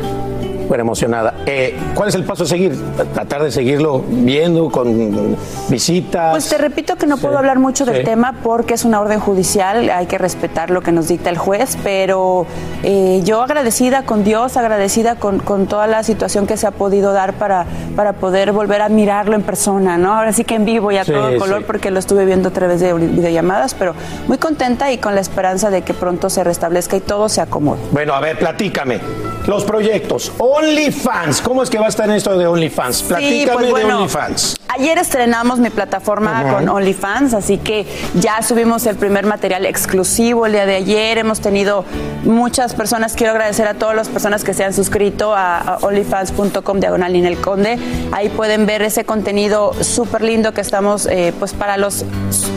Emocionada. 0.81 1.35
Eh, 1.47 1.77
¿Cuál 1.95 2.09
es 2.09 2.15
el 2.15 2.25
paso 2.25 2.45
a 2.45 2.47
seguir? 2.47 2.77
¿Tratar 3.15 3.43
de 3.43 3.51
seguirlo 3.51 4.03
viendo 4.09 4.71
con 4.71 5.37
visitas? 5.69 6.31
Pues 6.33 6.49
te 6.49 6.59
repito 6.59 6.97
que 6.97 7.07
no 7.07 7.17
Sí. 7.17 7.23
puedo 7.23 7.39
hablar 7.39 7.59
mucho 7.59 7.85
del 7.85 7.99
Sí. 7.99 8.05
tema 8.05 8.35
porque 8.43 8.75
es 8.75 8.85
una 8.85 9.01
orden 9.01 9.21
judicial, 9.21 9.91
hay 9.91 10.07
que 10.07 10.19
respetar 10.19 10.71
lo 10.71 10.81
que 10.81 10.93
nos 10.93 11.09
dicta 11.09 11.31
el 11.31 11.39
juez, 11.39 11.77
pero 11.83 12.47
eh, 12.83 13.21
yo 13.25 13.43
agradecida 13.43 14.03
con 14.05 14.25
Dios, 14.25 14.57
agradecida 14.57 15.17
con, 15.17 15.39
con 15.39 15.67
toda 15.67 15.87
la 15.87 16.03
situación 16.03 16.47
que 16.47 16.57
se 16.57 16.67
ha 16.67 16.71
podido 16.73 17.13
dar 17.13 17.35
para, 17.35 17.67
para 17.97 18.15
poder 18.15 18.53
volver 18.53 18.83
a 18.83 18.89
mirarlo 18.89 19.35
en 19.37 19.43
persona, 19.43 19.99
¿no? 19.99 20.15
Ahora 20.17 20.33
sí 20.33 20.45
que 20.45 20.55
en 20.55 20.65
vivo 20.65 20.91
y 20.93 20.97
a 20.97 21.05
Sí, 21.05 21.13
todo 21.13 21.37
color 21.39 21.65
porque 21.65 21.91
lo 21.91 21.99
estuve 21.99 22.25
viendo 22.25 22.49
a 22.49 22.53
través 22.53 22.81
de 22.81 22.93
videollamadas, 22.95 23.75
pero 23.75 23.95
muy 24.29 24.39
contenta 24.39 24.91
y 24.93 24.99
con 24.99 25.15
la 25.15 25.21
esperanza 25.21 25.71
de 25.71 25.83
que 25.83 25.95
pronto 25.95 26.31
se 26.31 26.43
restablezca 26.45 26.97
y 26.97 27.01
todo 27.01 27.29
se 27.29 27.41
acomode. 27.41 27.81
Bueno, 27.93 28.15
a 28.15 28.21
ver, 28.21 28.39
platícame. 28.39 29.01
Los 29.47 29.65
proyectos. 29.65 30.33
OnlyFans. 30.63 31.41
¿Cómo 31.43 31.63
es 31.63 31.71
que 31.71 31.79
va 31.79 31.87
a 31.87 31.89
estar 31.89 32.09
en 32.09 32.15
esto 32.15 32.37
de 32.39 32.47
OnlyFans? 32.47 33.03
Platícame 33.03 33.67
Sí, 33.67 33.71
pues 33.71 33.85
de 33.85 33.93
OnlyFans. 33.93 34.57
Ayer 34.69 34.97
estrenamos 34.99 35.59
mi 35.59 35.69
plataforma 35.71 36.51
con 36.51 36.69
OnlyFans, 36.69 37.35
así 37.35 37.59
que 37.59 37.87
ya 38.15 38.41
subimos 38.43 38.87
el 38.87 38.97
primer 38.97 39.27
material 39.27 39.67
exclusivo 39.67 40.47
el 40.47 40.53
día 40.53 40.65
de 40.65 40.77
ayer. 40.77 41.19
Hemos 41.19 41.41
tenido 41.41 41.85
muchas 42.25 42.75
personas. 42.75 43.15
Quiero 43.15 43.33
agradecer 43.33 43.67
a 43.69 43.75
todas 43.75 43.95
las 43.95 44.09
personas 44.09 44.45
que 44.45 44.55
se 44.55 44.65
han 44.65 44.73
suscrito 44.73 45.35
a, 45.35 45.59
a 45.59 45.77
onlyfans.com 45.83 46.81
diagonal 46.81 47.13
Ninel 47.13 47.39
Conde. 47.39 47.79
Ahí 48.13 48.31
pueden 48.31 48.65
ver 48.65 48.83
ese 48.83 49.05
contenido 49.05 49.75
súper 49.83 50.23
lindo 50.23 50.55
que 50.55 50.63
estamos, 50.63 51.07
eh, 51.07 51.35
pues 51.39 51.53
para 51.53 51.77
los 51.77 52.05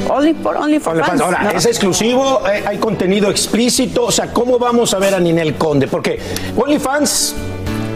Only 0.10 0.32
Only 0.32 0.34
for 0.36 0.56
OnlyFans. 0.58 1.06
fans, 1.08 1.22
Ahora, 1.22 1.44
¿no? 1.44 1.50
¿es 1.52 1.66
exclusivo? 1.66 2.42
Eh, 2.48 2.64
¿Hay 2.66 2.78
contenido 2.78 3.30
explícito? 3.30 4.06
O 4.06 4.12
sea, 4.12 4.32
¿cómo 4.32 4.58
vamos 4.58 4.94
a 4.94 5.00
ver 5.00 5.16
a 5.16 5.20
Ninel 5.20 5.56
Conde? 5.56 5.88
Porque 5.88 6.20
OnlyFans, 6.56 7.36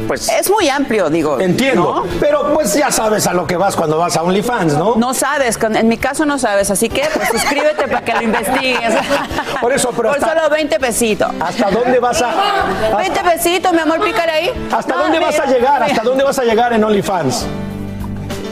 pues... 0.09 0.27
Es 0.27 0.49
muy 0.49 0.67
amplio, 0.69 1.07
digo. 1.11 1.39
Entiendo. 1.39 2.03
¿no? 2.03 2.11
Pero 2.19 2.51
pues 2.55 2.73
ya 2.73 2.89
sabes 2.91 3.27
a 3.27 3.33
lo 3.33 3.45
que 3.45 3.55
vas 3.57 3.75
cuando 3.75 3.99
vas 3.99 4.17
a 4.17 4.23
OnlyFans, 4.23 4.73
¿no? 4.73 4.95
No 4.95 5.13
sabes, 5.13 5.57
en 5.61 5.87
mi 5.87 5.97
caso 5.97 6.25
no 6.25 6.39
sabes, 6.39 6.71
así 6.71 6.89
que 6.89 7.07
pues 7.13 7.29
suscríbete 7.29 7.87
para 7.87 8.03
que 8.03 8.13
lo 8.15 8.21
investigues. 8.23 8.93
Por 9.61 9.71
eso, 9.71 9.89
pero 9.95 10.09
Por 10.09 10.17
hasta- 10.17 10.35
solo 10.41 10.49
20 10.49 10.79
pesitos. 10.79 11.31
¿Hasta 11.39 11.69
dónde 11.69 11.99
vas 11.99 12.21
a- 12.23 12.95
20 12.97 13.19
pesitos, 13.23 13.71
mi 13.71 13.79
amor, 13.79 14.01
pícale 14.03 14.31
ahí. 14.31 14.67
¿Hasta 14.71 14.95
No, 14.95 15.01
dónde 15.03 15.19
vas 15.19 15.39
a 15.39 15.45
llegar? 15.45 15.73
mira. 15.81 15.85
¿Hasta 15.85 16.01
dónde 16.03 16.23
vas 16.23 16.39
a 16.39 16.43
llegar 16.43 16.73
en 16.73 16.83
OnlyFans? 16.83 17.45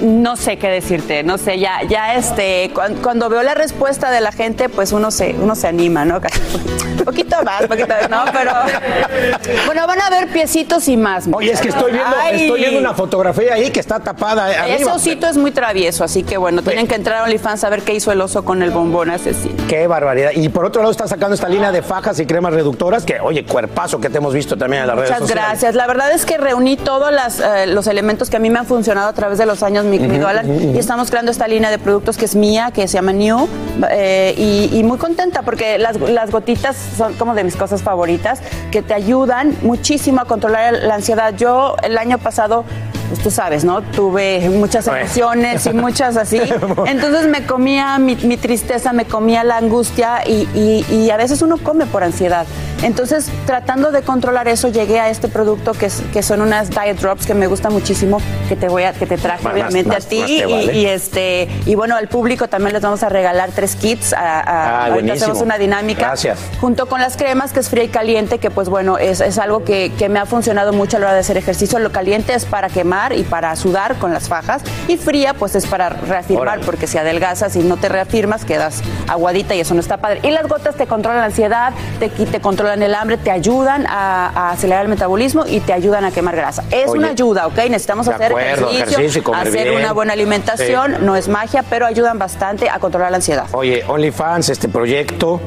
No 0.08 0.36
sé 0.38 0.58
qué 0.58 0.70
decirte, 0.70 1.24
no 1.24 1.38
sé, 1.38 1.60
ya, 1.60 1.82
ya 1.88 2.16
este, 2.16 2.72
cuan- 2.74 2.96
cuando, 2.96 3.28
veo 3.30 3.44
la 3.44 3.54
respuesta 3.56 4.10
de 4.10 4.22
la 4.22 4.32
gente, 4.32 4.70
pues 4.70 4.92
uno 4.94 5.12
se, 5.12 5.36
uno 5.40 5.56
se 5.56 5.68
anima, 5.68 6.06
¿no? 6.06 6.16
Un 6.18 7.04
poquito 7.06 7.36
más, 7.44 7.64
poquito 7.68 7.88
más, 7.90 8.10
no, 8.10 8.24
pero 8.32 8.52
bueno, 9.66 9.86
van 9.88 10.02
a 10.02 10.10
ver 10.10 10.28
piecitos 10.30 10.88
y 10.88 10.98
más. 10.98 11.26
Oye, 11.32 11.52
es 11.52 11.62
que 11.62 11.70
estoy 11.70 11.92
viendo, 11.92 12.16
Ay. 12.22 12.44
estoy 12.44 12.60
viendo 12.62 12.80
una 12.80 12.94
fotografía 12.94 13.54
ahí 13.54 13.70
que 13.72 13.80
está 13.80 14.00
tapada 14.00 14.50
eh, 14.52 14.56
Ese 14.66 14.74
arriba. 14.84 14.94
osito 14.96 15.28
es 15.28 15.38
muy 15.38 15.52
travieso, 15.52 16.04
así 16.04 16.24
que 16.24 16.38
bueno, 16.38 16.62
tienen 16.62 16.88
que 16.88 16.96
entrar 16.96 17.18
a 17.20 17.24
OnlyFans 17.24 17.64
a 17.64 17.70
ver 17.70 17.82
qué 17.82 17.94
hizo 17.94 18.12
el 18.12 18.22
oso 18.22 18.44
con 18.46 18.64
el 18.64 18.72
bombón 18.72 19.10
asesino. 19.12 19.56
Qué 19.68 19.88
barbaridad. 19.88 20.32
Y 20.36 20.50
por 20.50 20.66
otro 20.66 20.82
lado 20.82 20.92
está 20.92 21.08
sacando 21.08 21.36
esta 21.36 21.50
línea 21.50 21.72
de 21.72 21.82
fajas 21.82 22.20
y 22.20 22.26
cremas 22.26 22.54
reductoras 22.54 23.04
que, 23.04 23.20
oye, 23.20 23.46
cuerpazo 23.46 24.00
que 24.00 24.10
te 24.10 24.18
hemos 24.18 24.34
visto 24.34 24.58
también 24.58 24.82
en 24.84 24.88
las 24.88 24.96
redes 24.96 25.10
Muchas 25.12 25.22
sociales. 25.28 25.46
gracias. 25.50 25.76
La 25.76 25.88
verdad 25.88 26.12
es 26.12 26.26
que 26.26 26.38
reuní 26.38 26.78
todos 26.78 27.12
las, 27.12 27.40
eh, 27.40 27.68
los 27.68 27.88
elementos 27.88 28.30
que 28.30 28.38
a 28.38 28.40
mí 28.40 28.50
me 28.50 28.60
han 28.60 28.66
funcionado 28.66 29.08
a 29.10 29.14
través 29.14 29.38
de 29.38 29.46
los 29.46 29.64
años, 29.64 29.86
mi 30.00 30.18
Alan, 30.18 30.76
y 30.76 30.78
estamos 30.78 31.10
creando 31.10 31.32
esta 31.32 31.48
línea 31.48 31.70
de 31.70 31.80
productos 31.80 32.18
que 32.18 32.26
es 32.26 32.36
mía, 32.36 32.72
que 32.74 32.88
se 32.88 32.96
llama 32.96 33.14
New, 33.14 33.48
eh, 33.90 34.34
y, 34.38 34.78
y 34.78 34.84
muy 34.84 34.98
contenta 34.98 35.44
porque 35.44 35.78
las, 35.78 36.00
las 36.00 36.32
gotitas 36.32 36.76
son 36.98 37.14
como 37.14 37.34
de 37.36 37.44
mis 37.44 37.56
cosas 37.56 37.82
favoritas, 37.82 38.42
que 38.72 38.82
te 38.82 38.94
ayudan 38.94 39.56
muchísimo 39.62 40.22
a 40.22 40.26
controlar 40.26 40.74
la 40.74 40.96
ansiedad. 40.96 41.34
Yo 41.36 41.76
el 41.84 41.98
año 41.98 42.18
pasado 42.18 42.66
pues 43.10 43.22
tú 43.22 43.32
sabes, 43.32 43.64
¿no? 43.64 43.82
Tuve 43.82 44.50
muchas 44.50 44.88
emociones 44.88 45.66
y 45.66 45.74
muchas 45.74 46.18
así. 46.18 46.40
Entonces 46.88 47.28
me 47.28 47.46
comía 47.46 47.98
mi, 48.00 48.16
mi 48.18 48.38
tristeza, 48.38 48.94
me 48.94 49.06
comía 49.06 49.44
la 49.44 49.58
angustia 49.58 50.28
y, 50.28 50.48
y- 50.54 50.86
y 50.90 51.10
a 51.12 51.18
veces 51.18 51.42
uno 51.42 51.58
come 51.58 51.86
por 51.86 52.04
ansiedad. 52.04 52.46
Entonces, 52.84 53.30
tratando 53.48 53.92
de 53.92 54.02
controlar 54.04 54.48
eso, 54.48 54.68
llegué 54.68 55.00
a 55.00 55.10
este 55.10 55.28
producto 55.30 55.74
que, 55.74 55.88
es- 55.88 56.04
que 56.14 56.22
son 56.22 56.42
unas 56.42 56.70
diet 56.70 57.00
drops 57.00 57.26
que 57.26 57.34
me 57.34 57.48
gusta 57.48 57.70
muchísimo, 57.70 58.20
que 58.50 58.56
te 58.56 58.68
voy 58.70 58.84
a, 58.84 58.94
que 58.94 59.06
te 59.08 59.18
traje 59.18 59.44
Más- 59.44 59.54
obviamente 59.54 59.90
más- 59.90 60.06
a 60.06 60.10
ti 60.10 60.18
y, 60.24 60.42
vale. 60.44 60.74
y 60.78 60.86
este 60.86 61.48
y 61.66 61.76
bueno 61.76 61.96
al 61.96 62.08
público 62.08 62.48
también 62.48 62.74
les 62.74 62.82
vamos 62.82 63.02
a 63.04 63.10
regalar 63.10 63.50
tres 63.56 63.76
kits. 63.76 64.14
A, 64.14 64.40
a- 64.40 64.44
Ah, 64.48 64.86
ahorita 64.88 65.14
hacemos 65.14 65.42
una 65.42 65.58
dinámica 65.58 66.08
Gracias. 66.08 66.38
junto 66.62 66.88
con 66.88 67.00
las 67.02 67.16
cremas 67.18 67.52
que 67.52 67.60
es 67.62 67.70
fría 67.70 67.84
y 67.86 67.88
caliente, 67.90 68.38
que 68.40 68.52
pues 68.52 68.70
bueno, 68.70 68.98
es, 68.98 69.22
es 69.22 69.38
algo 69.40 69.64
que, 69.64 69.92
que 69.98 70.10
me 70.10 70.20
ha 70.20 70.26
funcionado 70.26 70.74
mucho 70.74 70.98
a 70.98 71.00
la 71.00 71.06
hora 71.08 71.14
de 71.16 71.20
hacer 71.22 71.38
ejercicio. 71.38 71.80
Lo 71.80 71.92
caliente 71.92 72.34
es 72.34 72.46
para 72.46 72.70
quemar 72.70 72.97
y 73.14 73.24
para 73.24 73.56
sudar 73.56 73.96
con 74.00 74.14
las 74.14 74.28
fajas 74.28 74.62
y 74.88 74.98
fría 74.98 75.34
pues 75.34 75.56
es 75.56 75.66
para 75.66 75.90
reafirmar, 75.90 76.42
Órale. 76.48 76.66
porque 76.66 76.88
si 76.88 76.98
adelgazas 76.98 77.56
y 77.56 77.60
no 77.60 77.78
te 77.78 77.90
reafirmas 77.90 78.46
quedas 78.46 78.82
aguadita 79.08 79.56
y 79.56 79.60
eso 79.60 79.74
no 79.74 79.80
está 79.80 79.98
padre. 79.98 80.20
Y 80.24 80.32
las 80.32 80.48
gotas 80.48 80.76
te 80.76 80.88
controlan 80.88 81.20
la 81.20 81.26
ansiedad, 81.28 81.74
te, 82.00 82.10
te 82.10 82.40
controlan 82.42 82.82
el 82.82 82.94
hambre, 82.96 83.18
te 83.18 83.32
ayudan 83.32 83.86
a, 83.88 84.28
a 84.30 84.52
acelerar 84.52 84.84
el 84.84 84.90
metabolismo 84.90 85.46
y 85.48 85.60
te 85.60 85.74
ayudan 85.74 86.06
a 86.06 86.12
quemar 86.12 86.36
grasa. 86.36 86.64
Es 86.72 86.90
Oye. 86.90 87.00
una 87.00 87.10
ayuda, 87.10 87.48
¿ok? 87.48 87.58
Necesitamos 87.70 88.08
hacer 88.08 88.32
acuerdo, 88.32 88.70
ejercicio, 88.70 89.34
hacer 89.36 89.68
bien. 89.68 89.76
una 89.80 89.94
buena 89.94 90.14
alimentación, 90.14 90.96
Sí. 90.98 91.04
no 91.06 91.16
es 91.16 91.28
magia, 91.28 91.64
pero 91.70 91.86
ayudan 91.86 92.18
bastante 92.20 92.70
a 92.70 92.80
controlar 92.80 93.12
la 93.12 93.18
ansiedad. 93.18 93.46
Oye, 93.52 93.84
OnlyFans, 93.88 94.50
este 94.50 94.68
proyecto 94.70 95.40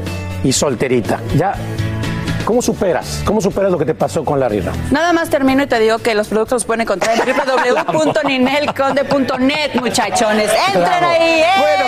y 0.44 0.52
solterita. 0.52 1.20
Ya, 1.36 1.54
¿cómo 2.50 2.60
superas? 2.62 3.22
¿Cómo 3.24 3.40
superas 3.40 3.70
lo 3.70 3.78
que 3.78 3.84
te 3.84 3.94
pasó 3.94 4.24
con 4.24 4.40
la 4.40 4.48
Rira? 4.48 4.72
Nada 4.90 5.12
más 5.12 5.30
termino 5.30 5.62
y 5.62 5.68
te 5.68 5.78
digo 5.78 6.00
que 6.00 6.16
los 6.16 6.26
productos 6.26 6.54
los 6.56 6.64
pueden 6.64 6.80
encontrar 6.80 7.16
en 7.16 7.22
www.ninelconde.net, 7.94 9.76
muchachones. 9.76 10.50
¡Entren 10.74 11.04
ahí! 11.04 11.42
¡eh! 11.42 11.44
Bueno, 11.60 11.84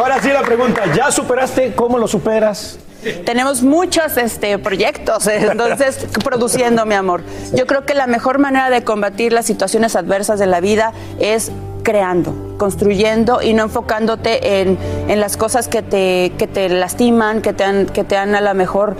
ahora 0.00 0.22
sí 0.22 0.30
la 0.30 0.40
pregunta, 0.40 0.84
¿ya 0.96 1.12
superaste? 1.12 1.74
¿Cómo 1.74 1.98
lo 1.98 2.08
superas? 2.08 2.78
Tenemos 3.26 3.62
muchos 3.62 4.16
este, 4.16 4.58
proyectos, 4.58 5.26
eh, 5.26 5.46
entonces, 5.50 6.06
produciendo, 6.24 6.86
mi 6.86 6.94
amor. 6.94 7.20
Yo 7.52 7.66
creo 7.66 7.84
que 7.84 7.92
la 7.92 8.06
mejor 8.06 8.38
manera 8.38 8.70
de 8.70 8.82
combatir 8.84 9.34
las 9.34 9.44
situaciones 9.44 9.94
adversas 9.94 10.38
de 10.38 10.46
la 10.46 10.60
vida 10.60 10.94
es 11.20 11.52
creando, 11.82 12.56
construyendo 12.56 13.42
y 13.42 13.52
no 13.52 13.64
enfocándote 13.64 14.62
en, 14.62 14.78
en 15.08 15.20
las 15.20 15.36
cosas 15.36 15.68
que 15.68 15.82
te, 15.82 16.32
que 16.38 16.46
te 16.46 16.70
lastiman, 16.70 17.42
que 17.42 17.52
te 17.52 17.64
han, 17.64 17.84
que 17.84 18.04
te 18.04 18.16
han 18.16 18.34
a 18.34 18.40
lo 18.40 18.54
mejor... 18.54 18.96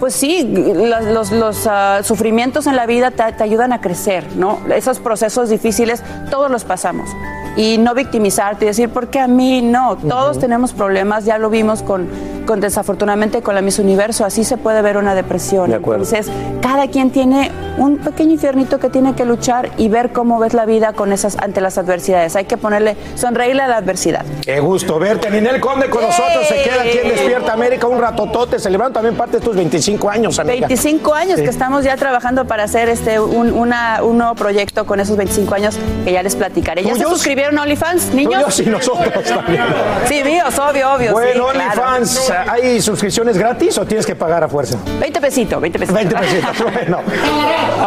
Pues 0.00 0.14
sí, 0.14 0.42
los, 0.74 1.04
los- 1.06 1.32
los, 1.32 1.66
ah, 1.66 2.00
sufrimientos 2.02 2.66
en 2.66 2.76
la 2.76 2.86
vida 2.86 3.10
te, 3.10 3.32
te 3.32 3.42
ayudan 3.42 3.72
a 3.72 3.80
crecer, 3.80 4.24
¿no? 4.36 4.58
Esos 4.74 4.98
procesos 4.98 5.48
difíciles 5.48 6.02
todos 6.30 6.50
los 6.50 6.64
pasamos. 6.64 7.08
Y 7.56 7.78
no 7.78 7.94
victimizarte 7.94 8.66
y 8.66 8.68
decir, 8.68 8.90
¿por 8.90 9.08
qué 9.08 9.18
a 9.18 9.26
mí? 9.28 9.62
No, 9.62 9.96
todos 9.96 10.38
tenemos 10.38 10.74
problemas, 10.74 11.24
ya 11.24 11.38
lo 11.38 11.48
vimos 11.48 11.82
con, 11.82 12.06
con 12.46 12.60
desafortunadamente 12.60 13.40
con 13.40 13.54
la 13.54 13.62
Miss 13.62 13.78
Universo, 13.78 14.26
así 14.26 14.44
se 14.44 14.58
puede 14.58 14.82
ver 14.82 14.98
una 14.98 15.14
depresión. 15.14 15.70
De 15.70 15.76
acuerdo. 15.76 16.04
Entonces, 16.04 16.30
cada 16.60 16.88
quien 16.88 17.10
tiene 17.10 17.50
un 17.78 17.96
pequeño 17.96 18.32
infiernito 18.32 18.78
que 18.78 18.90
tiene 18.90 19.14
que 19.14 19.24
luchar 19.24 19.70
y 19.78 19.88
ver 19.88 20.12
cómo 20.12 20.38
ves 20.38 20.52
la 20.52 20.66
vida 20.66 20.92
con 20.92 21.12
esas, 21.12 21.38
ante 21.38 21.62
las 21.62 21.78
adversidades. 21.78 22.36
Hay 22.36 22.44
que 22.44 22.58
ponerle, 22.58 22.94
sonreírle 23.14 23.62
a 23.62 23.68
la 23.68 23.76
adversidad. 23.78 24.24
Qué 24.42 24.60
gusto 24.60 24.98
verte. 24.98 25.30
Ninel 25.30 25.58
Conde 25.60 25.88
con 25.88 26.02
nosotros. 26.02 26.46
Se 26.48 26.62
queda 26.62 26.82
aquí 26.82 26.98
en 27.02 27.08
Despierta 27.08 27.54
América 27.54 27.86
un 27.86 27.98
ratotote, 28.00 28.58
celebrando 28.58 28.94
también 28.94 29.14
parte 29.16 29.38
de 29.38 29.44
tus 29.44 29.56
25 29.56 29.85
años, 30.10 30.38
amiga. 30.38 30.66
25 30.66 31.14
años 31.14 31.36
Sí. 31.38 31.44
que 31.44 31.50
estamos 31.50 31.84
ya 31.84 31.96
trabajando 31.96 32.44
para 32.46 32.64
hacer 32.64 32.88
este 32.88 33.20
un, 33.20 33.52
una- 33.52 34.02
un 34.02 34.18
nuevo 34.18 34.34
proyecto 34.34 34.84
con 34.86 35.00
esos 35.00 35.16
25 35.16 35.54
años 35.54 35.78
que 36.04 36.12
ya 36.12 36.22
les 36.22 36.34
platicaré. 36.36 36.82
¿Ya 36.82 36.94
se 36.94 37.04
suscribieron 37.04 37.58
a 37.58 37.62
OnlyFans, 37.62 38.12
niños? 38.14 38.42
Tuyos 38.56 38.60
y 38.60 38.66
nosotros 38.66 39.24
también. 39.24 39.64
Sí, 40.08 40.22
míos, 40.24 40.58
obvio, 40.58 40.92
obvio. 40.94 41.12
Bueno, 41.12 41.46
sí, 41.48 41.54
claro. 41.54 41.82
OnlyFans, 41.82 42.32
¿hay 42.48 42.80
suscripciones 42.82 43.38
gratis 43.38 43.78
o 43.78 43.86
tienes 43.86 44.04
que 44.06 44.14
pagar 44.16 44.42
a 44.44 44.48
fuerza? 44.48 44.76
20 45.00 45.20
pesitos, 45.20 45.60
20 45.60 45.78
pesitos. 45.78 45.94
20 46.02 46.16
pesitos. 46.16 46.56
Bueno, 46.76 46.98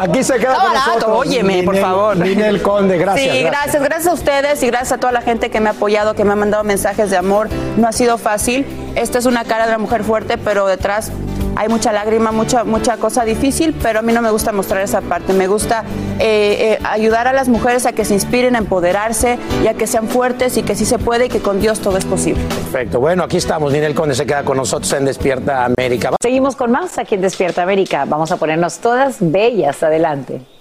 aquí 0.01 0.23
se 0.23 0.33
queda 0.37 0.51
Está 0.53 0.63
con 0.63 0.73
barato, 0.73 0.89
nosotros. 0.95 1.17
óyeme, 1.19 1.63
por 1.63 1.75
favor. 1.77 2.17
Ninel 2.17 2.61
Conde, 2.61 2.97
gracias. 2.97 3.35
Sí, 3.35 3.43
gracias, 3.43 3.83
gracias 3.83 4.07
a 4.07 4.13
ustedes 4.13 4.63
y 4.63 4.67
gracias 4.67 4.93
a 4.93 4.97
toda 4.97 5.11
la 5.11 5.21
gente 5.21 5.49
que 5.49 5.59
me 5.59 5.69
ha 5.69 5.73
apoyado, 5.73 6.15
que 6.15 6.23
me 6.23 6.33
ha 6.33 6.35
mandado 6.35 6.63
mensajes 6.63 7.09
de 7.09 7.17
amor. 7.17 7.49
No 7.77 7.87
ha 7.87 7.91
sido 7.91 8.17
fácil. 8.17 8.65
Esta 8.95 9.17
es 9.19 9.25
una 9.25 9.43
cara 9.45 9.63
de 9.65 9.69
una 9.69 9.77
mujer 9.79 10.03
fuerte, 10.03 10.37
pero 10.37 10.65
detrás 10.67 11.11
hay 11.59 11.67
mucha 11.67 11.91
lágrima, 11.91 12.31
mucha, 12.31 12.63
mucha 12.63 12.95
cosa 12.95 13.25
difícil, 13.25 13.75
pero 13.83 13.99
a 13.99 14.01
mí 14.01 14.13
no 14.13 14.21
me 14.21 14.31
gusta 14.31 14.53
mostrar 14.53 14.81
esa 14.81 15.01
parte. 15.01 15.33
Me 15.33 15.47
gusta 15.47 15.83
eh, 16.17 16.77
eh, 16.79 16.79
ayudar 16.85 17.27
a 17.27 17.33
las 17.33 17.49
mujeres 17.49 17.85
a 17.85 17.91
que 17.91 18.05
se 18.05 18.13
inspiren, 18.13 18.55
a 18.55 18.59
empoderarse 18.59 19.37
y 19.61 19.67
a 19.67 19.73
que 19.73 19.85
sean 19.85 20.07
fuertes 20.07 20.55
y 20.55 20.63
que 20.63 20.73
sí 20.77 20.85
se 20.85 20.99
puede 20.99 21.25
y 21.25 21.29
que 21.29 21.41
con 21.41 21.59
Dios 21.59 21.81
todo 21.81 21.97
es 21.97 22.05
posible. 22.05 22.41
Perfecto. 22.43 23.01
Bueno, 23.01 23.25
aquí 23.25 23.35
estamos. 23.35 23.73
Ninel 23.73 23.93
Conde 23.93 24.15
se 24.15 24.25
queda 24.25 24.43
con 24.43 24.55
nosotros 24.55 24.93
en 24.93 25.03
Despierta 25.03 25.65
América. 25.65 26.11
Seguimos 26.21 26.55
con 26.55 26.71
más 26.71 26.97
aquí 26.97 27.15
en 27.15 27.21
Despierta 27.21 27.61
América. 27.61 28.05
Vamos 28.07 28.31
a 28.31 28.37
ponernos 28.37 28.77
todas 28.77 29.17
bellas. 29.19 29.83
Adelante. 29.83 30.58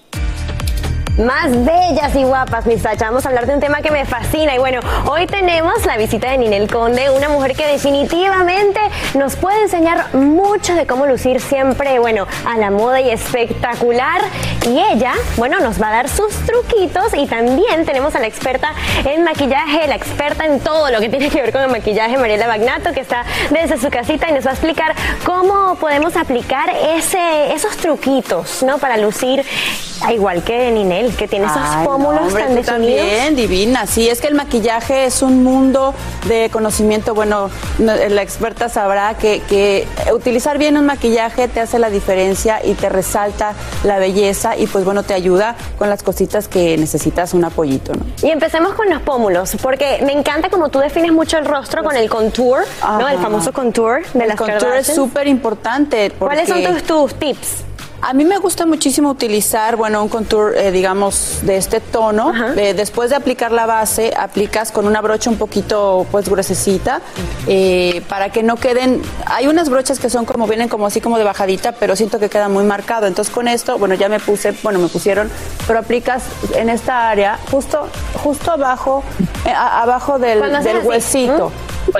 Más 1.18 1.50
bellas 1.64 2.14
y 2.14 2.22
guapas, 2.22 2.64
mis. 2.64 2.80
Vamos 3.00 3.26
a 3.26 3.30
hablar 3.30 3.46
de 3.46 3.54
un 3.54 3.58
tema 3.58 3.82
que 3.82 3.90
me 3.90 4.06
fascina. 4.06 4.54
Y 4.54 4.58
bueno, 4.58 4.78
hoy 5.10 5.26
tenemos 5.26 5.84
la 5.84 5.96
visita 5.96 6.30
de 6.30 6.38
Ninel 6.38 6.70
Conde, 6.70 7.10
una 7.10 7.28
mujer 7.28 7.56
que 7.56 7.66
definitivamente 7.66 8.78
nos 9.14 9.34
puede 9.34 9.62
enseñar 9.62 10.14
mucho 10.14 10.76
de 10.76 10.86
cómo 10.86 11.06
lucir 11.06 11.40
siempre, 11.40 11.98
bueno, 11.98 12.28
a 12.46 12.56
la 12.56 12.70
moda 12.70 13.00
y 13.00 13.10
espectacular. 13.10 14.20
Y 14.64 14.78
ella, 14.92 15.12
bueno, 15.36 15.58
nos 15.58 15.82
va 15.82 15.88
a 15.88 15.92
dar 15.92 16.08
sus 16.08 16.32
truquitos. 16.46 17.12
Y 17.14 17.26
también 17.26 17.84
tenemos 17.84 18.14
a 18.14 18.20
la 18.20 18.28
experta 18.28 18.72
en 19.04 19.24
maquillaje, 19.24 19.88
la 19.88 19.96
experta 19.96 20.46
en 20.46 20.60
todo 20.60 20.88
lo 20.90 21.00
que 21.00 21.08
tiene 21.08 21.30
que 21.30 21.42
ver 21.42 21.50
con 21.50 21.62
el 21.62 21.68
maquillaje, 21.68 22.16
Mariela 22.16 22.46
Magnato, 22.46 22.92
que 22.92 23.00
está 23.00 23.24
desde 23.50 23.76
su 23.76 23.90
casita 23.90 24.30
y 24.30 24.34
nos 24.34 24.46
va 24.46 24.50
a 24.50 24.54
explicar 24.54 24.94
cómo 25.24 25.74
podemos 25.80 26.14
aplicar 26.16 26.70
ese, 26.96 27.52
esos 27.52 27.76
truquitos, 27.76 28.62
¿no? 28.62 28.78
Para 28.78 28.96
lucir 28.98 29.44
igual 30.10 30.44
que 30.44 30.70
Ninel, 30.70 31.07
que 31.16 31.28
tiene 31.28 31.46
esos 31.46 31.58
Ay, 31.60 31.86
pómulos 31.86 32.20
no, 32.22 32.26
hombre, 32.28 32.44
tan 32.44 32.54
definidos. 32.54 32.74
también, 33.06 33.36
divina. 33.36 33.86
Sí, 33.86 34.08
es 34.08 34.20
que 34.20 34.26
el 34.28 34.34
maquillaje 34.34 35.04
es 35.04 35.22
un 35.22 35.42
mundo 35.44 35.94
de 36.26 36.48
conocimiento. 36.52 37.14
Bueno, 37.14 37.50
no- 37.78 37.94
la 37.96 38.22
experta 38.22 38.68
sabrá 38.68 39.14
que, 39.14 39.40
que 39.48 39.86
utilizar 40.12 40.58
bien 40.58 40.76
un 40.76 40.86
maquillaje 40.86 41.48
te 41.48 41.60
hace 41.60 41.78
la 41.78 41.90
diferencia 41.90 42.60
y 42.64 42.74
te 42.74 42.88
resalta 42.88 43.54
la 43.84 43.98
belleza 43.98 44.56
y 44.56 44.66
pues 44.66 44.84
bueno, 44.84 45.02
te 45.02 45.14
ayuda 45.14 45.56
con 45.78 45.88
las 45.88 46.02
cositas 46.02 46.48
que 46.48 46.76
necesitas 46.76 47.34
un 47.34 47.44
apoyito, 47.44 47.92
¿no? 47.94 48.04
Y 48.22 48.30
empecemos 48.30 48.74
con 48.74 48.88
los 48.90 49.00
pómulos, 49.02 49.56
porque 49.62 50.00
me 50.04 50.12
encanta 50.12 50.50
como 50.50 50.68
tú 50.68 50.78
defines 50.78 51.12
mucho 51.12 51.38
el 51.38 51.44
rostro 51.44 51.82
con 51.84 51.96
el 51.96 52.08
contour, 52.08 52.60
¿no? 52.82 52.86
Ajá. 53.06 53.12
El 53.12 53.18
famoso 53.18 53.52
contour 53.52 54.02
de 54.12 54.20
El 54.22 54.28
las 54.28 54.36
contour 54.36 54.56
es 54.56 54.62
Kardashians. 54.64 54.94
súper 54.96 55.26
importante. 55.28 56.10
¿Cuáles 56.18 56.48
son 56.48 56.62
tus, 56.62 56.82
tus 56.82 57.14
tips? 57.14 57.48
A 58.00 58.12
mí 58.12 58.24
me 58.24 58.38
gusta 58.38 58.64
muchísimo 58.64 59.10
utilizar, 59.10 59.74
bueno, 59.76 60.00
un 60.02 60.08
contour, 60.08 60.54
eh, 60.56 60.70
digamos, 60.70 61.40
de 61.42 61.56
este 61.56 61.80
tono. 61.80 62.32
Eh, 62.56 62.72
después 62.72 63.10
de 63.10 63.16
aplicar 63.16 63.50
la 63.50 63.66
base, 63.66 64.12
aplicas 64.16 64.70
con 64.70 64.86
una 64.86 65.00
brocha 65.00 65.30
un 65.30 65.36
poquito, 65.36 66.06
pues, 66.12 66.28
gruesecita, 66.28 67.00
eh, 67.48 68.02
para 68.08 68.30
que 68.30 68.44
no 68.44 68.54
queden... 68.54 69.02
Hay 69.26 69.48
unas 69.48 69.68
brochas 69.68 69.98
que 69.98 70.10
son 70.10 70.24
como, 70.26 70.46
vienen 70.46 70.68
como 70.68 70.86
así 70.86 71.00
como 71.00 71.18
de 71.18 71.24
bajadita, 71.24 71.72
pero 71.72 71.96
siento 71.96 72.20
que 72.20 72.28
queda 72.28 72.48
muy 72.48 72.62
marcado. 72.62 73.08
Entonces, 73.08 73.34
con 73.34 73.48
esto, 73.48 73.78
bueno, 73.78 73.94
ya 73.96 74.08
me 74.08 74.20
puse, 74.20 74.52
bueno, 74.62 74.78
me 74.78 74.86
pusieron, 74.88 75.28
pero 75.66 75.80
aplicas 75.80 76.22
en 76.54 76.68
esta 76.68 77.08
área, 77.10 77.38
justo, 77.50 77.88
justo 78.22 78.52
abajo, 78.52 79.02
eh, 79.44 79.50
a- 79.50 79.82
abajo 79.82 80.20
del, 80.20 80.38
del 80.62 80.82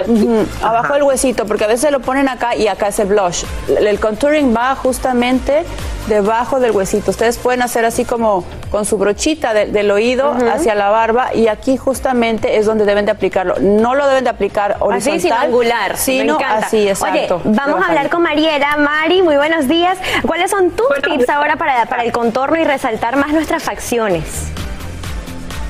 Ujú, 0.07 0.47
Abajo 0.63 0.95
del 0.95 1.03
huesito, 1.03 1.47
porque 1.47 1.65
a 1.65 1.69
veces 1.69 1.91
lo 1.91 2.01
ponen 2.01 2.29
acá 2.29 2.55
y 2.55 2.69
acá 2.69 2.89
es 2.89 2.99
el 2.99 3.09
blush. 3.09 3.45
El, 3.69 3.99
contouring 4.01 4.55
va 4.57 4.75
justamente 4.75 5.65
debajo 6.07 6.61
del 6.61 6.71
huesito. 6.73 7.11
Ustedes 7.11 7.39
pueden 7.39 7.63
hacer 7.63 7.85
así 7.85 8.05
como 8.05 8.45
con 8.71 8.85
su 8.85 8.99
brochita 8.99 9.55
de- 9.55 9.67
del 9.67 9.91
oído 9.91 10.35
hacia 10.53 10.75
la 10.75 10.91
barba 10.91 11.35
y 11.35 11.49
aquí 11.49 11.77
justamente 11.77 12.57
es 12.59 12.67
donde 12.67 12.85
deben 12.85 13.05
de 13.07 13.13
aplicarlo. 13.13 13.55
No 13.61 13.95
lo 13.95 14.07
deben 14.07 14.25
de 14.25 14.31
aplicar 14.31 14.77
horizontal. 14.81 15.19
Así, 15.19 15.21
sino 15.29 15.35
angular. 15.37 15.97
sino 15.97 16.39
me 16.39 16.45
así, 16.45 16.89
exacto. 16.89 17.37
Oye, 17.45 17.57
vamos 17.57 17.83
a 17.83 17.87
hablar 17.89 18.09
con 18.11 18.23
Mariela. 18.23 18.77
Mari, 18.77 19.23
muy 19.23 19.37
buenos 19.37 19.69
días. 19.69 19.99
¿Cuáles 20.27 20.51
son 20.51 20.71
tus 20.71 20.87
tips 21.03 21.29
ahora 21.29 21.57
para, 21.57 21.87
para 21.87 22.05
el 22.05 22.13
contorno 22.13 22.59
y 22.59 22.65
resaltar 22.65 23.17
más 23.17 23.33
nuestras 23.33 23.63
facciones? 23.63 24.49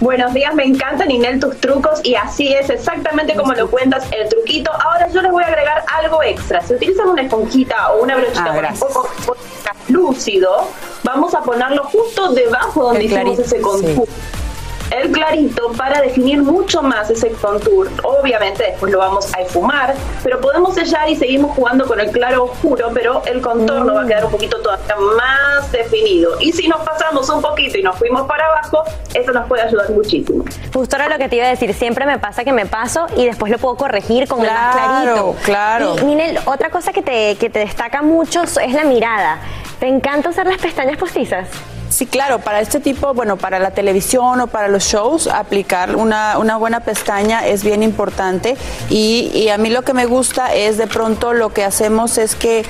Buenos 0.01 0.32
días, 0.32 0.55
me 0.55 0.64
encantan 0.64 1.09
Ninel 1.09 1.40
tus 1.40 1.57
trucos 1.61 2.01
y 2.05 2.14
así 2.14 2.53
es 2.53 2.70
exactamente 2.70 3.34
como 3.34 3.53
lo 3.55 3.68
cuentas 3.68 4.07
el 4.12 4.28
truquito. 4.28 4.70
Ahora 4.72 5.09
yo 5.09 5.20
les 5.22 5.32
voy 5.32 5.42
a 5.42 5.49
agregar 5.49 5.84
algo 5.92 6.22
extra. 6.22 6.62
Si 6.62 6.74
utilizan 6.74 7.09
una 7.09 7.22
esponjita 7.22 7.90
o 7.92 8.05
una 8.05 8.16
brochita 8.16 8.44
Ah, 8.46 8.55
con 8.55 8.64
un 8.64 8.78
poco 8.78 9.09
lúcido, 9.88 10.68
vamos 11.03 11.34
a 11.34 11.40
ponerlo 11.42 11.82
justo 11.84 12.32
debajo 12.32 12.84
donde 12.84 13.05
hicimos 13.05 13.40
ese 13.40 13.61
contour. 13.61 14.07
El 14.91 15.12
clarito 15.12 15.72
para 15.76 16.01
definir 16.01 16.43
mucho 16.43 16.82
más 16.82 17.11
ese 17.11 17.30
contour. 17.32 17.89
Obviamente 18.03 18.64
después 18.64 18.93
lo 18.93 18.99
vamos 18.99 19.32
a 19.34 19.43
esfumar, 19.43 19.95
pero 20.22 20.41
podemos 20.41 20.74
sellar 20.74 21.09
y 21.09 21.16
seguimos 21.16 21.55
jugando 21.55 21.86
con 21.86 22.01
el 22.01 22.11
claro 22.11 22.45
oscuro, 22.45 22.91
pero 22.95 23.22
el 23.26 23.41
contorno 23.41 23.95
va 23.95 24.03
a 24.03 24.07
quedar 24.07 24.24
un 24.24 24.30
poquito 24.30 24.61
todavía 24.61 24.97
más 25.16 25.70
definido. 25.72 26.41
Y 26.41 26.53
si 26.53 26.68
nos 26.68 26.80
pasamos 26.80 27.28
un 27.28 27.43
poquito 27.43 27.78
y 27.78 27.82
nos 27.82 27.97
fuimos 27.99 28.26
para 28.26 28.47
abajo, 28.47 28.84
eso 29.14 29.32
nos 29.32 29.47
puede 29.47 29.62
ayudar 29.62 29.91
muchísimo. 29.91 30.45
Justo 30.72 30.97
era 30.97 31.09
lo 31.09 31.18
que 31.18 31.28
te 31.28 31.36
iba 31.36 31.47
a 31.47 31.51
decir, 31.51 31.72
siempre 31.74 32.07
me 32.07 32.18
pasa 32.18 32.45
que 32.45 32.53
me 32.53 32.66
paso 32.66 33.07
y 33.16 33.26
después 33.26 33.51
lo 33.53 33.59
puedo 33.59 33.76
corregir 33.76 34.28
con 34.28 34.45
el 34.45 34.51
más 34.51 34.76
clarito. 34.76 35.34
claro. 35.45 35.97
Y 36.01 36.05
Ninel, 36.05 36.39
otra 36.47 36.70
cosa 36.70 36.93
que 36.93 37.03
te, 37.03 37.36
que 37.36 37.51
te 37.51 37.59
destaca 37.61 38.03
mucho 38.03 38.43
es 38.43 38.72
la 38.72 38.84
mirada. 38.84 39.39
¿Te 39.80 39.86
encanta 39.86 40.30
usar 40.30 40.47
las 40.47 40.59
pestañas 40.59 40.97
postizas? 40.97 41.49
Sí, 41.91 42.07
claro, 42.07 42.39
para 42.41 42.61
este 42.61 42.80
tipo, 42.80 43.14
bueno, 43.14 43.36
para 43.36 43.59
la 43.59 43.70
televisión 43.70 44.41
o 44.41 44.47
para 44.47 44.68
los 44.68 44.84
shows, 44.84 45.26
aplicar 45.26 45.97
una, 45.97 46.39
una 46.39 46.57
buena 46.57 46.80
pestaña 46.80 47.47
es 47.47 47.64
bien 47.64 47.82
importante 47.82 48.57
y, 48.91 49.30
y 49.34 49.49
a 49.49 49.59
mí 49.59 49.70
lo 49.70 49.82
que 49.82 49.95
me 49.95 50.07
gusta 50.07 50.55
es 50.55 50.76
de 50.76 50.86
pronto 50.86 51.32
lo 51.32 51.53
que 51.53 51.64
hacemos 51.64 52.18
es 52.18 52.34
que 52.34 52.64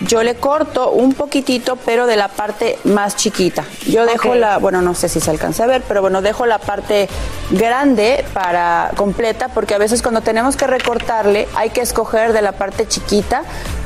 yo 0.00 0.22
le 0.22 0.36
corto 0.36 0.90
un 0.90 1.12
poquitito, 1.12 1.76
pero 1.76 2.06
de 2.06 2.16
la 2.16 2.28
parte 2.28 2.78
más 2.84 3.16
chiquita. 3.16 3.64
Yo 3.86 4.06
dejo 4.06 4.34
la, 4.34 4.58
bueno, 4.58 4.80
no 4.80 4.94
sé 4.94 5.08
si 5.08 5.20
se 5.20 5.30
alcanza 5.30 5.64
a 5.64 5.66
ver, 5.66 5.82
pero 5.86 6.00
bueno, 6.00 6.22
dejo 6.22 6.46
la 6.46 6.58
parte 6.58 7.08
grande 7.50 8.24
para 8.32 8.92
completa, 8.96 9.48
porque 9.48 9.74
a 9.74 9.78
veces 9.78 10.00
cuando 10.00 10.22
tenemos 10.22 10.56
que 10.56 10.66
recortarle 10.66 11.48
hay 11.54 11.70
que 11.70 11.82
escoger 11.82 12.32
de 12.32 12.40
la 12.40 12.52
parte 12.52 12.88
chiquita 12.88 13.42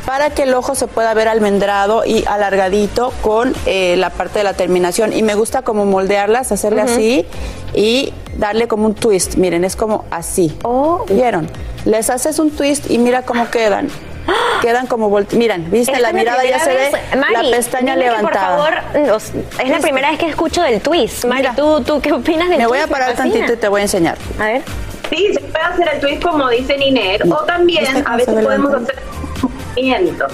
para 0.07 0.31
que 0.31 0.43
el 0.43 0.55
ojo 0.55 0.75
se 0.75 0.87
pueda 0.87 1.15
ver 1.15 1.29
almendrado 1.29 2.05
y 2.05 2.25
alargadito 2.27 3.13
con 3.23 3.55
eh, 3.67 3.97
la 3.97 4.11
parte 4.11 4.39
de 4.39 4.45
la 4.45 4.53
terminación. 4.53 4.74
Y 5.13 5.23
me 5.23 5.35
gusta 5.35 5.63
como 5.63 5.85
moldearlas, 5.85 6.53
hacerle 6.53 6.83
Ujú. 6.85 6.93
así 6.93 7.27
y 7.75 8.13
darle 8.39 8.69
como 8.69 8.87
un 8.87 8.95
twist. 8.95 9.37
Miren, 9.37 9.65
es 9.65 9.77
como 9.77 10.05
así. 10.11 10.57
¿Vieron? 11.09 11.49
Les 11.85 12.11
haces 12.11 12.39
un 12.39 12.51
twist 12.51 12.91
y 12.91 12.99
mira 12.99 13.23
cómo 13.23 13.51
quedan. 13.51 13.89
Quedan 14.63 14.87
como 14.87 15.11
volte- 15.11 15.37
Miren, 15.37 15.71
¿viste? 15.71 15.93
Esta 15.93 16.01
la 16.01 16.13
mirada 16.15 16.43
ya 16.45 16.57
primera 16.59 16.65
se 16.65 16.71
ve 16.71 16.77
vez. 16.99 17.17
Mari, 17.19 17.51
la 17.51 17.57
pestaña 17.57 17.95
levantada. 17.95 18.57
por 18.57 18.75
favor, 18.75 19.07
nos- 19.07 19.33
es 19.63 19.69
la 19.69 19.79
primera 19.81 20.11
vez 20.11 20.19
que 20.19 20.29
escucho 20.29 20.63
del 20.63 20.81
twist. 20.81 21.27
Mari, 21.27 21.49
¿tú, 21.55 21.83
¿tú 21.83 22.01
qué 22.01 22.13
opinas 22.13 22.49
del 22.49 22.57
Me 22.59 22.67
voy 22.67 22.79
a 22.79 22.83
twist? 22.85 22.93
parar 22.93 23.15
fascina. 23.15 23.35
tantito 23.35 23.53
y 23.53 23.57
te 23.57 23.69
voy 23.69 23.81
a 23.81 23.83
enseñar. 23.85 24.17
A 24.41 24.45
ver. 24.47 24.63
Sí, 25.11 25.29
se 25.35 25.41
puede 25.41 25.65
hacer 25.65 25.89
el 25.93 26.01
twist 26.01 26.23
como 26.23 26.49
dice 26.49 26.79
Niner, 26.79 27.23
o 27.31 27.37
también 27.45 27.85
¿Viste 27.85 28.03
a 28.07 28.17
veces 28.17 28.35
podemos 28.43 28.73
hacer 28.73 28.97
movimiento. 29.77 30.27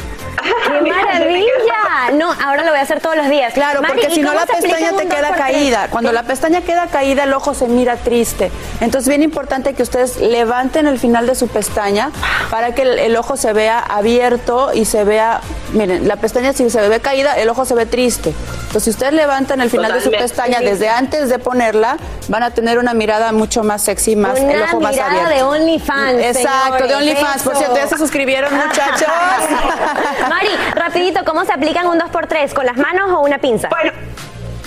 ¡Qué 0.43 0.81
maravilla! 0.91 2.11
No, 2.14 2.33
ahora 2.33 2.62
lo 2.64 2.70
voy 2.70 2.78
a 2.78 2.83
hacer 2.83 3.01
todos 3.01 3.16
los 3.16 3.28
días. 3.28 3.53
Claro, 3.53 3.83
Mari, 3.83 3.95
porque 3.95 4.12
¿y 4.12 4.14
si 4.16 4.22
no 4.22 4.33
la 4.33 4.47
pestaña 4.47 4.93
te 4.97 5.07
queda 5.07 5.33
caída. 5.33 5.89
Cuando 5.91 6.12
la 6.12 6.22
pestaña 6.22 6.62
queda 6.62 6.87
caída, 6.87 7.24
el 7.24 7.33
ojo 7.33 7.55
se 7.55 7.66
mira 7.66 7.97
triste. 7.97 8.51
Entonces, 8.81 9.09
bien 9.09 9.22
importante 9.22 9.74
que 9.74 9.83
ustedes 9.83 10.16
levanten 10.18 10.87
el 10.87 10.99
final 10.99 11.26
de 11.26 11.35
su 11.35 11.49
pestaña 11.49 12.11
para 12.51 12.74
que 12.74 12.83
el, 12.83 12.99
el 12.99 13.16
ojo 13.16 13.37
se 13.37 13.53
vea 13.53 13.78
abierto 13.78 14.70
y 14.72 14.85
se 14.85 15.05
vea. 15.05 15.41
Miren, 15.72 16.09
la 16.09 16.16
pestaña 16.16 16.53
si 16.53 16.68
se 16.70 16.89
ve 16.89 17.01
caída, 17.01 17.35
el 17.37 17.49
ojo 17.49 17.64
se 17.64 17.74
ve 17.74 17.87
triste. 17.87 18.31
Entonces, 18.31 18.85
si 18.85 18.91
ustedes 18.91 19.12
levantan 19.12 19.61
el 19.61 19.70
final 19.70 19.93
de 19.93 20.01
su 20.01 20.11
Totalmente. 20.11 20.35
pestaña 20.35 20.61
desde 20.61 20.89
antes 20.89 21.28
de 21.28 21.39
ponerla, 21.39 21.97
van 22.28 22.43
a 22.45 22.51
tener 22.53 22.78
una 22.78 22.95
mirada 22.95 23.33
mucho 23.33 23.62
más 23.64 23.83
sexy, 23.83 24.16
más 24.16 24.39
Una 24.41 24.53
el 24.53 24.62
ojo 24.62 24.81
más 24.81 24.93
mirada 24.93 25.11
abierto. 25.11 25.31
de 25.35 25.43
OnlyFans, 25.43 26.20
Exacto, 26.22 26.72
de 26.74 26.81
señores, 26.81 26.97
OnlyFans. 26.97 27.43
Por 27.43 27.57
cierto, 27.57 27.76
ya 27.76 27.87
se 27.89 27.99
suscribieron, 27.99 28.55
muchachos. 28.55 29.09
Mari, 30.31 30.47
rapidito, 30.76 31.24
¿cómo 31.24 31.45
se 31.45 31.53
aplican 31.53 31.89
un 31.89 31.99
2x3? 31.99 32.55
¿Con 32.55 32.64
las 32.64 32.76
manos 32.76 33.11
o 33.11 33.18
una 33.22 33.39
pinza? 33.39 33.68
Bueno, 33.68 33.91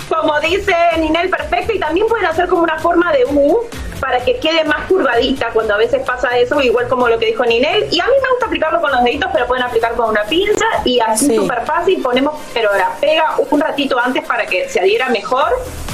como 0.10 0.38
dice 0.42 0.76
Ninel, 1.00 1.30
perfecto, 1.30 1.72
y 1.72 1.80
también 1.80 2.06
pueden 2.08 2.26
hacer 2.26 2.50
como 2.50 2.64
una 2.64 2.78
forma 2.80 3.14
de 3.14 3.24
U 3.24 3.62
para 4.02 4.20
que 4.20 4.38
quede 4.40 4.66
más 4.66 4.86
curvadita 4.90 5.52
cuando 5.54 5.76
a 5.76 5.78
veces 5.78 6.02
pasa 6.06 6.38
eso, 6.38 6.60
igual 6.60 6.90
como 6.90 7.08
lo 7.08 7.18
que 7.18 7.28
dijo 7.28 7.46
Ninel. 7.46 7.88
Y 7.90 8.02
a 8.02 8.06
mí 8.08 8.12
me 8.22 8.30
gusta 8.32 8.48
aplicarlo 8.48 8.82
con 8.82 8.92
los 8.92 9.02
deditos, 9.06 9.30
pero 9.32 9.48
pueden 9.48 9.64
aplicar 9.64 9.94
con 9.94 10.10
una 10.10 10.24
pinza 10.26 10.66
y 10.84 11.00
así 11.00 11.28
Sí. 11.28 11.36
súper 11.38 11.62
fácil. 11.66 12.02
Ponemos, 12.02 12.34
pero 12.54 12.70
la 12.76 12.90
pega 13.00 13.36
un 13.50 13.62
ratito 13.62 13.98
antes 13.98 14.26
para 14.26 14.46
que 14.46 14.68
se 14.68 14.82
adhiera 14.82 15.08
mejor 15.08 15.48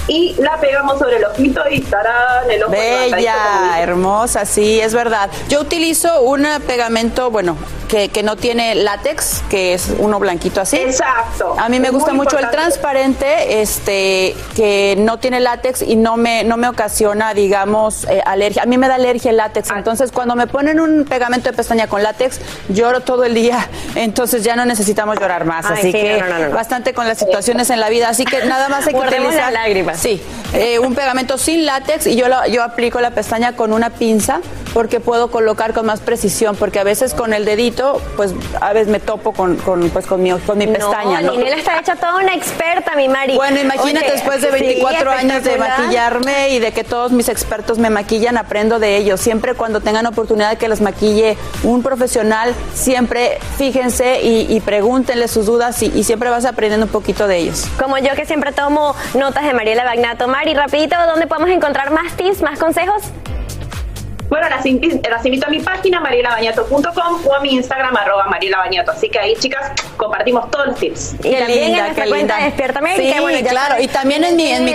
y 0.09 0.35
la 0.39 0.59
pegamos 0.59 0.97
sobre 0.97 1.17
el 1.17 1.25
ojito 1.25 1.61
y 1.69 1.81
estarán 1.81 2.49
el 2.49 2.63
ojo 2.63 2.71
Bella, 2.71 3.79
hermosa, 3.79 4.45
sí, 4.45 4.79
es 4.79 4.93
verdad. 4.93 5.29
Yo 5.47 5.61
utilizo 5.61 6.21
un 6.23 6.47
pegamento, 6.65 7.29
bueno, 7.29 7.55
que, 7.89 8.09
que 8.09 8.23
no 8.23 8.35
tiene 8.37 8.75
látex, 8.75 9.43
que 9.49 9.73
es 9.73 9.91
uno 9.97 10.19
blanquito 10.19 10.61
así. 10.61 10.77
Exacto. 10.77 11.55
A 11.57 11.67
mí 11.69 11.79
me 11.79 11.87
Es 11.87 11.93
gusta 11.93 12.13
mucho 12.13 12.37
el 12.37 12.49
transparente, 12.49 13.61
este, 13.61 14.35
que 14.55 14.95
no 14.97 15.17
tiene 15.19 15.39
látex 15.39 15.81
y 15.81 15.95
no 15.95 16.15
me, 16.15 16.43
no 16.43 16.55
me 16.55 16.67
ocasiona, 16.69 17.33
digamos, 17.33 18.05
eh, 18.05 18.21
alergia. 18.25 18.63
A 18.63 18.65
mí 18.65 18.77
me 18.77 18.87
da 18.87 18.95
alergia 18.95 19.31
el 19.31 19.37
látex. 19.37 19.69
Entonces, 19.71 20.11
cuando 20.11 20.35
me 20.35 20.47
ponen 20.47 20.79
un 20.79 21.05
pegamento 21.05 21.49
de 21.49 21.57
pestaña 21.57 21.87
con 21.87 22.03
látex, 22.03 22.39
lloro 22.69 23.01
todo 23.01 23.23
el 23.25 23.33
día. 23.33 23.67
Entonces 23.95 24.43
ya 24.43 24.55
no 24.55 24.65
necesitamos 24.65 25.19
llorar 25.19 25.45
más. 25.45 25.65
Ay, 25.65 25.73
así 25.73 25.81
sí, 25.87 25.91
que 25.91 26.17
no, 26.19 26.27
no, 26.27 26.39
no, 26.39 26.49
no. 26.49 26.55
bastante 26.55 26.93
con 26.93 27.07
las 27.07 27.17
situaciones 27.17 27.69
en 27.71 27.79
la 27.79 27.89
vida. 27.89 28.09
Así 28.09 28.23
que 28.23 28.45
nada 28.45 28.69
más 28.69 28.85
hay 28.87 28.93
que 28.93 28.99
utilizar. 28.99 29.51
las 29.51 29.53
lágrimas. 29.53 29.98
Sí, 29.99 30.21
eh, 30.53 30.79
un 30.79 30.95
pegamento 30.95 31.37
sin 31.37 31.65
látex 31.65 32.07
y 32.07 32.15
yo, 32.15 32.25
yo 32.49 32.63
aplico 32.63 33.01
la 33.01 33.11
pestaña 33.11 33.57
con 33.57 33.73
una 33.73 33.89
pinza 33.89 34.39
porque 34.73 34.99
puedo 34.99 35.29
colocar 35.29 35.73
con 35.73 35.85
más 35.85 35.99
precisión, 35.99 36.55
porque 36.55 36.79
a 36.79 36.83
veces 36.83 37.13
con 37.13 37.33
el 37.33 37.45
dedito, 37.45 38.01
pues 38.15 38.33
a 38.61 38.73
veces 38.73 38.87
me 38.87 38.99
topo 38.99 39.33
con, 39.33 39.57
con, 39.57 39.89
pues, 39.89 40.05
con 40.05 40.21
mi, 40.21 40.31
con 40.31 40.57
mi 40.57 40.67
pestaña. 40.67 41.21
No. 41.21 41.33
Ninel 41.33 41.59
está 41.59 41.79
hecha 41.79 41.95
toda 41.95 42.17
una 42.17 42.33
experta, 42.33 42.95
mi 42.95 43.07
Mari. 43.07 43.35
Bueno, 43.35 43.59
imagínate 43.59 44.05
Oye, 44.05 44.13
después 44.13 44.41
de 44.41 44.51
sí, 44.51 44.59
24 44.59 45.11
años 45.11 45.43
de 45.43 45.57
maquillarme 45.57 46.49
y 46.49 46.59
de 46.59 46.71
que 46.71 46.83
todos 46.83 47.11
mis 47.11 47.29
expertos 47.29 47.77
me 47.77 47.89
maquillan, 47.89 48.37
aprendo 48.37 48.79
de 48.79 48.97
ellos. 48.97 49.19
Siempre 49.19 49.53
cuando 49.55 49.81
tengan 49.81 50.05
oportunidad 50.05 50.51
de 50.51 50.57
que 50.57 50.67
los 50.67 50.81
maquille 50.81 51.37
un 51.63 51.83
profesional, 51.83 52.53
siempre 52.73 53.39
fíjense 53.57 54.21
y, 54.21 54.47
y 54.49 54.59
pregúntenle 54.61 55.27
sus 55.27 55.45
dudas 55.45 55.81
y, 55.83 55.87
y 55.87 56.03
siempre 56.03 56.29
vas 56.29 56.45
aprendiendo 56.45 56.85
un 56.85 56.91
poquito 56.91 57.27
de 57.27 57.37
ellos. 57.37 57.65
Como 57.79 57.97
yo 57.97 58.13
que 58.15 58.25
siempre 58.25 58.51
tomo 58.51 58.95
notas 59.13 59.45
de 59.45 59.53
Mariela 59.53 59.83
Bagnato. 59.83 60.27
Mari, 60.27 60.53
rapidito, 60.53 60.95
¿dónde 61.07 61.27
podemos 61.27 61.49
encontrar 61.49 61.91
más 61.91 62.15
tips, 62.15 62.41
más 62.41 62.59
consejos? 62.59 63.03
Bueno, 64.29 64.47
las, 64.47 64.63
invi- 64.65 65.01
las 65.09 65.25
invito 65.25 65.47
a 65.47 65.49
mi 65.49 65.59
página 65.59 65.99
marielabañato.com 65.99 67.21
o 67.25 67.33
a 67.35 67.39
mi 67.41 67.53
Instagram 67.55 67.95
arroba 67.97 68.27
marielabañato. 68.27 68.91
Así 68.91 69.09
que 69.09 69.17
ahí, 69.19 69.35
chicas, 69.35 69.71
compartimos 69.97 70.49
todos 70.51 70.67
los 70.67 70.75
tips. 70.77 71.15
Y 71.23 71.35
también 71.35 71.73
en 71.73 71.77
nuestra 71.83 72.05
cuenta 72.05 72.37
de 72.37 72.43
Despierta 72.45 72.79
América. 72.79 73.13
Sí, 73.15 73.19
Bueno, 73.21 73.49
claro. 73.49 73.69
sabes, 73.71 73.85
Y 73.85 73.87
también 73.87 74.23
en 74.23 74.35
mi, 74.35 74.47
en, 74.51 74.65
mi, 74.65 74.73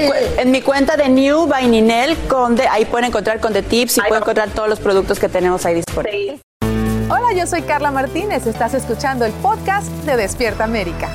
en 0.57 0.61
cuenta 0.63 0.97
de 0.97 1.09
New 1.09 1.47
by 1.47 1.69
Ninel, 1.69 2.17
Conde, 2.29 2.67
ahí 2.69 2.85
pueden 2.85 3.07
encontrar 3.07 3.39
Conde 3.39 3.63
Tips 3.63 3.99
y 3.99 4.01
pueden 4.01 4.23
encontrar 4.23 4.49
todos 4.51 4.69
los 4.69 4.81
productos 4.81 5.19
que 5.21 5.29
tenemos 5.29 5.65
ahí 5.67 5.75
disponibles. 5.77 6.41
Hola, 7.09 7.33
yo 7.37 7.47
soy 7.47 7.63
Carla 7.63 7.91
Martínez. 7.93 8.47
Estás 8.47 8.75
escuchando 8.75 9.25
el 9.25 9.33
podcast 9.35 9.87
de 10.05 10.17
Despierta 10.17 10.65
América. 10.65 11.09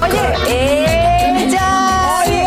Oye, 0.00 0.18
¡Ella! 0.48 2.22
Oye! 2.24 2.37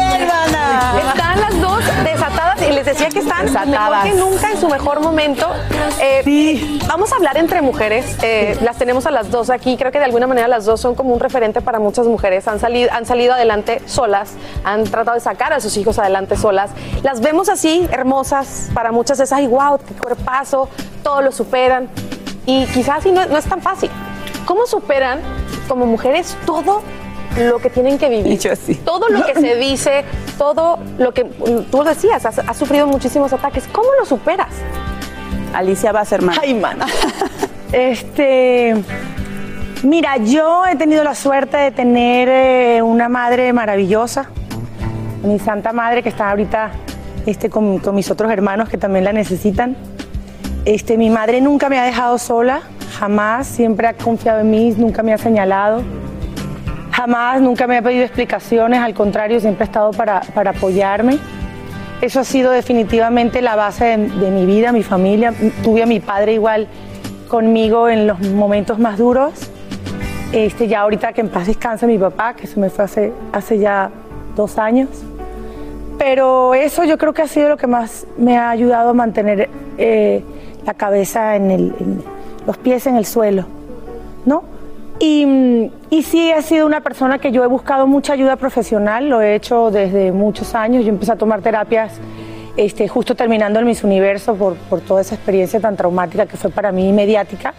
Están 1.08 1.40
las 1.42 1.62
dos 1.62 1.84
desatadas 2.04 2.62
y 2.62 2.72
les 2.72 2.86
decía 2.86 3.10
que 3.10 3.20
están 3.20 3.46
mejor 3.46 3.64
Desatadas. 3.66 4.04
que 4.06 4.14
nunca 4.14 4.52
en 4.52 4.60
su 4.60 4.68
mejor 4.68 5.00
momento. 5.02 5.48
Eh, 6.00 6.80
Vamos 6.88 7.12
a 7.14 7.16
hablar 7.16 7.38
entre 7.38 7.62
mujeres. 7.62 8.18
eh, 8.22 8.58
Las 8.62 8.78
tenemos 8.78 9.06
a 9.06 9.12
las 9.12 9.32
dos 9.32 9.50
aquí. 9.50 9.78
Creo 9.78 9.92
que 9.92 10.00
de 10.00 10.06
alguna 10.06 10.28
manera 10.28 10.48
las 10.48 10.66
dos 10.66 10.82
son 10.82 10.96
como 10.96 11.14
un 11.14 11.20
referente 11.20 11.62
para 11.62 11.80
muchas 11.80 12.06
mujeres. 12.08 12.48
Han 12.48 12.60
salido, 12.60 12.90
han 12.92 13.06
salido 13.06 13.34
adelante 13.34 13.82
solas, 13.86 14.32
han 14.64 14.84
tratado 14.84 15.16
de 15.16 15.22
sacar 15.22 15.54
a 15.54 15.60
sus 15.60 15.78
hijos 15.78 16.00
adelante 16.00 16.36
solas. 16.36 16.72
Las 17.04 17.22
vemos 17.22 17.50
así, 17.50 17.88
hermosas. 17.92 18.70
Para 18.74 18.92
muchas 18.92 19.20
es, 19.20 19.32
ay, 19.32 19.48
wow, 19.48 19.78
qué 19.88 19.94
cuerpazo, 19.94 20.68
todo 21.04 21.22
lo 21.22 21.32
superan. 21.32 21.90
Y 22.46 22.66
quizás 22.68 22.98
así 23.00 23.12
no, 23.12 23.26
no 23.28 23.38
es 23.38 23.46
tan 23.46 23.62
fácil. 23.62 23.90
¿Cómo 24.46 24.66
superan 24.66 25.20
como 25.68 25.86
mujeres 25.86 26.36
todo 26.46 26.82
lo 27.38 27.60
que 27.60 27.70
tienen 27.70 27.98
que 27.98 28.10
vivir? 28.10 28.40
Todo 28.86 29.10
lo 29.10 29.26
que 29.26 29.34
se 29.34 29.56
dice, 29.56 30.04
todo 30.38 30.80
lo 30.98 31.14
que 31.14 31.24
mm, 31.24 31.72
tú 31.72 31.84
decías, 31.84 32.26
has, 32.26 32.40
has 32.40 32.58
sufrido 32.58 32.88
muchísimos 32.88 33.32
ataques. 33.34 33.68
¿Cómo 33.72 33.90
lo 34.00 34.06
superas? 34.06 34.50
Alicia 35.54 35.92
Basserman. 35.92 36.36
Ay, 36.42 36.54
man. 36.54 36.80
Este. 37.72 38.76
Mira, 39.84 40.18
yo 40.18 40.66
he 40.68 40.76
tenido 40.76 41.06
la 41.06 41.16
suerte 41.16 41.56
de 41.56 41.72
tener 41.72 42.28
eh, 42.30 42.82
una 42.82 43.08
madre 43.08 43.54
maravillosa. 43.54 44.30
Mi 45.24 45.40
santa 45.40 45.72
madre 45.72 46.04
que 46.04 46.10
está 46.10 46.30
ahorita 46.32 46.72
este, 47.26 47.50
con, 47.50 47.80
con 47.80 47.96
mis 47.96 48.12
otros 48.12 48.32
hermanos 48.32 48.70
que 48.70 48.78
también 48.78 49.06
la 49.06 49.14
necesitan. 49.14 49.78
Este, 50.66 50.98
mi 50.98 51.10
madre 51.10 51.42
nunca 51.42 51.70
me 51.70 51.80
ha 51.80 51.84
dejado 51.84 52.18
sola, 52.18 52.62
jamás, 53.00 53.48
siempre 53.48 53.88
ha 53.88 53.94
confiado 53.94 54.42
en 54.42 54.52
mí, 54.52 54.76
nunca 54.78 55.02
me 55.02 55.14
ha 55.14 55.18
señalado, 55.18 55.82
jamás, 57.02 57.42
nunca 57.42 57.66
me 57.66 57.78
ha 57.78 57.82
pedido 57.82 58.04
explicaciones, 58.04 58.80
al 58.80 58.94
contrario, 58.94 59.40
siempre 59.40 59.64
ha 59.64 59.66
estado 59.66 59.92
para, 59.92 60.22
para 60.36 60.52
apoyarme. 60.52 61.18
Eso 62.00 62.20
ha 62.20 62.24
sido 62.24 62.52
definitivamente 62.52 63.42
la 63.42 63.56
base 63.56 63.98
de, 63.98 64.30
mi 64.30 64.46
vida, 64.46 64.72
mi 64.72 64.84
familia. 64.84 65.34
Tuve 65.64 65.82
a 65.82 65.88
mi 65.88 66.00
padre 66.00 66.34
igual 66.34 66.68
conmigo 67.28 67.90
en 67.90 68.06
los 68.06 68.20
momentos 68.20 68.78
más 68.78 69.00
duros. 69.00 69.34
Este, 70.32 70.68
ya 70.68 70.82
ahorita 70.82 71.12
que 71.14 71.22
en 71.22 71.30
paz 71.30 71.48
descanse 71.48 71.88
mi 71.88 71.98
papá, 71.98 72.36
que 72.36 72.46
se 72.46 72.60
me 72.60 72.70
fue 72.70 72.86
hace, 72.86 73.12
hace 73.34 73.58
ya 73.58 73.90
dos 74.36 74.60
años. 74.60 74.90
Pero 75.98 76.54
eso 76.54 76.84
yo 76.84 77.00
creo 77.00 77.14
que 77.14 77.24
ha 77.24 77.28
sido 77.28 77.50
lo 77.50 77.58
que 77.58 77.68
más 77.68 78.06
me 78.16 78.38
ha 78.38 78.52
ayudado 78.52 78.92
a 78.92 78.94
mantener 78.94 79.50
eh, 79.80 80.24
la 80.66 80.76
cabeza 80.76 81.36
en, 81.36 81.50
el, 81.50 81.74
los 82.46 82.58
pies 82.58 82.86
en 82.86 82.96
el 82.96 83.06
suelo, 83.06 83.46
¿no? 84.26 84.61
Y, 85.04 85.72
sí 86.04 86.32
he 86.32 86.42
sido 86.44 86.68
una 86.68 86.82
persona 86.82 87.18
que 87.18 87.32
yo 87.32 87.44
he 87.44 87.48
buscado 87.48 87.88
mucha 87.88 88.14
ayuda 88.14 88.36
profesional, 88.36 89.10
lo 89.10 89.20
he 89.20 89.34
hecho 89.34 89.72
desde 89.72 90.12
muchos 90.12 90.54
años. 90.54 90.86
Yo 90.86 90.90
empecé 90.90 91.14
a 91.14 91.16
tomar 91.16 91.42
terapias 91.42 91.94
este, 92.56 92.88
justo 92.88 93.16
terminando 93.16 93.60
el 93.60 93.66
Miss 93.66 93.84
Universo 93.84 94.36
por, 94.36 94.56
por 94.56 94.82
toda 94.82 95.02
esa 95.02 95.16
experiencia 95.16 95.60
tan 95.60 95.76
traumática 95.76 96.28
que 96.28 96.38
fue 96.38 96.52
para 96.52 96.72
mí 96.72 96.94
mediática, 96.94 97.56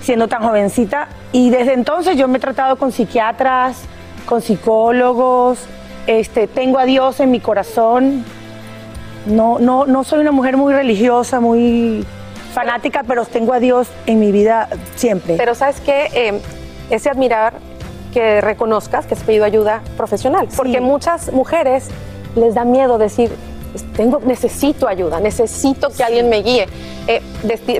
siendo 0.00 0.26
tan 0.26 0.42
jovencita. 0.42 1.06
Y 1.30 1.50
desde 1.50 1.74
entonces 1.74 2.16
yo 2.16 2.26
me 2.26 2.38
he 2.38 2.40
tratado 2.40 2.74
con 2.74 2.90
psiquiatras, 2.90 3.84
con 4.26 4.42
psicólogos, 4.42 5.60
este, 6.08 6.48
tengo 6.48 6.80
a 6.80 6.86
Dios 6.86 7.20
en 7.20 7.30
mi 7.30 7.38
corazón. 7.38 8.24
No, 9.26 9.60
no, 9.60 9.86
no 9.86 10.02
soy 10.02 10.18
una 10.18 10.32
mujer 10.32 10.56
muy 10.56 10.72
religiosa, 10.72 11.38
muy 11.38 12.04
fanática, 12.58 13.04
pero 13.06 13.24
tengo 13.24 13.52
a 13.52 13.60
Dios 13.60 13.86
en 14.06 14.18
mi 14.18 14.32
vida 14.32 14.68
siempre. 14.96 15.36
Pero 15.36 15.54
sabes 15.54 15.80
qué, 15.80 16.40
es 16.90 17.04
de 17.04 17.10
admirar 17.10 17.54
que 18.12 18.40
reconozcas 18.40 19.06
que 19.06 19.14
has 19.14 19.22
pedido 19.22 19.44
ayuda 19.44 19.80
profesional, 19.96 20.48
porque 20.56 20.80
muchas 20.80 21.32
mujeres 21.32 21.86
les 22.34 22.56
da 22.56 22.64
miedo 22.64 22.98
decir, 22.98 23.30
tengo, 23.94 24.18
necesito 24.24 24.88
ayuda, 24.88 25.20
necesito 25.20 25.90
que 25.90 26.02
alguien 26.02 26.28
me 26.28 26.42
guíe. 26.42 26.66
Eh, 27.06 27.22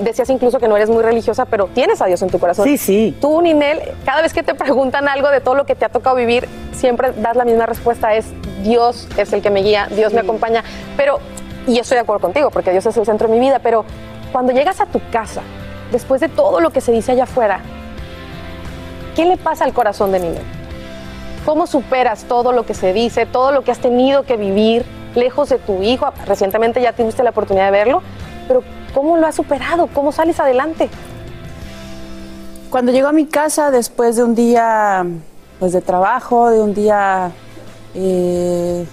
decías 0.01 0.29
incluso 0.29 0.59
que 0.59 0.69
no 0.69 0.77
eres 0.77 0.89
muy 0.89 1.03
religiosa, 1.03 1.43
pero 1.43 1.65
tienes 1.67 2.01
a 2.01 2.05
Dios 2.05 2.21
en 2.21 2.29
tu 2.29 2.39
corazón. 2.39 2.63
Sí, 2.65 2.77
sí. 2.77 3.17
Tú, 3.19 3.41
Ninel, 3.41 3.81
cada 4.05 4.21
vez 4.21 4.31
que 4.31 4.43
te 4.43 4.55
preguntan 4.55 5.09
algo 5.09 5.29
de 5.29 5.41
todo 5.41 5.55
lo 5.55 5.65
que 5.65 5.75
te 5.75 5.83
ha 5.83 5.89
tocado 5.89 6.15
vivir, 6.15 6.47
siempre 6.71 7.11
das 7.17 7.35
la 7.35 7.43
misma 7.43 7.65
respuesta, 7.65 8.15
es 8.15 8.27
Dios 8.63 9.09
es 9.17 9.33
el 9.33 9.41
que 9.41 9.49
me 9.49 9.61
guía, 9.61 9.89
Dios 9.91 10.13
me 10.13 10.21
acompaña. 10.21 10.63
Pero, 10.95 11.19
y 11.67 11.75
yo 11.75 11.81
estoy 11.81 11.95
de 11.95 12.01
acuerdo 12.01 12.21
contigo, 12.21 12.49
porque 12.49 12.71
Dios 12.71 12.85
es 12.85 12.95
el 12.95 13.05
centro 13.05 13.27
de 13.27 13.33
mi 13.33 13.41
vida, 13.41 13.59
pero 13.59 13.83
cuando 14.31 14.51
llegas 14.51 14.79
a 14.79 14.85
tu 14.85 15.01
casa, 15.11 15.41
después 15.91 16.21
de 16.21 16.29
todo 16.29 16.59
lo 16.59 16.69
que 16.71 16.81
se 16.81 16.91
dice 16.91 17.13
allá 17.13 17.23
afuera, 17.23 17.61
¿qué 19.15 19.25
le 19.25 19.37
pasa 19.37 19.65
al 19.65 19.73
corazón 19.73 20.11
de 20.11 20.19
Ninel? 20.19 20.43
¿Cómo 21.45 21.67
superas 21.67 22.25
todo 22.25 22.51
lo 22.51 22.65
que 22.65 22.73
se 22.73 22.93
dice, 22.93 23.25
todo 23.25 23.51
lo 23.51 23.63
que 23.63 23.71
has 23.71 23.79
tenido 23.79 24.23
que 24.23 24.37
vivir 24.37 24.85
lejos 25.15 25.49
de 25.49 25.57
tu 25.57 25.81
hijo? 25.81 26.11
Recientemente 26.27 26.81
ya 26.81 26.93
tuviste 26.93 27.23
la 27.23 27.31
oportunidad 27.31 27.65
de 27.65 27.71
verlo, 27.71 28.01
pero 28.47 28.61
¿cómo 28.93 29.17
lo 29.17 29.25
has 29.25 29.35
superado? 29.35 29.87
¿Cómo 29.93 30.11
sales 30.11 30.39
adelante? 30.39 30.89
Cuando 32.69 32.91
llego 32.91 33.07
a 33.07 33.13
mi 33.13 33.25
casa 33.25 33.71
después 33.71 34.15
de 34.15 34.23
un 34.23 34.35
día 34.35 35.05
pues, 35.57 35.73
de 35.73 35.81
trabajo, 35.81 36.51
de 36.51 36.61
un 36.61 36.75
día 36.75 37.31
eh, 37.95 38.85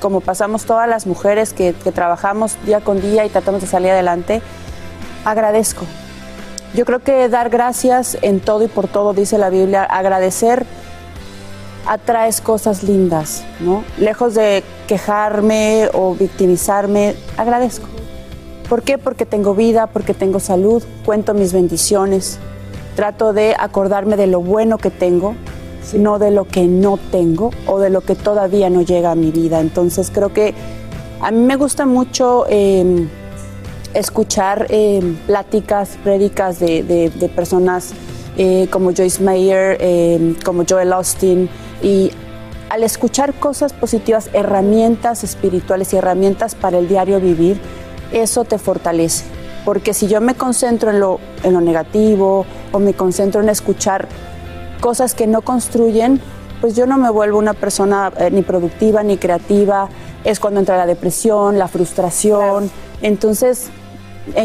como 0.00 0.20
pasamos 0.20 0.64
todas 0.64 0.88
las 0.88 1.06
mujeres 1.06 1.52
que, 1.52 1.74
que 1.74 1.92
trabajamos 1.92 2.56
día 2.66 2.80
con 2.80 3.00
día 3.00 3.24
y 3.24 3.28
tratamos 3.28 3.60
de 3.60 3.68
salir 3.68 3.92
adelante, 3.92 4.42
agradezco. 5.24 5.84
Yo 6.74 6.84
creo 6.84 7.00
que 7.00 7.28
dar 7.28 7.50
gracias 7.50 8.16
en 8.22 8.40
todo 8.40 8.64
y 8.64 8.68
por 8.68 8.88
todo, 8.88 9.12
dice 9.12 9.38
la 9.38 9.50
Biblia, 9.50 9.84
agradecer 9.84 10.64
atraes 11.86 12.40
cosas 12.40 12.82
lindas, 12.82 13.44
¿no? 13.60 13.84
Lejos 13.98 14.34
de 14.34 14.62
quejarme 14.86 15.88
o 15.92 16.14
victimizarme, 16.14 17.14
agradezco. 17.36 17.86
¿Por 18.68 18.82
qué? 18.82 18.98
Porque 18.98 19.26
tengo 19.26 19.54
vida, 19.54 19.86
porque 19.88 20.14
tengo 20.14 20.40
salud, 20.40 20.82
cuento 21.04 21.34
mis 21.34 21.52
bendiciones, 21.52 22.38
trato 22.96 23.32
de 23.32 23.54
acordarme 23.58 24.16
de 24.16 24.26
lo 24.26 24.40
bueno 24.40 24.78
que 24.78 24.90
tengo, 24.90 25.34
no 25.94 26.18
de 26.18 26.30
lo 26.30 26.46
que 26.46 26.66
no 26.66 26.98
tengo 27.10 27.50
o 27.66 27.78
de 27.78 27.90
lo 27.90 28.00
que 28.00 28.14
todavía 28.14 28.70
no 28.70 28.82
llega 28.82 29.10
a 29.10 29.14
mi 29.14 29.30
vida. 29.30 29.60
Entonces 29.60 30.10
creo 30.10 30.32
que 30.32 30.54
a 31.20 31.30
mí 31.30 31.40
me 31.40 31.56
gusta 31.56 31.84
mucho 31.84 32.46
eh, 32.48 33.06
escuchar 33.94 34.66
eh, 34.70 35.00
pláticas, 35.26 35.98
prédicas 36.02 36.58
de, 36.58 36.82
de- 36.82 37.10
de 37.10 37.28
personas 37.28 37.92
eh, 38.36 38.68
como 38.70 38.92
Joyce 38.94 39.22
Meyer, 39.22 39.76
eh, 39.80 40.34
como 40.44 40.64
Joel 40.68 40.92
Austin, 40.92 41.48
y 41.82 42.10
al 42.70 42.82
escuchar 42.84 43.34
cosas 43.34 43.72
positivas, 43.74 44.30
herramientas 44.32 45.24
espirituales 45.24 45.92
y 45.92 45.96
herramientas 45.96 46.54
para 46.54 46.78
el 46.78 46.88
diario 46.88 47.20
vivir, 47.20 47.60
eso 48.12 48.44
te 48.44 48.56
fortalece. 48.58 49.24
Porque 49.66 49.92
si 49.94 50.08
yo 50.08 50.20
me 50.20 50.34
concentro 50.34 50.90
en 50.90 50.98
lo, 50.98 51.20
en 51.44 51.52
lo 51.52 51.60
negativo 51.60 52.46
o 52.72 52.78
me 52.78 52.94
concentro 52.94 53.42
en 53.42 53.48
escuchar 53.50 54.08
cosas 54.80 55.14
que 55.14 55.26
no 55.26 55.42
construyen, 55.42 56.20
pues 56.60 56.74
yo 56.74 56.86
no 56.86 56.96
me 56.96 57.10
vuelvo 57.10 57.38
una 57.38 57.54
persona 57.54 58.10
eh, 58.18 58.30
ni 58.30 58.42
productiva 58.42 59.02
ni 59.02 59.18
creativa. 59.18 59.88
Es 60.24 60.40
cuando 60.40 60.60
entra 60.60 60.76
la 60.78 60.86
depresión, 60.86 61.58
la 61.58 61.68
frustración. 61.68 62.70
Entonces, 63.02 63.68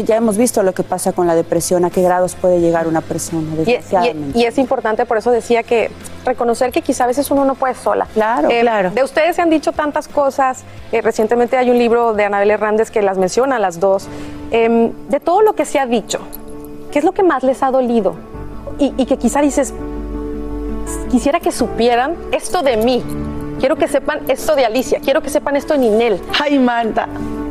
ya 0.04 0.16
hemos 0.16 0.36
visto 0.36 0.62
lo 0.62 0.72
que 0.74 0.82
pasa 0.82 1.12
con 1.12 1.26
la 1.26 1.34
depresión, 1.34 1.84
a 1.84 1.90
qué 1.90 2.02
grados 2.02 2.34
puede 2.34 2.60
llegar 2.60 2.86
una 2.88 3.00
persona, 3.00 3.46
Y, 3.52 3.56
desgraciadamente. 3.56 4.38
y- 4.38 4.42
y 4.42 4.44
es 4.46 4.58
importante, 4.58 5.06
por 5.06 5.18
eso 5.18 5.30
decía 5.30 5.62
que 5.62 5.90
reconocer 6.24 6.72
que 6.72 6.82
quizá 6.82 7.04
a 7.04 7.06
veces 7.06 7.30
uno 7.30 7.44
no 7.44 7.54
puede 7.54 7.74
sola. 7.74 8.06
Claro, 8.12 8.48
claro. 8.48 8.90
De 8.90 9.02
ustedes 9.04 9.36
se 9.36 9.42
han 9.42 9.50
dicho 9.50 9.72
tantas 9.72 10.08
cosas. 10.08 10.64
eh, 10.90 11.02
recientemente 11.02 11.56
hay 11.56 11.70
un 11.70 11.78
libro 11.78 12.14
de 12.14 12.24
Anabel 12.24 12.50
Hernández 12.50 12.90
que 12.90 13.02
las 13.02 13.18
menciona 13.18 13.56
a 13.56 13.58
las 13.58 13.78
dos. 13.78 14.08
Em, 14.50 14.90
de 15.08 15.20
todo 15.20 15.42
lo 15.42 15.54
que 15.54 15.64
se 15.66 15.78
ha 15.78 15.84
dicho, 15.86 16.18
¿qué 16.90 16.98
es 16.98 17.04
lo 17.04 17.12
que 17.12 17.22
más 17.22 17.42
les 17.42 17.62
ha 17.62 17.70
dolido? 17.70 18.14
Y, 18.78 18.94
y 18.96 19.04
que 19.06 19.16
quizá 19.18 19.40
dices, 19.42 19.74
quisiera 21.10 21.40
que 21.40 21.52
supieran 21.52 22.16
esto 22.32 22.62
de 22.62 22.76
mí. 22.78 23.02
Quiero 23.60 23.76
que 23.76 23.88
sepan 23.88 24.20
esto 24.28 24.54
de 24.56 24.64
Alicia. 24.64 25.00
Quiero 25.00 25.20
que 25.20 25.30
sepan 25.30 25.56
esto 25.56 25.74
de 25.74 25.80
Ninel. 25.80 26.20
Ay, 26.40 26.58
Manta. 26.58 27.08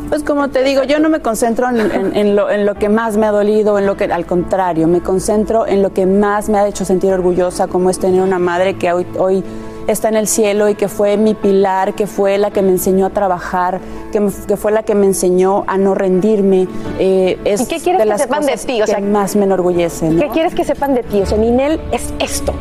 Pues 0.10 0.24
como 0.24 0.48
te 0.50 0.64
digo, 0.64 0.84
yo 0.84 1.00
no 1.00 1.10
me 1.10 1.20
concentro 1.22 1.70
en, 1.70 1.80
en- 1.80 2.16
en 2.16 2.36
lo, 2.36 2.50
en 2.50 2.66
lo 2.66 2.76
que 2.76 2.88
más 2.90 3.18
me 3.18 3.26
ha 3.26 3.32
dolido, 3.32 3.78
en 3.78 3.86
lo 3.86 3.98
que, 3.98 4.06
al 4.06 4.26
contrario, 4.26 4.88
me 4.88 5.02
concentro 5.02 5.68
en 5.68 5.82
lo 5.82 5.92
que 5.94 6.06
más 6.06 6.48
me 6.50 6.58
ha 6.58 6.68
hecho 6.68 6.86
sentir 6.86 7.12
orgullosa, 7.14 7.68
como 7.68 7.90
es 7.90 8.00
tener 8.00 8.22
una 8.22 8.40
madre 8.40 8.76
que 8.76 8.92
hoy, 8.94 9.06
hoy 9.20 9.44
está 9.88 10.08
en 10.10 10.16
el 10.16 10.28
cielo 10.28 10.70
y 10.70 10.76
que 10.76 10.88
fue 10.88 11.18
mi 11.18 11.34
pilar, 11.34 11.94
que 11.94 12.08
fue 12.08 12.38
la 12.38 12.52
que 12.52 12.62
me 12.62 12.70
enseñó 12.72 13.06
a 13.06 13.10
trabajar, 13.10 13.80
que, 14.12 14.20
me- 14.22 14.32
que 14.48 14.56
fue 14.58 14.72
la 14.72 14.84
que 14.84 14.96
me 14.96 15.06
enseñó 15.08 15.64
a 15.68 15.78
no 15.78 15.94
rendirme. 15.94 16.68
Eh, 17.00 17.38
es 17.44 17.62
¿Y 17.62 17.66
qué 17.68 17.80
quieres 17.80 18.04
de 18.06 18.12
que 18.12 18.18
sepan 18.18 18.46
de 18.46 18.56
ti? 18.58 18.82
O 18.82 18.86
que 18.86 18.92
sea, 18.92 19.00
más 19.02 19.36
me 19.36 19.44
enorgullece. 19.44 20.10
¿no? 20.10 20.22
¿Qué 20.22 20.30
quieres 20.30 20.54
que 20.56 20.64
sepan 20.64 20.94
de 20.96 21.04
ti? 21.04 21.22
O 21.22 21.26
sea, 21.26 21.38
Ninel 21.38 21.82
es 21.92 22.14
esto. 22.20 22.54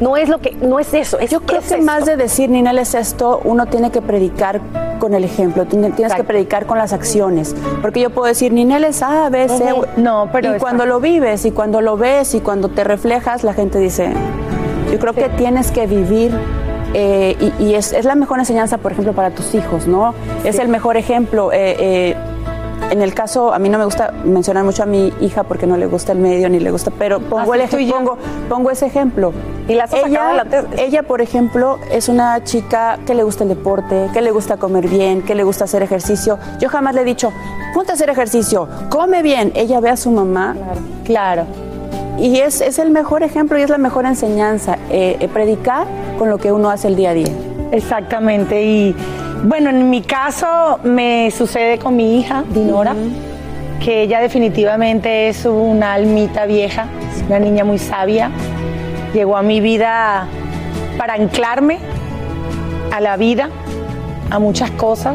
No 0.00 0.16
es 0.16 0.28
lo 0.28 0.38
que, 0.40 0.52
no 0.60 0.78
es 0.78 0.92
eso. 0.94 1.18
Es, 1.18 1.30
Yo 1.30 1.40
creo 1.40 1.60
que 1.62 1.78
más 1.78 2.04
de 2.04 2.16
decir 2.16 2.50
Ninel 2.50 2.78
es 2.78 2.94
esto, 2.94 3.40
uno 3.44 3.66
tiene 3.66 3.90
que 3.90 4.02
predicar 4.02 4.60
con 4.98 5.14
el 5.14 5.24
ejemplo, 5.24 5.64
tiene- 5.66 5.90
tienes 5.90 6.14
que 6.14 6.24
predicar 6.24 6.66
con 6.66 6.78
las 6.78 6.92
acciones. 6.92 7.54
Porque 7.82 8.00
yo 8.00 8.10
puedo 8.10 8.26
decir 8.26 8.52
Ninel 8.52 8.84
es 8.84 9.02
A, 9.02 9.28
B, 9.30 9.48
C. 9.48 9.64
No, 9.96 10.28
pero 10.32 10.48
Y 10.48 10.50
está- 10.52 10.60
cuando 10.60 10.84
lo 10.86 11.00
vives 11.00 11.44
y 11.46 11.50
cuando 11.50 11.80
lo 11.80 11.96
ves 11.96 12.34
y 12.34 12.40
cuando 12.40 12.68
te 12.68 12.84
reflejas, 12.84 13.42
la 13.44 13.54
gente 13.54 13.78
dice. 13.78 14.12
Yo 14.92 14.98
creo 14.98 15.12
que 15.14 15.28
tienes 15.30 15.70
que 15.70 15.86
vivir. 15.86 16.32
eh, 16.94 17.36
y 17.58 17.64
y 17.64 17.74
es, 17.74 17.92
es 17.92 18.04
la 18.06 18.14
mejor 18.14 18.38
enseñanza, 18.38 18.78
por 18.78 18.92
ejemplo, 18.92 19.12
para 19.12 19.30
tus 19.30 19.54
hijos, 19.54 19.86
¿no? 19.86 20.14
Es 20.44 20.58
el 20.58 20.68
mejor 20.68 20.96
ejemplo. 20.96 21.52
eh, 21.52 21.76
eh, 21.78 22.16
en 22.90 23.02
el 23.02 23.14
caso, 23.14 23.52
a 23.52 23.58
mí 23.58 23.68
no 23.68 23.78
me 23.78 23.84
gusta 23.84 24.12
mencionar 24.24 24.64
mucho 24.64 24.82
a 24.82 24.86
mi 24.86 25.12
hija 25.20 25.42
porque 25.42 25.66
no 25.66 25.76
le 25.76 25.86
gusta 25.86 26.12
el 26.12 26.18
medio 26.18 26.48
ni 26.48 26.60
le 26.60 26.70
gusta, 26.70 26.90
pero 26.96 27.20
pongo, 27.20 27.54
el 27.54 27.62
ej- 27.62 27.90
pongo, 27.90 28.16
pongo 28.48 28.70
ese 28.70 28.86
ejemplo. 28.86 29.32
Y 29.68 29.74
la 29.74 29.84
has 29.84 29.90
sacado 29.90 30.08
ella, 30.42 30.64
ella, 30.78 31.02
por 31.02 31.20
ejemplo, 31.20 31.78
es 31.90 32.08
una 32.08 32.44
chica 32.44 32.98
que 33.06 33.14
le 33.14 33.24
gusta 33.24 33.42
el 33.42 33.48
deporte, 33.50 34.08
que 34.12 34.22
le 34.22 34.30
gusta 34.30 34.56
comer 34.56 34.88
bien, 34.88 35.22
que 35.22 35.34
le 35.34 35.42
gusta 35.42 35.64
hacer 35.64 35.82
ejercicio. 35.82 36.38
Yo 36.60 36.68
jamás 36.68 36.94
le 36.94 37.00
he 37.00 37.04
dicho, 37.04 37.32
ponte 37.74 37.90
a 37.90 37.94
hacer 37.94 38.08
ejercicio, 38.10 38.68
come 38.88 39.22
bien. 39.22 39.52
Ella 39.56 39.80
ve 39.80 39.90
a 39.90 39.96
su 39.96 40.10
mamá. 40.10 40.54
Claro. 41.04 41.44
Y 42.18 42.38
es, 42.38 42.60
es 42.60 42.78
el 42.78 42.90
mejor 42.90 43.22
ejemplo 43.24 43.58
y 43.58 43.62
es 43.62 43.68
la 43.70 43.78
mejor 43.78 44.06
enseñanza, 44.06 44.78
eh, 44.90 45.16
eh, 45.20 45.28
predicar 45.28 45.86
con 46.18 46.30
lo 46.30 46.38
que 46.38 46.50
uno 46.52 46.70
hace 46.70 46.88
el 46.88 46.96
día 46.96 47.10
a 47.10 47.14
día. 47.14 47.28
Exactamente. 47.72 48.62
Y 48.64 48.96
bueno, 49.44 49.70
en 49.70 49.90
mi 49.90 50.02
caso 50.02 50.78
me 50.82 51.30
sucede 51.30 51.78
con 51.78 51.96
mi 51.96 52.18
hija, 52.18 52.44
Dinora, 52.48 52.94
que 53.84 54.02
ella 54.02 54.20
definitivamente 54.20 55.28
es 55.28 55.44
una 55.44 55.94
almita 55.94 56.46
vieja, 56.46 56.86
una 57.28 57.38
niña 57.38 57.64
muy 57.64 57.78
sabia. 57.78 58.30
Llegó 59.14 59.36
a 59.36 59.42
mi 59.42 59.60
vida 59.60 60.26
para 60.98 61.14
anclarme 61.14 61.78
a 62.92 63.00
la 63.00 63.16
vida, 63.16 63.50
a 64.30 64.38
muchas 64.38 64.70
cosas. 64.72 65.14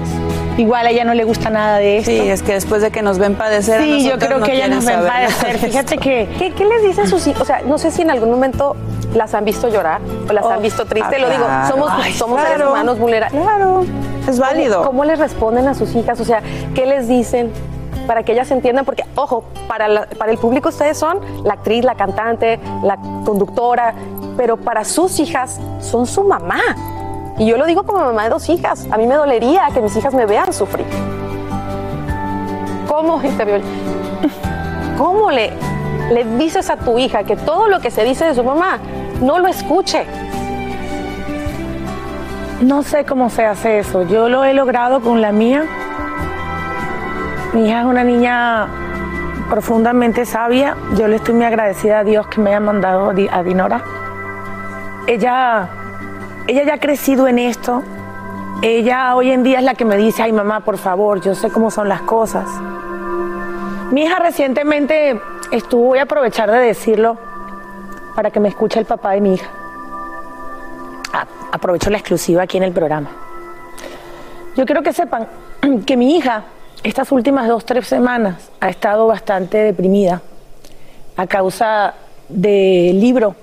Igual 0.57 0.85
a 0.85 0.91
ella 0.91 1.03
no 1.05 1.13
le 1.13 1.23
gusta 1.23 1.49
nada 1.49 1.77
de 1.77 1.97
esto. 1.97 2.11
Sí, 2.11 2.19
es 2.29 2.43
que 2.43 2.53
después 2.53 2.81
de 2.81 2.91
que 2.91 3.01
nos 3.01 3.17
ven 3.17 3.35
padecer, 3.35 3.81
a 3.81 3.83
Sí, 3.83 4.07
yo 4.07 4.17
creo 4.17 4.39
no 4.39 4.45
que 4.45 4.53
ella 4.53 4.67
nos 4.67 4.85
ven 4.85 4.99
padecer. 5.05 5.59
de 5.59 5.67
Fíjate 5.67 5.97
que 5.97 6.27
¿Qué, 6.37 6.51
qué 6.51 6.65
les 6.65 6.83
dicen 6.83 7.07
sus 7.07 7.25
hijos? 7.27 7.41
O 7.41 7.45
sea, 7.45 7.61
no 7.65 7.77
sé 7.77 7.89
si 7.91 8.01
en 8.01 8.11
algún 8.11 8.29
momento 8.29 8.75
las 9.13 9.33
han 9.33 9.45
visto 9.45 9.67
llorar 9.69 9.99
o 10.29 10.33
las 10.33 10.45
han 10.45 10.61
visto 10.61 10.85
triste. 10.85 11.15
ah, 11.15 11.19
Lo 11.19 11.29
digo, 11.29 11.45
claro. 11.45 11.67
somos, 11.67 11.89
Ay, 11.91 12.13
somos 12.13 12.39
seres 12.41 12.55
claro. 12.55 12.71
humanos 12.71 12.99
vulnerables. 12.99 13.41
Claro, 13.41 13.85
es 14.27 14.39
válido. 14.39 14.77
¿Cómo, 14.77 14.87
cómo 14.87 15.05
les 15.05 15.19
responden 15.19 15.67
a 15.67 15.73
sus 15.73 15.93
hijas? 15.95 16.19
O 16.19 16.25
sea, 16.25 16.41
¿qué 16.75 16.85
les 16.85 17.07
dicen? 17.07 17.51
Para 18.07 18.23
que 18.23 18.31
ellas 18.33 18.49
entiendan, 18.51 18.83
porque, 18.85 19.03
ojo, 19.15 19.43
para, 19.67 19.87
la- 19.87 20.07
para 20.17 20.31
el 20.31 20.37
público 20.37 20.69
ustedes 20.69 20.97
son 20.97 21.19
la 21.43 21.53
actriz, 21.53 21.83
la 21.85 21.95
cantante, 21.95 22.59
la 22.83 22.97
conductora, 23.25 23.93
pero 24.37 24.57
para 24.57 24.83
sus 24.85 25.19
hijas 25.19 25.59
son 25.81 26.05
su 26.07 26.23
mamá. 26.23 26.59
Y 27.37 27.45
yo 27.45 27.57
lo 27.57 27.65
digo 27.65 27.83
como 27.83 27.99
mamá 27.99 28.23
de 28.23 28.29
dos 28.29 28.49
hijas. 28.49 28.87
A 28.91 28.97
mí 28.97 29.07
me 29.07 29.15
dolería 29.15 29.67
que 29.73 29.81
mis 29.81 29.95
hijas 29.95 30.13
me 30.13 30.25
vean 30.25 30.51
sufrir. 30.53 30.85
¿Cómo, 32.87 33.21
¿Cómo 34.97 35.31
le, 35.31 35.51
le 36.11 36.25
dices 36.37 36.69
a 36.69 36.77
tu 36.77 36.97
hija 36.99 37.23
que 37.23 37.35
todo 37.35 37.67
lo 37.67 37.79
que 37.79 37.89
se 37.89 38.03
dice 38.03 38.25
de 38.25 38.35
su 38.35 38.43
mamá 38.43 38.79
no 39.21 39.39
lo 39.39 39.47
escuche? 39.47 40.05
No 42.61 42.83
sé 42.83 43.05
cómo 43.05 43.29
se 43.29 43.45
hace 43.45 43.79
eso. 43.79 44.03
Yo 44.03 44.29
lo 44.29 44.43
he 44.43 44.53
logrado 44.53 45.01
con 45.01 45.21
la 45.21 45.31
mía. 45.31 45.63
Mi 47.53 47.67
hija 47.67 47.79
es 47.79 47.85
una 47.85 48.03
niña 48.03 48.67
profundamente 49.49 50.25
sabia. 50.25 50.75
Yo 50.95 51.07
le 51.07 51.15
estoy 51.15 51.33
muy 51.33 51.45
agradecida 51.45 51.99
a 51.99 52.03
Dios 52.03 52.27
que 52.27 52.39
me 52.39 52.51
haya 52.51 52.59
mandado 52.59 53.09
a 53.09 53.43
Dinora. 53.43 53.81
Ella, 55.07 55.69
ella 56.47 56.63
ya 56.63 56.73
ha 56.75 56.79
crecido 56.79 57.27
en 57.27 57.39
esto. 57.39 57.83
Ella 58.61 59.15
hoy 59.15 59.31
en 59.31 59.41
día 59.41 59.57
es 59.57 59.63
la 59.63 59.73
que 59.73 59.85
me 59.85 59.97
dice, 59.97 60.21
ay 60.21 60.33
mamá, 60.33 60.59
por 60.59 60.77
favor, 60.77 61.19
yo 61.19 61.33
sé 61.33 61.49
cómo 61.49 61.71
son 61.71 61.89
las 61.89 62.01
cosas. 62.01 62.47
Mi 63.91 64.03
hija 64.03 64.19
recientemente 64.19 65.19
estuvo, 65.51 65.87
voy 65.87 65.99
a 65.99 66.03
aprovechar 66.03 66.49
de 66.51 66.59
decirlo, 66.59 67.17
para 68.15 68.31
que 68.31 68.39
me 68.39 68.49
escuche 68.49 68.79
el 68.79 68.85
papá 68.85 69.11
de 69.11 69.21
mi 69.21 69.33
hija 69.35 69.49
aprovecho 71.51 71.89
la 71.89 71.97
exclusiva 71.97 72.43
aquí 72.43 72.57
en 72.57 72.63
el 72.63 72.71
programa. 72.71 73.11
Yo 74.55 74.65
quiero 74.65 74.81
que 74.81 74.93
sepan 74.93 75.27
que 75.85 75.97
mi 75.97 76.17
hija 76.17 76.45
estas 76.83 77.11
últimas 77.11 77.47
dos, 77.47 77.65
tres 77.65 77.87
semanas 77.87 78.49
ha 78.59 78.69
estado 78.69 79.07
bastante 79.07 79.57
deprimida 79.57 80.21
a 81.15 81.27
causa 81.27 81.93
del 82.27 82.99
libro 82.99 83.35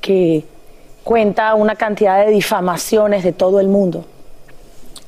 que 0.00 0.44
cuenta 1.04 1.54
una 1.54 1.76
cantidad 1.76 2.24
de 2.24 2.32
difamaciones 2.32 3.22
de 3.22 3.32
todo 3.32 3.60
el 3.60 3.68
mundo. 3.68 4.04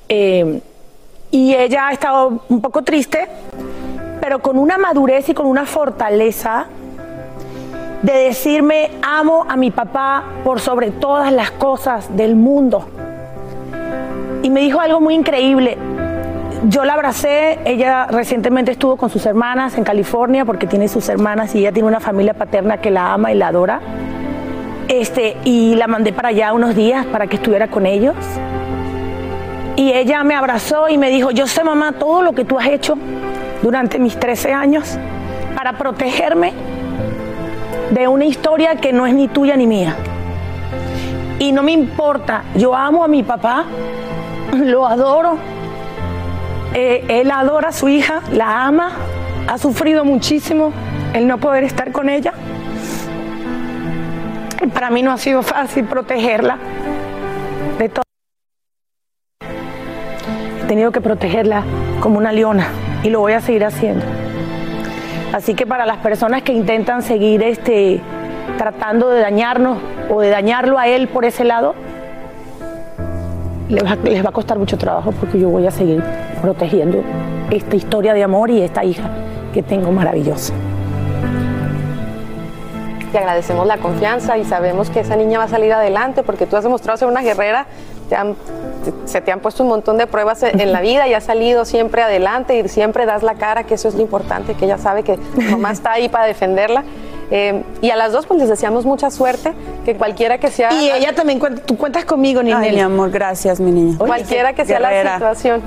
Eh, 0.09 0.61
y 1.31 1.55
ella 1.55 1.89
ha 1.89 1.93
estado 1.93 2.43
un 2.49 2.61
poco 2.61 2.83
triste, 2.83 3.27
pero 4.23 4.39
con 4.39 4.57
una 4.57 4.79
madurez 4.79 5.29
y 5.31 5.35
con 5.35 5.47
una 5.47 5.67
fortaleza 5.67 6.67
de 8.03 8.13
decirme 8.13 8.93
amo 9.03 9.45
a 9.49 9.57
mi 9.57 9.73
papá 9.73 10.23
por 10.45 10.61
sobre 10.61 10.93
todas 10.93 11.33
las 11.33 11.51
cosas 11.51 12.17
del 12.17 12.37
mundo. 12.37 12.87
Y 14.45 14.51
me 14.51 14.61
dijo 14.61 14.79
algo 14.79 15.01
muy 15.01 15.15
increíble. 15.15 15.77
Yo 16.69 16.85
la 16.85 16.93
abracé, 16.93 17.59
ella 17.65 18.07
recientemente 18.07 18.71
estuvo 18.71 18.97
con 18.97 19.11
sus 19.11 19.27
hermanas 19.27 19.77
en 19.77 19.83
California 19.83 20.45
porque 20.45 20.69
tiene 20.69 20.87
sus 20.87 21.09
hermanas 21.09 21.53
y 21.57 21.59
ella 21.59 21.73
tiene 21.73 21.89
una 21.89 21.99
familia 21.99 22.33
paterna 22.33 22.77
que 22.77 22.93
la 22.93 23.15
ama 23.15 23.33
y 23.33 23.35
la 23.35 23.49
adora. 23.49 23.81
Este, 24.87 25.37
y 25.43 25.75
la 25.75 25.89
mandé 25.89 26.13
para 26.13 26.29
allá 26.29 26.53
unos 26.53 26.77
días 26.77 27.07
para 27.07 27.27
que 27.27 27.37
estuviera 27.37 27.67
con 27.67 27.87
ellos. 27.87 28.15
Y 29.75 29.91
ella 29.91 30.23
me 30.23 30.37
abrazó 30.37 30.89
y 30.89 30.97
me 30.97 31.11
dijo, 31.11 31.33
yo 31.33 31.49
sé 31.49 31.65
mamá 31.65 31.91
todo 31.99 32.23
lo 32.23 32.35
que 32.35 32.45
tú 32.45 32.57
has 32.61 32.69
hecho 32.69 32.97
durante 33.63 33.99
mis 33.99 34.19
13 34.19 34.53
años 34.53 34.99
para 35.55 35.79
protegerme 35.79 36.53
de 37.91 38.09
una 38.09 38.25
historia 38.25 38.77
que 38.77 38.93
no 38.93 39.07
es 39.07 39.15
ni 39.15 39.29
tuya 39.29 39.57
ni 39.57 39.67
mía. 39.67 39.97
Y 41.39 41.53
no 41.53 41.63
me 41.63 41.73
importa, 41.73 42.45
yo 42.55 42.75
amo 42.75 43.05
a 43.05 43.09
mi 43.09 43.23
papá, 43.23 43.65
lo 44.53 44.87
adoro, 44.87 45.39
eh, 46.75 47.05
él 47.09 47.31
adora 47.31 47.69
a 47.69 47.73
su 47.73 47.89
hija, 47.89 48.21
la 48.33 48.67
ama, 48.67 48.93
ha 49.47 49.59
sufrido 49.59 50.05
muchísimo 50.05 50.73
el 51.15 51.27
no 51.27 51.39
poder 51.39 51.65
estar 51.65 51.93
con 51.93 52.09
ella. 52.09 52.33
Y 54.61 54.67
para 54.69 54.91
mí 54.91 55.03
no 55.03 55.13
ha 55.13 55.19
sido 55.19 55.43
fácil 55.43 55.85
protegerla 55.85 56.59
de 57.79 57.89
todo. 57.89 58.05
He 60.63 60.67
tenido 60.67 60.93
que 60.93 61.01
protegerla 61.01 61.65
como 62.01 62.19
una 62.19 62.33
leona 62.33 62.69
y 63.03 63.11
lo 63.11 63.21
voy 63.21 63.33
a 63.33 63.41
seguir 63.41 63.65
haciendo. 63.65 64.05
Así 65.33 65.55
que 65.55 65.67
para 65.67 65.87
las 65.87 65.99
personas 65.99 66.43
que 66.43 66.53
intentan 66.53 67.03
seguir 67.03 67.43
este, 67.43 68.01
tratando 68.59 69.11
de 69.11 69.21
dañarnos 69.21 69.79
o 70.11 70.21
de 70.21 70.29
dañarlo 70.29 70.79
a 70.79 70.89
él 70.89 71.09
por 71.09 71.25
ese 71.25 71.45
lado, 71.45 71.75
les 73.69 73.83
va, 73.85 73.97
les 73.97 74.25
va 74.25 74.29
a 74.29 74.33
costar 74.33 74.59
mucho 74.59 74.77
trabajo 74.77 75.13
porque 75.13 75.39
yo 75.39 75.49
voy 75.49 75.67
a 75.67 75.71
seguir 75.71 76.03
protegiendo 76.43 77.03
esta 77.51 77.77
historia 77.77 78.13
de 78.13 78.23
amor 78.23 78.51
y 78.51 78.61
esta 78.61 78.85
hija 78.85 79.09
que 79.55 79.63
tengo 79.63 79.91
maravillosa. 79.91 80.53
Te 83.11 83.19
agradecemos 83.19 83.67
la 83.67 83.77
confianza 83.77 84.39
y 84.39 84.45
sabemos 84.45 84.89
que 84.89 85.01
esa 85.01 85.17
niña 85.17 85.39
va 85.39 85.45
a 85.45 85.49
salir 85.49 85.73
adelante 85.73 86.23
porque 86.23 86.47
tú 86.47 86.57
has 86.57 86.65
demostrado 86.65 86.97
ser 86.97 87.09
una 87.09 87.21
guerrera 87.21 87.67
se 89.05 89.21
te 89.21 89.33
han 89.33 89.41
puesto 89.41 89.63
un 89.63 89.69
montón 89.69 89.97
de 89.99 90.07
pruebas 90.07 90.43
en 90.43 90.73
la 90.73 90.81
vida 90.81 91.07
y 91.09 91.15
has 91.15 91.25
salido 91.25 91.65
siempre 91.65 92.03
adelante 92.03 92.59
y 92.59 92.69
siempre 92.69 93.07
das 93.07 93.23
la 93.23 93.35
cara, 93.35 93.65
que 93.65 93.75
eso 93.75 93.89
es 93.89 93.95
lo 93.95 94.01
importante, 94.01 94.55
que 94.55 94.65
ella 94.65 94.79
sabe 94.79 95.03
que 95.03 95.17
tu 95.17 95.41
mamá 95.41 95.73
está 95.73 95.93
ahí 95.93 96.09
para 96.09 96.27
defenderla. 96.27 96.85
Eh, 97.31 97.63
y 97.81 97.89
a 97.89 97.97
las 97.97 98.13
dos 98.13 98.27
pues 98.27 98.41
les 98.41 98.49
deseamos 98.51 98.85
mucha 98.85 99.11
suerte, 99.11 99.55
que 99.87 99.97
cualquiera 99.97 100.39
que 100.39 100.51
sea... 100.51 100.71
Y 100.73 100.91
ella 100.91 101.15
también 101.15 101.39
cuenta, 101.39 101.63
tú 101.63 101.79
cuentas 101.79 102.05
conmigo, 102.05 102.43
Ninel. 102.43 102.63
Ay, 102.63 102.73
mi 102.73 102.81
amor, 102.81 103.11
gracias, 103.11 103.59
mi 103.59 103.71
niña. 103.71 103.97
cualquiera 103.97 104.53
que 104.53 104.67
sea 104.67 104.81
la 104.81 105.15
situación. 105.15 105.63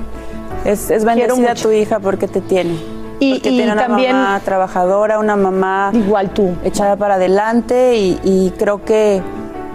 Es, 0.64 0.90
es 0.90 1.04
bendecida 1.04 1.54
tu 1.54 1.72
hija 1.72 1.98
porque 1.98 2.28
te 2.28 2.40
tiene. 2.40 2.76
Y, 3.18 3.34
porque 3.34 3.50
tiene 3.50 3.72
una 3.72 3.86
también 3.86 4.12
mamá 4.12 4.40
trabajadora, 4.44 5.18
una 5.18 5.36
mamá 5.36 5.90
igual 5.92 6.30
tú 6.30 6.54
echada 6.64 6.96
para 6.96 7.14
adelante 7.14 7.96
y, 7.96 8.20
y 8.22 8.52
creo 8.58 8.84
que 8.84 9.22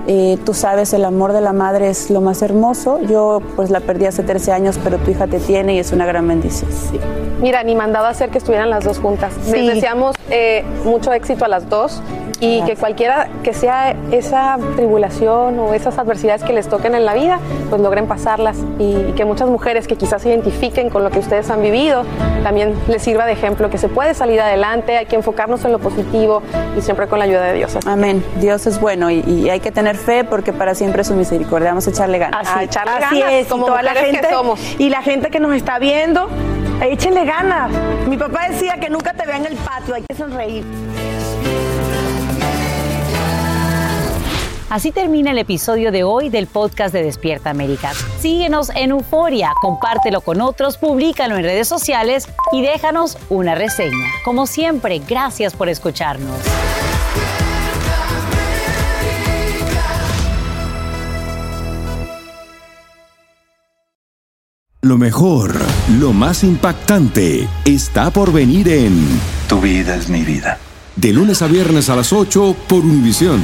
eh, 0.08 0.38
tú 0.46 0.54
sabes, 0.54 0.94
el 0.94 1.06
amor 1.06 1.34
de 1.34 1.42
la 1.42 1.54
madre 1.54 1.90
es 1.90 2.10
lo 2.10 2.22
más 2.22 2.42
hermoso. 2.42 3.00
Yo 3.02 3.42
pues 3.56 3.70
la 3.70 3.80
perdí 3.80 4.06
hace 4.06 4.24
13 4.24 4.52
años, 4.52 4.80
pero 4.84 4.98
tu 4.98 5.12
hija 5.12 5.28
te 5.28 5.40
tiene 5.40 5.76
y 5.76 5.80
es 5.80 5.92
una 5.92 6.06
gran 6.06 6.28
bendición. 6.28 6.70
Mira, 7.42 7.64
ni 7.64 7.76
mandado 7.76 8.06
a 8.06 8.10
hacer 8.10 8.30
que 8.30 8.38
estuvieran 8.38 8.70
las 8.70 8.84
dos 8.84 9.00
juntas. 9.00 9.34
Les 9.48 9.76
deseamos 9.76 10.16
eh, 10.30 10.64
mucho 10.86 11.12
éxito 11.14 11.46
a 11.46 11.48
las 11.48 11.70
dos 11.70 12.02
y 12.42 12.64
que 12.64 12.76
cualquiera 12.76 13.30
que 13.44 13.54
sea 13.54 13.96
esa 14.12 14.58
tribulación 14.76 15.60
o 15.60 15.76
esas 15.76 16.00
adversidades 16.00 16.44
que 16.44 16.54
les 16.54 16.68
toquen 16.68 16.96
en 16.96 17.06
la 17.06 17.14
vida, 17.14 17.40
pues 17.70 17.80
logren 17.82 18.08
pasarlas 18.08 18.58
y, 18.80 19.12
que 19.12 19.26
muchas 19.26 19.48
mujeres 19.48 19.88
que 19.88 19.96
quizás 19.96 20.24
se 20.24 20.30
identifiquen 20.30 20.90
con 20.90 21.04
lo 21.04 21.12
que 21.12 21.20
ustedes 21.20 21.52
han 21.52 21.62
vivido, 21.62 22.04
también 22.44 22.74
les 22.88 23.04
sirva 23.04 23.28
de 23.28 23.34
ejemplo 23.34 23.70
que 23.70 23.78
se 23.78 23.90
puede 23.90 24.16
salir 24.16 24.42
adelante, 24.42 24.98
hay 24.98 25.06
que 25.06 25.16
enfocarnos 25.16 25.64
en 25.66 25.72
lo 25.72 25.78
positivo 25.78 26.42
y 26.76 26.82
siempre 26.82 27.08
con 27.08 27.20
la 27.20 27.26
ayuda 27.26 27.44
de 27.44 27.54
Dios. 27.54 27.78
Amén. 27.86 28.26
Dios 28.38 28.66
es 28.66 28.82
bueno 28.82 29.12
y, 29.12 29.50
hay 29.52 29.60
que 29.60 29.72
tener 29.72 29.98
fe 29.98 30.24
porque 30.24 30.52
para 30.52 30.74
siempre 30.74 31.02
es 31.02 31.08
su 31.08 31.14
misericordia. 31.14 31.70
Vamos 31.70 31.88
a 31.88 31.92
echarle 31.92 32.18
ganas. 32.18 32.48
Así, 32.48 32.66
echarle 32.66 33.40
es, 33.40 33.48
como 33.48 33.68
toda 33.68 33.84
la 33.84 33.94
gente 33.94 34.28
somos. 34.30 34.60
y 34.80 34.90
la 34.90 35.04
gente 35.04 35.30
que 35.30 35.40
nos 35.40 35.54
está 35.54 35.78
viendo, 35.78 36.28
échenle 36.82 37.26
ganas. 37.26 37.72
Mi 38.08 38.18
papá 38.18 38.48
decía 38.50 38.80
que 38.80 38.90
nunca 38.90 39.14
te 39.14 39.28
vean 39.28 39.46
en 39.46 39.52
el 39.52 39.58
patio, 39.58 39.94
hay 39.94 40.04
que 40.08 40.16
sonreír. 40.16 40.64
Así 44.72 44.94
termina 44.94 45.32
el 45.32 45.38
episodio 45.38 45.92
de 45.92 46.06
hoy 46.06 46.30
del 46.30 46.48
podcast 46.48 46.94
de 46.94 47.04
Despierta 47.04 47.50
América. 47.50 47.92
Síguenos 48.22 48.70
en 48.74 48.92
Euforia, 48.92 49.52
compártelo 49.62 50.22
con 50.22 50.40
otros, 50.40 50.78
públicalo 50.78 51.36
en 51.36 51.44
redes 51.44 51.68
sociales 51.68 52.30
y 52.54 52.62
déjanos 52.62 53.18
una 53.28 53.54
reseña. 53.54 54.08
Como 54.24 54.48
siempre, 54.48 55.02
gracias 55.06 55.56
por 55.56 55.68
escucharnos. 55.68 56.38
Lo 64.82 64.98
mejor, 64.98 65.54
lo 66.00 66.14
más 66.14 66.46
impactante, 66.46 67.50
está 67.66 68.10
por 68.10 68.32
venir 68.32 68.70
en 68.70 69.06
Tu 69.50 69.60
vida 69.60 69.98
es 69.98 70.08
mi 70.08 70.22
vida. 70.22 70.60
De 70.96 71.12
lunes 71.12 71.42
a 71.42 71.48
viernes 71.48 71.90
a 71.90 71.98
las 71.98 72.14
8 72.14 72.56
por 72.70 72.86
Univisión. 72.86 73.42